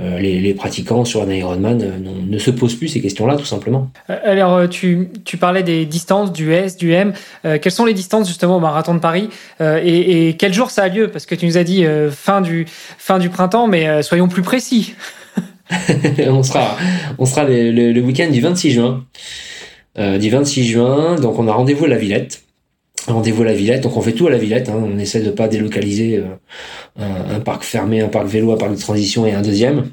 [0.00, 1.90] euh, les, les, pratiquants sur un Ironman euh,
[2.26, 3.88] ne se posent plus ces questions-là, tout simplement.
[4.08, 7.12] Alors, tu, tu parlais des distances du S, du M.
[7.44, 9.28] quelles sont les distances justement au marathon de Paris
[9.60, 11.08] et, et, quel jour ça a lieu?
[11.08, 14.94] Parce que tu nous as dit fin du fin du printemps, mais soyons plus précis.
[16.28, 16.76] on sera,
[17.18, 19.04] le, week-end du 26 juin.
[19.98, 22.42] Euh, du 26 juin, donc on a rendez-vous à la Villette.
[23.06, 24.68] Rendez-vous à la Villette, donc on fait tout à la Villette.
[24.68, 24.82] Hein.
[24.82, 26.18] On essaie de pas délocaliser
[26.98, 29.90] euh, un, parc fermé, un parc vélo, un parc de transition et un deuxième.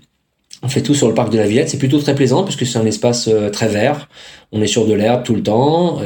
[0.64, 1.70] On fait tout sur le parc de la Villette.
[1.70, 4.10] C'est plutôt très plaisant parce que c'est un espace euh, très vert.
[4.52, 6.00] On est sur de l'herbe tout le temps.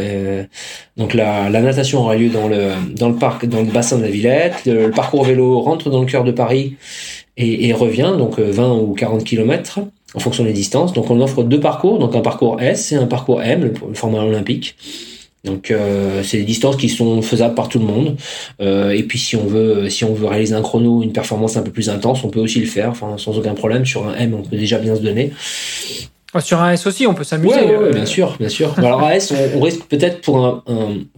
[0.97, 4.09] donc la, natation aura lieu dans le dans le parc, dans le bassin de la
[4.09, 4.65] Villette.
[4.65, 6.75] le parcours vélo rentre dans le cœur de Paris
[7.37, 9.79] et, et revient, donc 20 euh, ou 40 km
[10.13, 10.93] en fonction des distances.
[10.93, 14.23] Donc on offre deux parcours, donc un parcours S et un parcours M, le, format
[14.23, 14.75] olympique.
[15.43, 18.17] Donc euh, c'est des distances qui sont faisables par tout le monde.
[18.61, 21.61] Euh, et puis si on veut si on veut réaliser un chrono, une performance un
[21.61, 23.85] peu plus intense, on peut aussi le faire, enfin sans aucun problème.
[23.85, 25.31] Sur un M, on peut déjà bien se donner.
[26.41, 27.55] Sur un S aussi, on peut s'amuser.
[27.55, 28.73] Ouais, bien sûr, bien sûr.
[28.77, 30.63] Alors un S, on, risque peut-être pour un,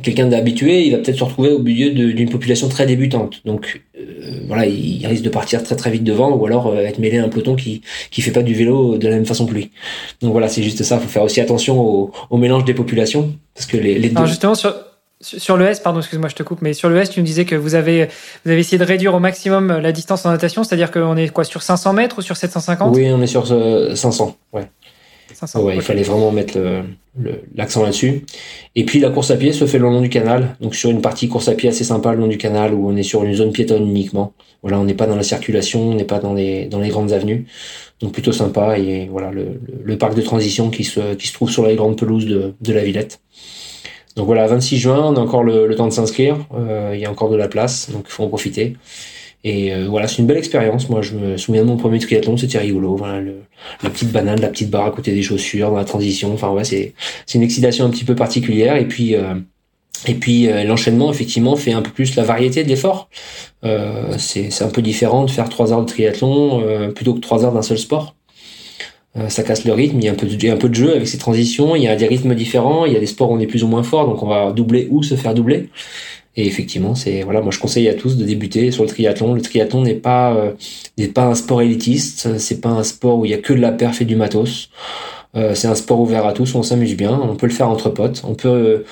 [0.04, 3.42] quelqu'un d'habitué, il va peut-être se retrouver au milieu d'une population très débutante.
[3.46, 7.00] Donc euh, voilà, il, risque de partir très très vite devant, ou alors euh, être
[7.00, 9.54] mêlé à un peloton qui qui fait pas du vélo de la même façon que
[9.54, 9.72] lui.
[10.22, 10.96] Donc voilà, c'est juste ça.
[10.96, 14.18] Il faut faire aussi attention au, au, mélange des populations, parce que les, les deux.
[14.18, 14.76] Alors justement sur
[15.20, 17.44] sur le S, pardon, excuse-moi, je te coupe, mais sur le S, tu me disais
[17.44, 18.08] que vous avez,
[18.46, 21.44] vous avez essayé de réduire au maximum la distance en natation, c'est-à-dire qu'on est quoi,
[21.44, 24.70] sur 500 mètres ou sur 750 Oui, on est sur 500, ouais
[25.56, 26.58] ouais, il fallait vraiment mettre
[27.56, 28.26] l'accent là-dessus.
[28.76, 31.02] Et puis la course à pied se fait le long du canal, donc sur une
[31.02, 33.34] partie course à pied assez sympa le long du canal où on est sur une
[33.34, 34.34] zone piétonne uniquement.
[34.62, 37.12] Voilà, on n'est pas dans la circulation, on n'est pas dans les dans les grandes
[37.12, 37.46] avenues,
[38.02, 38.78] donc plutôt sympa.
[38.78, 41.98] Et voilà le, le, parc de transition qui se qui se trouve sur les grandes
[41.98, 43.20] pelouses de, de la Villette.
[44.18, 46.38] Donc voilà, 26 juin, on a encore le, temps de s'inscrire.
[46.56, 48.76] Euh, il y a encore de la place, donc il faut en profiter.
[49.48, 50.90] Et euh, voilà, c'est une belle expérience.
[50.90, 53.00] Moi, je me souviens de mon premier triathlon, c'était rigolo.
[53.82, 56.34] La petite banane, la petite barre à côté des chaussures, dans la transition.
[56.34, 56.94] Enfin, ouais, c'est
[57.34, 58.76] une excitation un petit peu particulière.
[58.76, 59.36] Et puis euh,
[60.20, 63.10] puis l'enchaînement, effectivement, fait un peu plus la variété de l'effort.
[64.18, 67.62] c'est un peu différent de faire trois heures de triathlon plutôt que trois heures d'un
[67.62, 68.18] seul sport.
[69.18, 70.96] Euh, ça casse le rythme, il y a un peu, de, un peu de jeu
[70.96, 73.36] avec ces transitions, il y a des rythmes différents, il y a des sports où
[73.36, 75.70] on est plus ou moins fort, donc on va doubler ou se faire doubler.
[76.38, 79.34] Et effectivement, c'est voilà, moi je conseille à tous de débuter sur le triathlon.
[79.34, 80.52] Le triathlon n'est pas euh,
[81.00, 83.60] n'est pas un sport élitiste, c'est pas un sport où il y a que de
[83.60, 84.70] la perf et du matos.
[85.36, 87.90] Euh, c'est un sport ouvert à tous, on s'amuse bien, on peut le faire entre
[87.90, 88.86] potes, on peut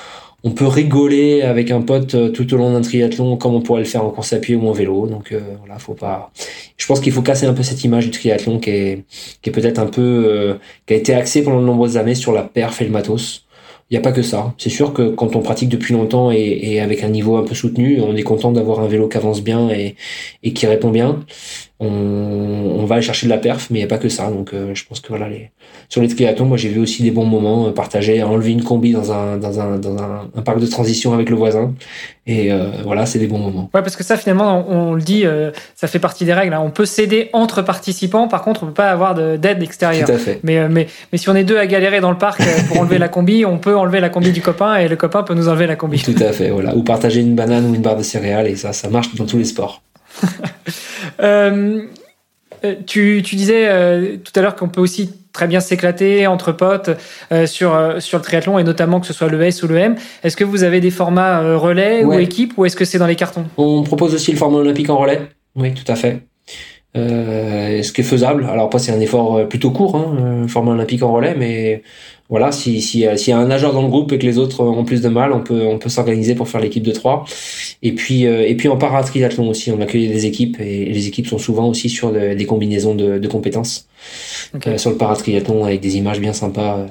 [0.43, 3.81] on peut rigoler avec un pote euh, tout au long d'un triathlon comme on pourrait
[3.81, 5.05] le faire en course à pied ou en vélo.
[5.05, 6.31] Donc voilà, faut pas.
[6.77, 9.03] Je pense qu'il faut casser un peu cette image du triathlon qui est
[9.43, 10.57] qui est peut-être un peu
[10.87, 13.44] qui a été axée pendant de nombreuses années sur la perf et le matos.
[13.89, 14.53] Il n'y a pas que ça.
[14.57, 18.01] C'est sûr que quand on pratique depuis longtemps et, avec un niveau un peu soutenu,
[18.01, 21.23] on est content d'avoir un vélo qui avance bien et qui répond bien
[21.79, 24.29] on, on, va aller chercher de la perf, mais il n'y a pas que ça.
[24.29, 25.51] Donc euh, je pense que voilà, les,
[25.89, 28.93] sur les triathlons, moi j'ai vu aussi des bons moments euh, partagés, enlever une combi
[28.93, 31.73] dans un dans un dans un, un parc de transition avec le voisin,
[32.27, 33.69] et euh, voilà, c'est des bons moments.
[33.73, 35.25] Ouais, parce que ça finalement, on, le dit,
[35.75, 36.53] ça fait partie des règles.
[36.53, 36.61] Hein.
[36.63, 40.07] On peut céder entre participants, par contre, on peut pas avoir d'aide extérieure.
[40.07, 40.39] Tout à fait.
[40.43, 43.09] Mais mais mais si on est deux à galérer dans le parc pour enlever la
[43.09, 45.75] combi, on peut enlever la combi du copain et le copain peut nous enlever la
[45.75, 46.01] combi.
[46.01, 46.73] Tout à fait, voilà.
[46.73, 49.37] Ou partager une banane ou une barre de céréales, et ça, ça marche dans tous
[49.37, 49.81] les sports.
[51.21, 51.83] Euh,
[52.63, 56.51] euh, tu, tu, disais euh, tout à l'heure qu'on peut aussi très bien s'éclater entre
[56.51, 56.89] potes
[57.45, 59.95] sur, sur le triathlon et notamment que ce soit le S ou le M.
[60.23, 63.15] Est-ce que vous avez des formats relais ou équipe ou est-ce que c'est dans les
[63.15, 63.45] cartons?
[63.57, 65.21] On propose aussi le format olympique en relais.
[65.55, 66.21] Oui, tout à fait.
[66.97, 68.47] Euh, ce qui est faisable?
[68.49, 71.83] Alors après c'est un effort plutôt court, hein, format olympique en relais, mais
[72.29, 74.83] voilà, si s'il y a un nageur dans le groupe et que les autres ont
[74.83, 77.25] plus de mal, on peut on peut s'organiser pour faire l'équipe de trois.
[77.83, 81.27] Et puis euh, et puis en paratriathlon aussi, on accueille des équipes et les équipes
[81.27, 83.87] sont souvent aussi sur des combinaisons de, de compétences
[84.67, 86.87] euh, sur le paratriathlon avec des images bien sympas euh,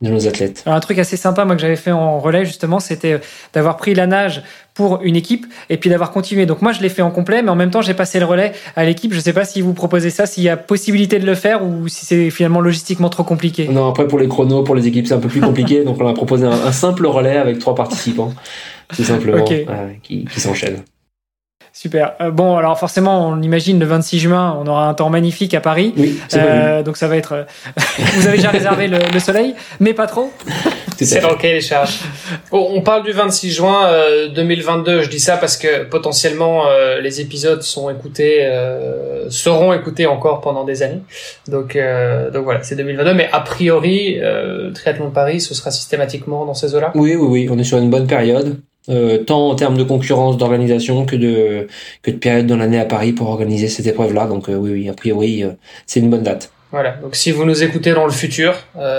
[0.00, 0.62] de nos athlètes.
[0.66, 3.20] un truc assez sympa, moi que j'avais fait en relais justement, c'était
[3.52, 4.42] d'avoir pris la nage
[4.74, 6.46] pour une équipe et puis d'avoir continué.
[6.46, 8.52] Donc moi je l'ai fait en complet, mais en même temps j'ai passé le relais
[8.76, 9.14] à l'équipe.
[9.14, 11.88] Je sais pas si vous proposez ça, s'il y a possibilité de le faire ou
[11.88, 13.68] si c'est finalement logistiquement trop compliqué.
[13.68, 16.08] Non, après pour les chronos, pour les équipes c'est un peu plus compliqué, donc on
[16.08, 18.32] a proposé un, simple relais avec trois participants,
[18.94, 20.82] tout simplement, euh, qui, qui s'enchaînent.
[21.76, 22.12] Super.
[22.20, 25.60] Euh, bon, alors forcément, on imagine le 26 juin, on aura un temps magnifique à
[25.60, 25.92] Paris.
[25.96, 27.32] Oui, euh, donc ça va être.
[27.32, 27.42] Euh,
[28.14, 30.30] vous avez déjà réservé le, soleil, mais pas trop.
[30.96, 31.98] C'est dans le cahier des charges.
[32.52, 33.90] on parle du 26 juin
[34.32, 35.02] 2022.
[35.02, 36.66] Je dis ça parce que potentiellement
[37.02, 38.48] les épisodes sont écoutés,
[39.28, 41.02] seront écoutés encore pendant des années.
[41.48, 41.76] Donc,
[42.32, 43.12] donc voilà, c'est 2022.
[43.12, 44.20] Mais a priori,
[44.72, 46.92] triathlon de Paris, ce sera systématiquement dans ces eaux-là?
[46.94, 47.48] Oui, oui, oui.
[47.50, 48.60] On est sur une bonne période.
[48.90, 51.68] Euh, tant en termes de concurrence, d'organisation que de
[52.02, 54.26] que de période dans l'année à Paris pour organiser cette épreuve-là.
[54.26, 55.52] Donc euh, oui, oui, a priori, euh,
[55.86, 56.50] c'est une bonne date.
[56.70, 56.90] Voilà.
[57.02, 58.54] Donc si vous nous écoutez dans le futur,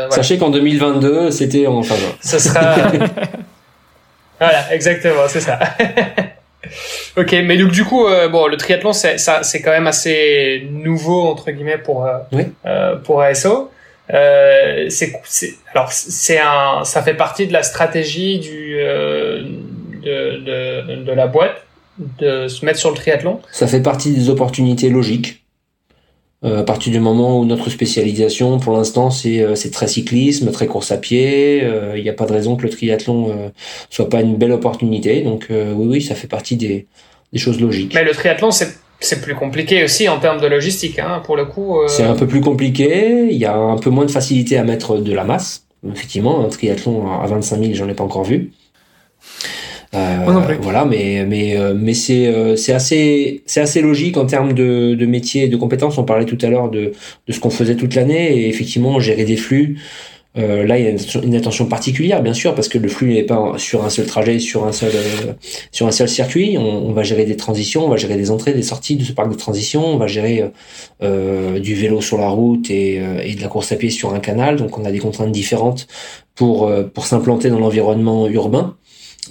[0.09, 2.17] sachez qu'en 2022, c'était en faveur.
[2.19, 2.77] Ça sera.
[4.39, 5.59] voilà, exactement, c'est ça.
[7.17, 11.27] ok, mais donc du coup, bon, le triathlon, c'est ça, c'est quand même assez nouveau
[11.27, 12.09] entre guillemets pour
[13.03, 13.69] pour ASO.
[14.09, 15.13] c'est
[15.73, 18.79] alors c'est un ça fait partie de la stratégie du
[20.05, 21.65] de, de, la boîte
[21.97, 25.45] de se mettre sur le triathlon Ça fait partie des opportunités logiques.
[26.43, 30.67] Euh, à partir du moment où notre spécialisation, pour l'instant, c'est euh, très cyclisme, très
[30.67, 33.51] course à pied, il euh, n'y a pas de raison que le triathlon
[33.89, 35.21] soit pas une belle opportunité.
[35.21, 36.87] Donc oui, oui, ça fait partie des,
[37.33, 37.93] des choses logiques.
[37.95, 41.45] Mais le triathlon, c'est c'est plus compliqué aussi en termes de logistique, hein, pour le
[41.45, 41.79] coup.
[41.87, 43.27] C'est un peu plus compliqué.
[43.29, 45.65] Il y a un peu moins de facilité à mettre de la masse.
[45.91, 48.51] Effectivement, un triathlon à 25 000, j'en ai pas encore vu.
[49.95, 54.53] Euh, voilà, mais mais euh, mais c'est euh, c'est assez c'est assez logique en termes
[54.53, 55.97] de de métier et de compétences.
[55.97, 56.91] On parlait tout à l'heure de
[57.27, 59.77] de ce qu'on faisait toute l'année et effectivement gérer des flux.
[60.37, 63.23] Euh, là, il y a une, attention particulière, bien sûr, parce que le flux n'est
[63.23, 64.91] pas sur un seul trajet, sur un seul
[65.71, 66.57] sur un seul circuit.
[66.57, 69.13] On, on, va gérer des transitions, on va gérer des entrées, des sorties de ce
[69.13, 70.43] parc de transition, on va gérer
[71.01, 74.19] euh, du vélo sur la route et, et de la course à pied sur un
[74.19, 74.57] canal.
[74.57, 75.87] Donc, on a des contraintes différentes
[76.35, 78.75] pour pour s'implanter dans l'environnement urbain.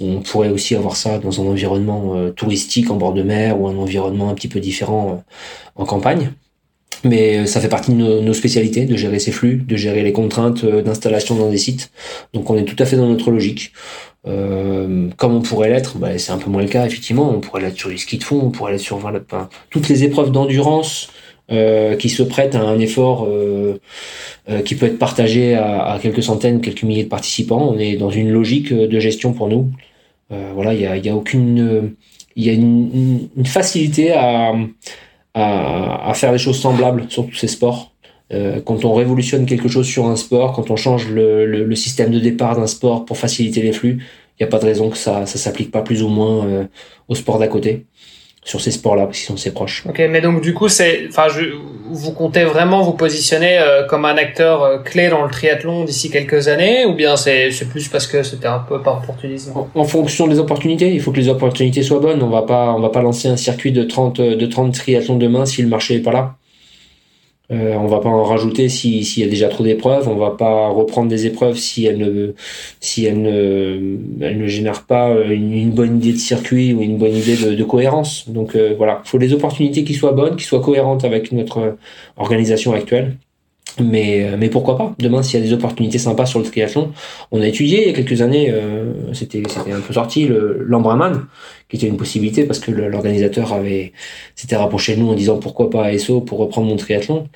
[0.00, 3.68] On pourrait aussi avoir ça dans un environnement euh, touristique en bord de mer ou
[3.68, 5.32] un environnement un petit peu différent euh,
[5.76, 6.32] en campagne.
[7.04, 10.12] Mais euh, ça fait partie de nos, spécialités, de gérer ces flux, de gérer les
[10.12, 11.90] contraintes d'installation dans des sites.
[12.32, 13.72] Donc on est tout à fait dans notre logique.
[14.24, 17.30] Comme on pourrait l'être, bah, c'est un peu moins le cas effectivement.
[17.30, 19.20] On pourrait l'être sur les skis de fond, on pourrait l'être sur voilà,
[19.68, 21.10] toutes les épreuves d'endurance
[21.48, 23.28] qui se prête à un effort
[24.64, 27.70] qui peut être partagé à, quelques centaines, quelques milliers de participants.
[27.70, 29.70] On est dans une logique de gestion pour nous.
[30.30, 31.94] voilà, il y a, y a, aucune,
[32.36, 34.54] il y a une, une facilité à,
[35.34, 37.92] à, à, faire des choses semblables sur tous ces sports.
[38.32, 41.76] Euh, quand on révolutionne quelque chose sur un sport, quand on change le, le, le
[41.76, 43.98] système de départ d'un sport pour faciliter les flux,
[44.38, 46.64] il n'y a pas de raison que ça ça s'applique pas plus ou moins euh,
[47.08, 47.86] au sport d'à côté
[48.44, 49.84] sur ces sports-là parce qu'ils sont assez proches.
[49.88, 51.44] Ok, mais donc du coup, c'est, enfin, je,
[51.90, 56.10] vous comptez vraiment vous positionner euh, comme un acteur euh, clé dans le triathlon d'ici
[56.10, 59.52] quelques années, ou bien c'est, c'est plus parce que c'était un peu par opportunisme?
[59.56, 62.22] En, en, fonction des opportunités, il faut que les opportunités soient bonnes.
[62.22, 65.46] On va pas, on va pas lancer un circuit de 30 de 30 triathlons demain
[65.46, 66.36] si le marché est pas là.
[67.50, 70.08] Euh, on va pas en rajouter s'il y a déjà trop d'épreuves.
[70.08, 72.32] On va pas reprendre des épreuves si elles ne,
[72.80, 77.14] si elles ne, elles ne génèrent pas une, bonne idée de circuit ou une bonne
[77.14, 78.28] idée de, de cohérence.
[78.28, 81.76] Donc euh, voilà, il faut des opportunités qui soient bonnes, qui soient cohérentes avec notre
[82.16, 83.16] organisation actuelle.
[83.80, 84.94] Mais, euh, mais pourquoi pas?
[84.98, 86.92] Demain, s'il y a des opportunités sympas sur le triathlon,
[87.32, 89.42] on a étudié il y a quelques années, euh, c'était
[89.72, 91.26] un peu sorti l'Embraman,
[91.68, 93.92] qui était une possibilité parce que l'organisateur avait
[94.36, 97.28] s'était rapproché de nous en disant pourquoi pas ASO pour reprendre mon triathlon.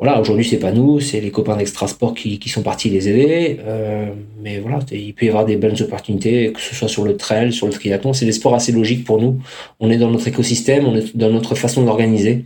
[0.00, 3.08] Voilà, aujourd'hui c'est pas nous, c'est les copains d'Extra Sport qui, qui sont partis les
[3.08, 3.60] aider.
[3.64, 4.06] Euh,
[4.42, 7.52] mais voilà, il peut y avoir des bonnes opportunités, que ce soit sur le trail,
[7.52, 8.12] sur le triathlon.
[8.12, 9.40] C'est des sports assez logiques pour nous.
[9.80, 12.44] On est dans notre écosystème, on est dans notre façon d'organiser.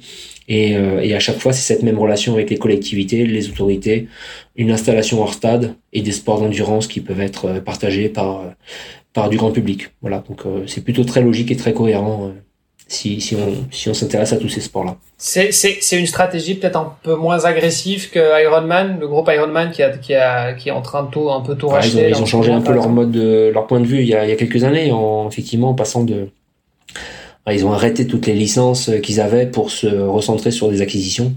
[0.48, 4.08] Et, euh, et à chaque fois, c'est cette même relation avec les collectivités, les autorités,
[4.56, 8.44] une installation hors stade et des sports d'endurance qui peuvent être euh, partagés par, euh,
[9.12, 9.90] par du grand public.
[10.00, 12.32] Voilà, donc c'est plutôt très logique et très cohérent
[12.86, 14.96] si, si on si on s'intéresse à tous ces sports-là.
[15.18, 19.82] C'est c'est une stratégie peut-être un peu moins agressive que Ironman, le groupe Ironman qui
[19.82, 22.08] a qui a qui est en train de tout un peu tout racheter.
[22.08, 24.08] Ils ont, ils ont changé un peu leur mode, de, leur point de vue il
[24.08, 26.28] y a il y a quelques années en effectivement en passant de
[27.52, 31.34] ils ont arrêté toutes les licences qu'ils avaient pour se recentrer sur des acquisitions.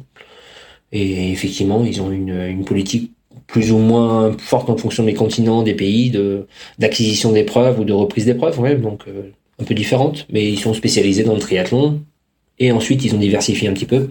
[0.92, 3.12] Et effectivement, ils ont une, politique
[3.48, 6.48] plus ou moins forte en fonction des continents, des pays, de
[6.80, 10.28] d'acquisition d'épreuves ou de reprise d'épreuves, donc euh, un peu différente.
[10.32, 12.02] Mais ils sont spécialisés dans le triathlon.
[12.60, 14.10] Et ensuite, ils ont diversifié un petit peu.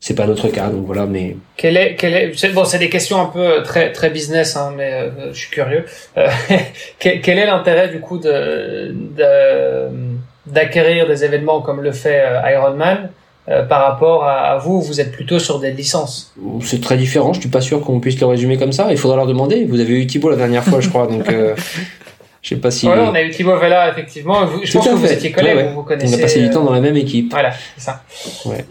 [0.00, 1.06] C'est pas notre cas, donc voilà.
[1.06, 5.32] Mais est, est, bon, c'est des questions un peu très très business, hein, mais euh,
[5.32, 5.84] je suis curieux.
[6.18, 6.28] Euh,
[6.98, 8.94] quel, est l'intérêt du coup de
[10.54, 13.10] d'acquérir des événements comme le fait euh, Ironman
[13.48, 16.32] euh, par rapport à, vous, vous êtes plutôt sur des licences.
[16.62, 19.16] C'est très différent, je suis pas sûr qu'on puisse le résumer comme ça, il faudra
[19.16, 19.66] leur demander.
[19.66, 21.54] Vous avez eu Thibaut la dernière fois, je crois, donc euh,
[22.40, 22.88] je sais pas si...
[22.88, 25.82] Ouais, on a eu Thibaut Vella, effectivement, je pense que vous étiez collègues, vous, vous
[25.82, 26.14] connaissez...
[26.14, 27.30] On a passé du temps dans la même équipe.
[27.30, 28.02] Voilà, c'est ça.
[28.46, 28.64] Ouais.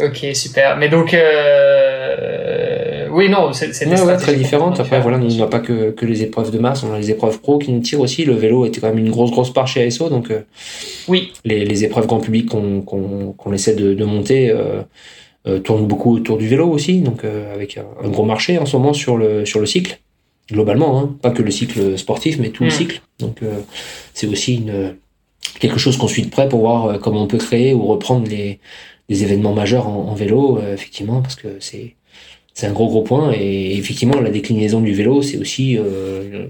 [0.00, 0.76] Ok, super.
[0.78, 2.71] Mais donc, euh...
[3.12, 4.80] oui, non, c'est ouais, ouais, très différente.
[4.80, 7.40] Après, voilà, on n'a pas que, que les épreuves de masse, on a les épreuves
[7.40, 8.24] pro qui nous tirent aussi.
[8.24, 10.40] Le vélo était quand même une grosse, grosse part chez ASO, donc euh,
[11.08, 11.32] oui.
[11.44, 14.82] les, les épreuves grand public qu'on essaie de, de monter euh,
[15.46, 18.76] euh, tournent beaucoup autour du vélo aussi, donc euh, avec un, gros marché en ce
[18.76, 19.98] moment sur le sur le cycle
[20.50, 21.16] globalement, hein.
[21.20, 22.72] pas que le cycle sportif, mais tout le hmm.
[22.72, 23.02] cycle.
[23.18, 23.40] Donc,
[24.12, 24.96] c'est aussi une
[25.60, 28.58] quelque chose qu'on suit de près pour voir comment on peut créer ou reprendre les
[29.08, 31.94] événements majeurs en, en vélo, effectivement, parce que c'est
[32.54, 33.32] c'est un gros gros point.
[33.32, 36.46] Et effectivement, la déclinaison du vélo, c'est aussi euh,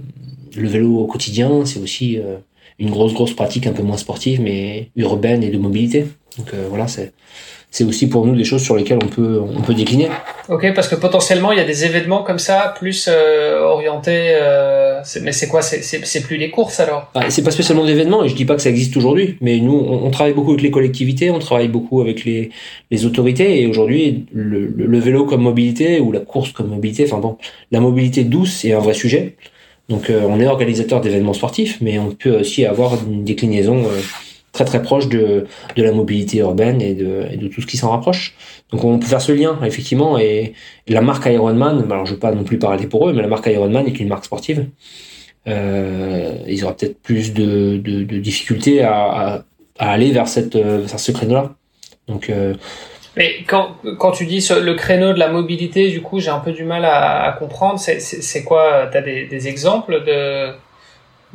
[0.56, 2.36] le vélo au quotidien, c'est aussi euh,
[2.78, 6.06] une grosse grosse pratique un peu moins sportive, mais urbaine et de mobilité.
[6.38, 7.12] Donc voilà, c'est
[7.72, 10.08] c'est aussi pour nous des choses sur lesquelles on peut on peut décliner.
[10.48, 14.34] Ok, parce que potentiellement il y a des événements comme ça plus euh, orientés.
[14.34, 15.62] Euh, mais c'est quoi?
[15.62, 17.10] C'est plus les courses alors?
[17.14, 19.74] Ah, C'est pas spécialement d'événements et je dis pas que ça existe aujourd'hui, mais nous
[19.74, 22.50] on, on, travaille beaucoup avec les collectivités, on travaille beaucoup avec les
[22.90, 27.18] les autorités et aujourd'hui le, le, vélo comme mobilité ou la course comme mobilité, enfin
[27.18, 27.38] bon,
[27.70, 29.36] la mobilité douce est un vrai sujet.
[29.88, 34.00] Donc euh, on est organisateur d'événements sportifs, mais on peut aussi avoir une déclinaison euh,
[34.52, 35.46] très très proche de,
[35.76, 38.34] de la mobilité urbaine et de, de tout ce qui s'en rapproche.
[38.70, 40.52] Donc on peut faire ce lien, effectivement, et,
[40.88, 43.28] la marque Ironman, alors je ne veux pas non plus parler pour eux, mais la
[43.28, 44.66] marque Ironman est une marque sportive.
[45.48, 49.44] Euh, ils auraient peut-être plus de, de, difficultés à,
[49.78, 51.54] à, aller vers, cette, vers ce créneau-là.
[52.06, 52.54] Donc euh,
[53.16, 56.52] mais quand, quand tu dis le créneau de la mobilité, du coup, j'ai un peu
[56.52, 57.78] du mal à, comprendre.
[57.78, 58.88] C'est quoi?
[58.90, 60.54] Tu as des exemples de,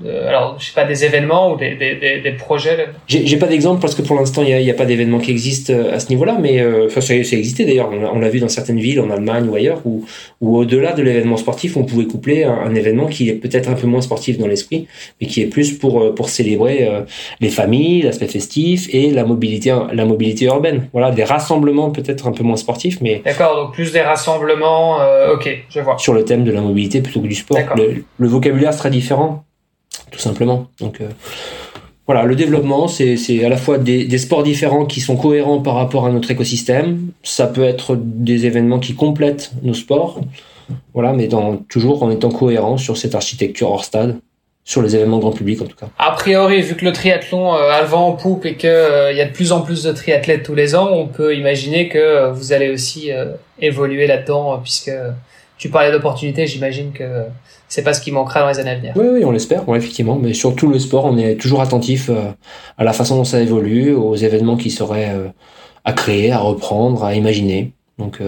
[0.06, 3.82] alors, je sais pas, des événements ou des, des, des, des projets J'ai pas d'exemple
[3.82, 6.00] parce que pour l'instant, il n'y a, y a, pas d'événement qui existe euh, à
[6.00, 7.90] ce niveau-là, mais euh, ça, ça existait d'ailleurs.
[7.92, 10.06] On l'a vu dans certaines villes, en Allemagne ou ailleurs, où,
[10.42, 13.74] où au-delà de l'événement sportif, on pouvait coupler un, un événement qui est peut-être un
[13.74, 14.88] peu moins sportif dans l'esprit,
[15.20, 16.88] mais qui est plus pour, euh, pour célébrer
[17.40, 20.88] les familles, l'aspect festif et la mobilité, la mobilité urbaine.
[20.94, 23.22] Voilà, des rassemblements peut-être un peu moins sportifs, mais.
[23.26, 25.98] D'accord, donc plus des rassemblements, euh, ok, je vois.
[25.98, 27.60] Sur le thème de la mobilité plutôt que du sport.
[27.76, 29.44] Le, le vocabulaire sera différent
[30.12, 30.68] tout simplement.
[30.80, 31.10] Donc, euh,
[32.08, 36.06] voilà, le développement, c'est à la fois des, sports différents qui sont cohérents par rapport
[36.06, 37.12] à notre écosystème.
[37.22, 40.22] Ça peut être des événements qui complètent nos sports.
[40.94, 44.20] Voilà, mais dans, toujours en étant cohérent sur cette architecture hors stade,
[44.64, 45.88] sur les événements grand public en tout cas.
[45.98, 49.14] A priori, vu que le triathlon euh, a le vent en poupe et qu'il euh,
[49.14, 51.98] y a de plus en plus de triathlètes tous les ans, on peut imaginer que
[51.98, 53.10] euh, vous allez aussi
[53.60, 54.92] évoluer là-dedans, puisque
[55.58, 57.24] tu parlais d'opportunités, j'imagine que
[57.68, 58.94] c'est pas ce qui manquera dans les années à venir.
[58.96, 60.16] Oui, oui, on l'espère, ouais, effectivement.
[60.16, 62.10] Mais sur tout le sport, on est toujours attentif
[62.78, 65.12] à la façon dont ça évolue, aux événements qui seraient
[65.84, 67.74] à créer, à reprendre, à imaginer.
[67.98, 68.20] Donc,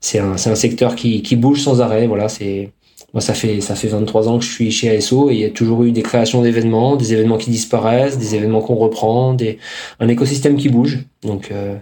[0.00, 2.06] c'est un, un secteur qui, qui bouge sans arrêt.
[2.06, 2.72] Voilà, c'est
[3.12, 5.44] moi, ça fait ça fait 23 ans que je suis chez ASO et il y
[5.44, 9.58] a toujours eu des créations d'événements, des événements qui disparaissent, des événements qu'on reprend, des
[9.98, 11.00] un écosystème qui bouge.
[11.22, 11.76] Donc euh,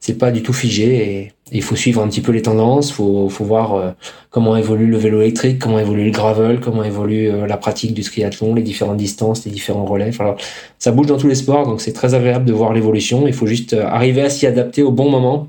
[0.00, 3.28] c'est pas du tout figé et il faut suivre un petit peu les tendances, faut
[3.28, 3.90] faut voir euh,
[4.30, 8.02] comment évolue le vélo électrique, comment évolue le gravel, comment évolue euh, la pratique du
[8.02, 10.08] triathlon, les différentes distances, les différents relais.
[10.08, 10.36] Enfin,
[10.78, 13.26] ça bouge dans tous les sports, donc c'est très agréable de voir l'évolution.
[13.26, 15.48] Il faut juste euh, arriver à s'y adapter au bon moment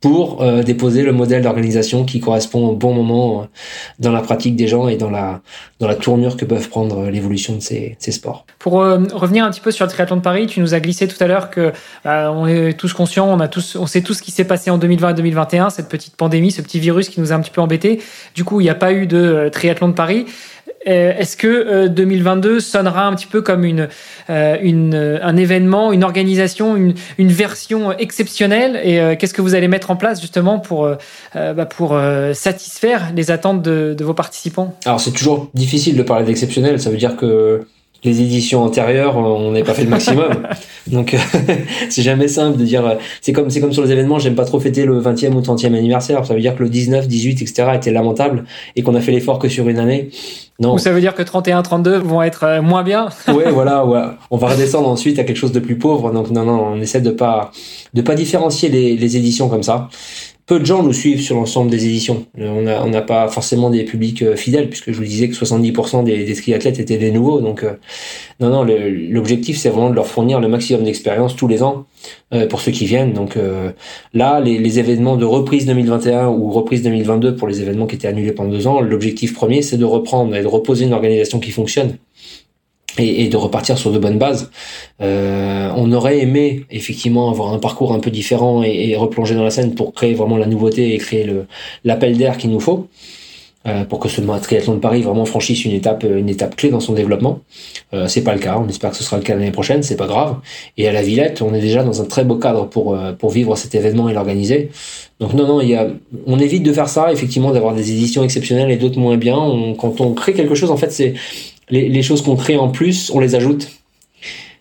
[0.00, 3.44] pour euh, déposer le modèle d'organisation qui correspond au bon moment euh,
[3.98, 5.40] dans la pratique des gens et dans la
[5.80, 8.46] dans la tournure que peuvent prendre euh, l'évolution de ces, ces sports.
[8.58, 11.22] Pour revenir un petit peu sur le triathlon de Paris, tu nous as glissé tout
[11.22, 11.72] à l'heure que
[12.04, 14.78] on est tous conscients, on a tous on sait tout ce qui s'est passé en
[14.78, 17.60] 2020 et 2021, cette petite pandémie, ce petit virus qui nous a un petit peu
[17.60, 18.00] embêtés.
[18.34, 20.26] Du coup, il n'y a pas eu de triathlon de Paris.
[20.86, 23.88] Euh, est-ce que 2022 euh, sonnera un petit peu comme une,
[24.30, 28.80] euh, un événement, une organisation, une, version exceptionnelle?
[28.84, 30.88] Et qu'est-ce que vous allez mettre en place justement pour,
[31.34, 31.98] bah pour
[32.32, 34.76] satisfaire les attentes de vos participants?
[34.84, 36.80] Alors c'est toujours difficile de parler d'exceptionnel.
[36.80, 37.66] Ça veut dire que
[38.04, 40.46] les éditions antérieures, on n'a pas fait le maximum.
[40.86, 41.16] Donc
[41.88, 42.98] c'est jamais simple de dire.
[43.20, 44.18] C'est comme c'est comme sur les événements.
[44.18, 46.24] J'aime pas trop fêter le 20e ou 30e anniversaire.
[46.26, 47.70] Ça veut dire que le 19, 18, etc.
[47.74, 48.44] était lamentable
[48.76, 50.10] et qu'on a fait l'effort que sur une année.
[50.60, 50.74] Non.
[50.74, 53.08] Ou ça veut dire que 31, 32 vont être euh, moins bien.
[53.28, 54.02] ouais, voilà, ouais.
[54.30, 56.12] On va redescendre ensuite à quelque chose de plus pauvre.
[56.12, 57.50] Donc non, non, on essaie de pas
[57.92, 59.88] de pas différencier les, les éditions comme ça
[60.46, 62.26] peu de gens nous suivent sur l'ensemble des éditions.
[62.38, 66.04] Euh, on n'a pas forcément des publics euh, fidèles, puisque je vous disais que 70%
[66.04, 67.40] des, des triathlètes étaient des nouveaux.
[67.40, 67.72] Donc, euh,
[68.40, 71.86] non, non, l'objectif, c'est vraiment de leur fournir le maximum d'expérience tous les ans
[72.50, 73.12] pour ceux qui viennent.
[73.12, 73.38] Donc
[74.12, 78.08] là, les, les, événements de reprise 2021 ou reprise 2022 pour les événements qui étaient
[78.08, 81.52] annulés pendant deux ans, l'objectif premier, c'est de reprendre et de reposer une organisation qui
[81.52, 81.96] fonctionne
[82.98, 84.50] et, et, de repartir sur de bonnes bases.
[85.00, 89.44] Euh, on aurait aimé effectivement avoir un parcours un peu différent et, et, replonger dans
[89.44, 91.28] la scène pour créer vraiment la nouveauté et créer
[91.84, 92.88] l'appel d'air qu'il nous faut
[93.66, 96.80] euh, pour que ce triathlon de Paris vraiment franchisse une étape une étape clé dans
[96.80, 97.40] son développement.
[97.94, 98.58] Euh, c'est pas le cas.
[98.62, 99.82] On espère que ce sera le cas l'année prochaine.
[99.82, 100.36] C'est pas grave.
[100.76, 103.30] Et à la Villette, on est déjà dans un très beau cadre pour euh, pour
[103.30, 104.68] vivre cet événement et l'organiser.
[105.18, 105.88] Donc non non, il y a
[106.26, 109.38] on évite de faire ça effectivement d'avoir des éditions exceptionnelles et d'autres moins bien.
[109.38, 111.14] On, quand on crée quelque chose en fait c'est
[111.70, 113.68] les, choses qu'on crée en plus, on les ajoute.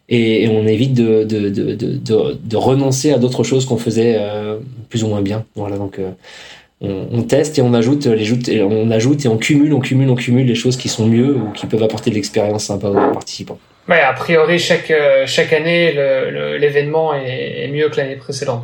[0.09, 4.57] Et, on évite de, renoncer à d'autres choses qu'on faisait euh,
[4.89, 5.45] plus ou moins bien.
[5.55, 6.11] Voilà, donc euh,
[6.81, 10.15] on, teste et on ajoute, les, et on ajoute et on cumule, on cumule, on
[10.15, 13.57] cumule les choses qui sont mieux ou qui peuvent apporter de l'expérience sympa aux participants.
[13.89, 15.93] A priori, chaque, euh, année,
[16.59, 18.63] l'événement est, mieux que l'année précédente.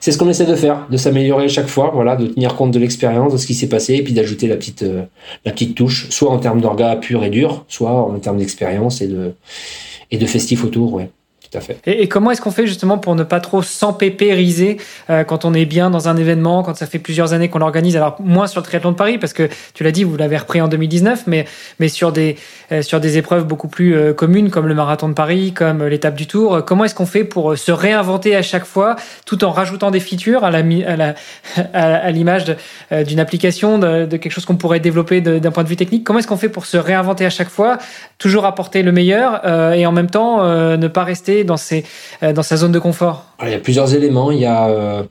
[0.00, 2.78] C'est ce qu'on essaie de faire, de s'améliorer chaque fois, voilà, de tenir compte de
[2.78, 5.02] l'expérience, de ce qui s'est passé, et puis d'ajouter la petite, euh,
[5.44, 9.08] la petite touche, soit en termes d'orga pur et dur, soit en termes d'expérience et
[9.08, 9.32] de,
[10.10, 11.10] et de festif autour, ouais.
[11.86, 14.76] Et, comment est-ce qu'on fait justement pour ne pas trop s'empépériser
[15.08, 17.96] euh, quand on est bien dans un événement, quand ça fait plusieurs années qu'on l'organise?
[17.96, 20.60] Alors moins sur le triathlon de Paris parce que tu l'as dit, vous l'avez repris
[20.60, 21.46] en 2019, mais
[21.78, 22.36] mais sur des
[22.72, 26.14] euh, sur des épreuves beaucoup plus euh, communes comme le marathon de Paris, comme l'étape
[26.14, 26.64] du Tour.
[26.66, 30.44] Comment est-ce qu'on fait pour se réinventer à chaque fois, tout en rajoutant des features
[30.44, 31.14] à la à la
[31.72, 32.44] à, l'image
[33.06, 36.04] d'une application, de, quelque chose qu'on pourrait développer d'un point de vue technique?
[36.04, 37.78] Comment est-ce qu'on fait pour se réinventer à chaque fois,
[38.18, 41.84] toujours apporter le meilleur et en même temps ne pas rester dans, ses,
[42.22, 44.30] euh, dans sa zone de confort Il y a plusieurs éléments.
[44.30, 45.02] Il y a, euh,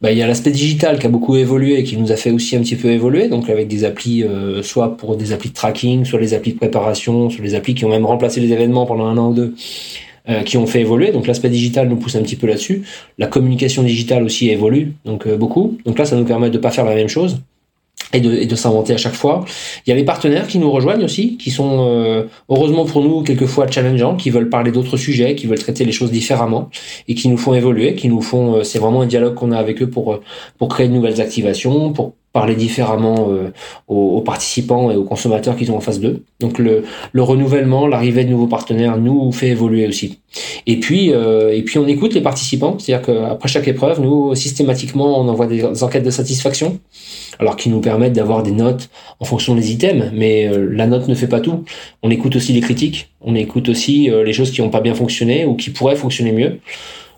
[0.00, 2.30] bah, il y a l'aspect digital qui a beaucoup évolué et qui nous a fait
[2.30, 3.28] aussi un petit peu évoluer.
[3.28, 6.58] Donc avec des applis, euh, soit pour des applis de tracking, soit les applis de
[6.58, 9.54] préparation, soit les applis qui ont même remplacé les événements pendant un an ou deux
[10.44, 11.10] qui ont fait évoluer.
[11.10, 12.82] Donc l'aspect digital nous pousse un petit peu là-dessus.
[13.18, 15.78] La communication digitale aussi évolue, donc beaucoup.
[15.84, 17.40] Donc là, ça nous permet de pas faire la même chose
[18.12, 19.44] et de, et de s'inventer à chaque fois.
[19.86, 23.22] Il y a les partenaires qui nous rejoignent aussi, qui sont euh, heureusement pour nous
[23.22, 26.70] quelquefois challengeants, qui veulent parler d'autres sujets, qui veulent traiter les choses différemment
[27.08, 28.56] et qui nous font évoluer, qui nous font.
[28.56, 30.22] Euh, c'est vraiment un dialogue qu'on a avec eux pour euh,
[30.58, 33.50] pour créer de nouvelles activations, pour parler différemment euh,
[33.88, 36.22] aux, participants et aux consommateurs qu'ils ont en face d'eux.
[36.38, 40.20] Donc le, le renouvellement, l'arrivée de nouveaux partenaires nous fait évoluer aussi.
[40.66, 45.20] Et puis euh, et puis on écoute les participants, c'est-à-dire qu'après chaque épreuve, nous systématiquement
[45.20, 46.78] on envoie des enquêtes de satisfaction,
[47.40, 51.08] alors qui nous permettent d'avoir des notes en fonction des items, mais euh, la note
[51.08, 51.64] ne fait pas tout.
[52.02, 55.44] On écoute aussi les critiques, on écoute aussi les choses qui n'ont pas bien fonctionné
[55.44, 56.60] ou qui pourraient fonctionner mieux.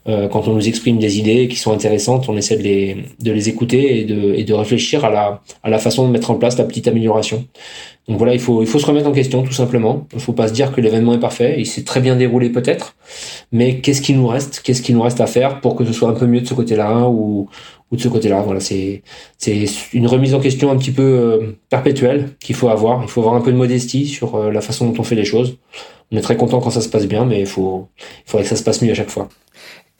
[0.09, 3.31] Euh, quand on nous exprime des idées qui sont intéressantes, on essaie de les, de
[3.31, 6.35] les écouter et de, et de réfléchir à la, à la façon de mettre en
[6.35, 7.45] place la petite amélioration.
[8.09, 10.09] Donc voilà, il faut, il faut se remettre en question tout simplement.
[10.12, 11.55] Il ne faut pas se dire que l'événement est parfait.
[11.59, 12.97] Il s'est très bien déroulé peut-être,
[13.53, 14.61] mais qu'est-ce qu'il nous reste?
[14.65, 16.55] Qu'est-ce qu'il nous reste à faire pour que ce soit un peu mieux de ce
[16.55, 17.49] côté-là ou,
[17.93, 18.43] ou de ce côté-là?
[18.43, 19.03] Voilà, c'est
[19.39, 23.03] c'est une remise en question un petit peu euh, perpétuelle qu'il faut avoir.
[23.03, 25.24] Il faut avoir un peu de modestie sur euh, la façon dont on fait les
[25.24, 25.59] choses.
[26.11, 27.87] On est très content quand ça se passe bien, mais il faut
[28.27, 29.29] il faudrait que ça se passe mieux à chaque fois.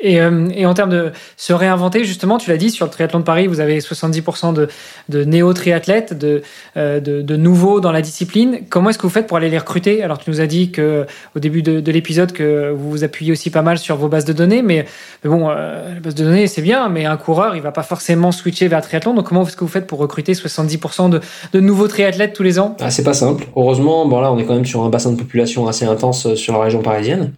[0.03, 3.21] Et, euh, et, en termes de se réinventer, justement, tu l'as dit, sur le triathlon
[3.21, 4.69] de Paris, vous avez 70% de,
[5.09, 6.43] de néo-triathlètes, de,
[6.77, 8.63] euh, de, de, nouveaux dans la discipline.
[8.69, 10.03] Comment est-ce que vous faites pour aller les recruter?
[10.03, 11.07] Alors, tu nous as dit que
[11.37, 14.25] au début de, de l'épisode que vous vous appuyez aussi pas mal sur vos bases
[14.25, 14.87] de données, mais,
[15.25, 18.33] bon, euh, la base de données, c'est bien, mais un coureur, il va pas forcément
[18.33, 19.15] switcher vers triathlon.
[19.15, 21.21] Donc, comment est-ce que vous faites pour recruter 70% de,
[21.53, 22.77] de nouveaux triathlètes tous les ans?
[22.81, 23.47] Ah, C'est pas simple.
[23.55, 26.55] Heureusement, bon là, on est quand même sur un bassin de population assez intense sur
[26.55, 27.33] la région parisienne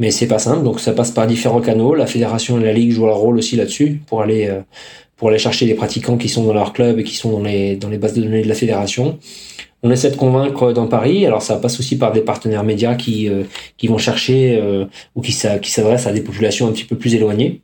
[0.00, 0.64] mais c'est pas simple.
[0.64, 1.94] Donc ça passe par différents canaux.
[1.94, 4.62] La fédération et la ligue jouent leur rôle aussi là-dessus pour aller euh,
[5.16, 7.76] pour aller chercher les pratiquants qui sont dans leur club et qui sont dans les
[7.76, 9.18] dans les bases de données de la fédération.
[9.82, 11.26] On essaie de convaincre dans Paris.
[11.26, 13.44] Alors ça passe aussi par des partenaires médias qui euh,
[13.76, 15.32] qui vont chercher euh, ou qui
[15.62, 17.60] qui s'adressent à des populations un petit peu plus éloignées.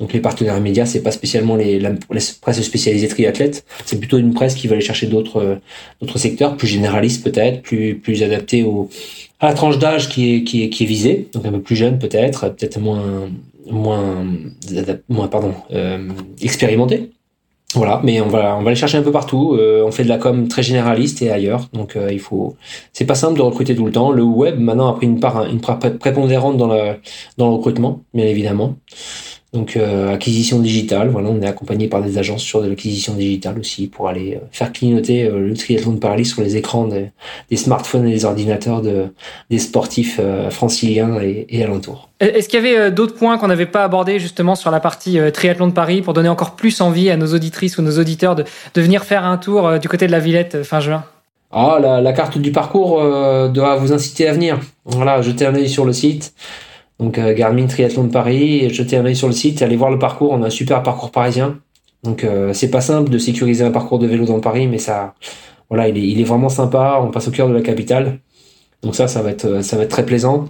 [0.00, 4.32] Donc les partenaires médias, c'est pas spécialement les, la, presse spécialisée triathlète, c'est plutôt une
[4.32, 5.58] presse qui va aller chercher d'autres
[6.00, 8.88] d'autres secteurs plus généralistes peut-être, plus plus adaptés aux
[9.40, 11.76] à la tranche d'âge qui est, qui, est, qui est visée, donc un peu plus
[11.76, 13.30] jeune peut-être, peut-être moins,
[13.70, 14.26] moins,
[15.08, 16.08] moins pardon, euh,
[16.42, 17.10] expérimenté.
[17.74, 19.54] Voilà, mais on va on va les chercher un peu partout.
[19.54, 22.56] Euh, on fait de la com très généraliste et ailleurs, donc euh, il faut.
[22.92, 24.10] C'est pas simple de recruter tout le temps.
[24.10, 26.96] Le web maintenant a pris une part une part prépondérante dans le
[27.38, 28.74] dans le recrutement, bien évidemment.
[29.52, 33.58] Donc euh, acquisition digitale, voilà, on est accompagné par des agences sur de l'acquisition digitale
[33.58, 37.56] aussi pour aller euh, faire clignoter euh, le triathlon de Paris sur les écrans des
[37.56, 39.06] smartphones et des ordinateurs de,
[39.50, 40.20] des sportifs
[40.50, 42.08] franciliens et, et alentours.
[42.20, 45.66] Est-ce qu'il y avait d'autres points qu'on n'avait pas abordés justement sur la partie triathlon
[45.66, 48.44] de Paris pour donner encore plus envie à nos auditrices ou nos auditeurs de,
[48.74, 51.04] de venir faire un tour du côté de la Villette fin juin?
[51.50, 53.02] Ah, la, la, carte du parcours
[53.50, 54.60] doit vous inciter à venir.
[54.84, 56.34] Voilà, jetez un œil sur le site.
[57.00, 59.98] Donc euh, Garmin Triathlon de Paris, jetez un œil sur le site, allez voir le
[59.98, 61.58] parcours, on a un super parcours parisien.
[62.04, 65.14] Donc euh, c'est pas simple de sécuriser un parcours de vélo dans Paris, mais ça,
[65.70, 67.00] voilà, il est, vraiment sympa.
[67.02, 68.20] On passe au cœur de la capitale,
[68.82, 70.48] donc ça, ça va être, ça va être très plaisant.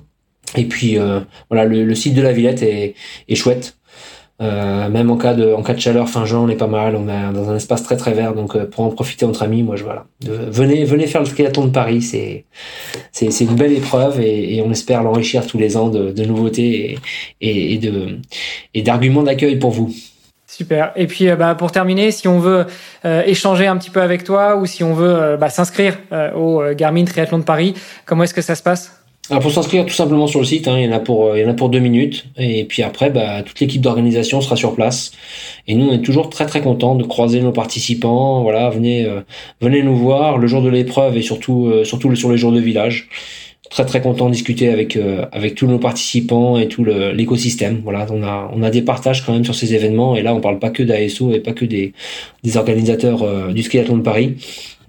[0.56, 2.94] Et puis euh, voilà, le, le, site de la Villette est,
[3.28, 3.76] est chouette.
[4.40, 6.96] Euh, même en cas de chaleur fin juin, on est pas mal.
[6.96, 9.62] On est dans un espace très très vert, donc euh, pour en profiter entre amis,
[9.62, 10.06] moi je voilà.
[10.22, 15.46] venez venez faire le triathlon de Paris, c'est une belle épreuve et, on espère l'enrichir
[15.46, 16.98] tous les ans de, nouveautés
[17.40, 19.92] et, d'arguments d'accueil pour vous.
[20.46, 20.92] Super.
[20.96, 22.66] Et puis, euh, bah, pour terminer, si on veut
[23.04, 25.98] euh, échanger un petit peu avec toi ou si on veut bah, s'inscrire
[26.34, 28.99] au Garmin Triathlon de Paris, comment est-ce que ça se passe?
[29.30, 31.38] Alors pour s'inscrire tout simplement sur le site, hein, il y en a pour euh,
[31.38, 34.56] il y en a pour deux minutes et puis après bah, toute l'équipe d'organisation sera
[34.56, 35.12] sur place
[35.68, 38.42] et nous on est toujours très très contents de croiser nos participants.
[38.42, 39.20] Voilà, venez euh,
[39.60, 42.58] venez nous voir le jour de l'épreuve et surtout euh, surtout sur les jours de
[42.58, 43.08] village.
[43.70, 44.98] Très très content de discuter avec
[45.30, 47.82] avec tous nos participants et tout l'écosystème.
[47.84, 50.40] Voilà, on a on a des partages quand même sur ces événements et là on
[50.40, 51.92] parle pas que d'ASO et pas que des
[52.42, 54.34] des organisateurs du skiathlon de Paris.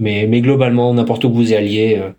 [0.01, 2.09] Mais, globalement, n'importe où vous alliez, euh,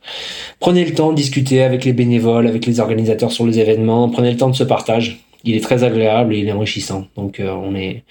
[0.61, 4.31] prenez le temps de discuter avec les bénévoles, avec les organisateurs sur les événements, prenez
[4.31, 5.19] le temps de ce partage.
[5.45, 7.09] Il est très agréable et il est enrichissant.
[7.17, 8.05] Donc euh, on est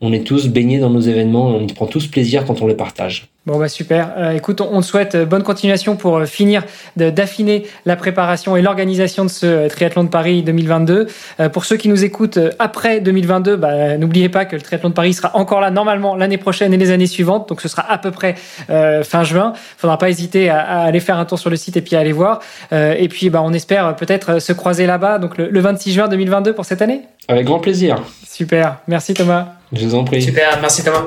[0.00, 2.66] on est tous baignés dans nos événements, et on y prend tous plaisir quand on
[2.66, 3.28] les partage.
[3.48, 4.12] Bon bah super.
[4.18, 6.64] Euh, écoute, on te souhaite euh, bonne continuation pour euh, finir
[6.96, 11.06] d'affiner la préparation et l'organisation de ce triathlon de Paris 2022.
[11.54, 15.14] pour ceux qui nous écoutent après 2022, bah, n'oubliez pas que le triathlon de Paris
[15.14, 17.48] sera encore là normalement l'année prochaine et les années suivantes.
[17.48, 18.34] Donc ce sera à peu près
[18.66, 19.54] fin juin.
[19.78, 22.12] Faudra pas hésiter à, aller faire un tour sur le site et puis à aller
[22.12, 22.40] voir.
[22.72, 25.18] et puis bah on espère peut-être se croiser là-bas.
[25.18, 27.02] Donc le, le 26 juin 2022 pour cette année.
[27.28, 28.02] Avec grand plaisir.
[28.26, 28.78] Super.
[28.88, 29.54] Merci Thomas.
[29.72, 30.20] Je vous en prie.
[30.20, 30.58] Super.
[30.60, 31.06] Merci Thomas.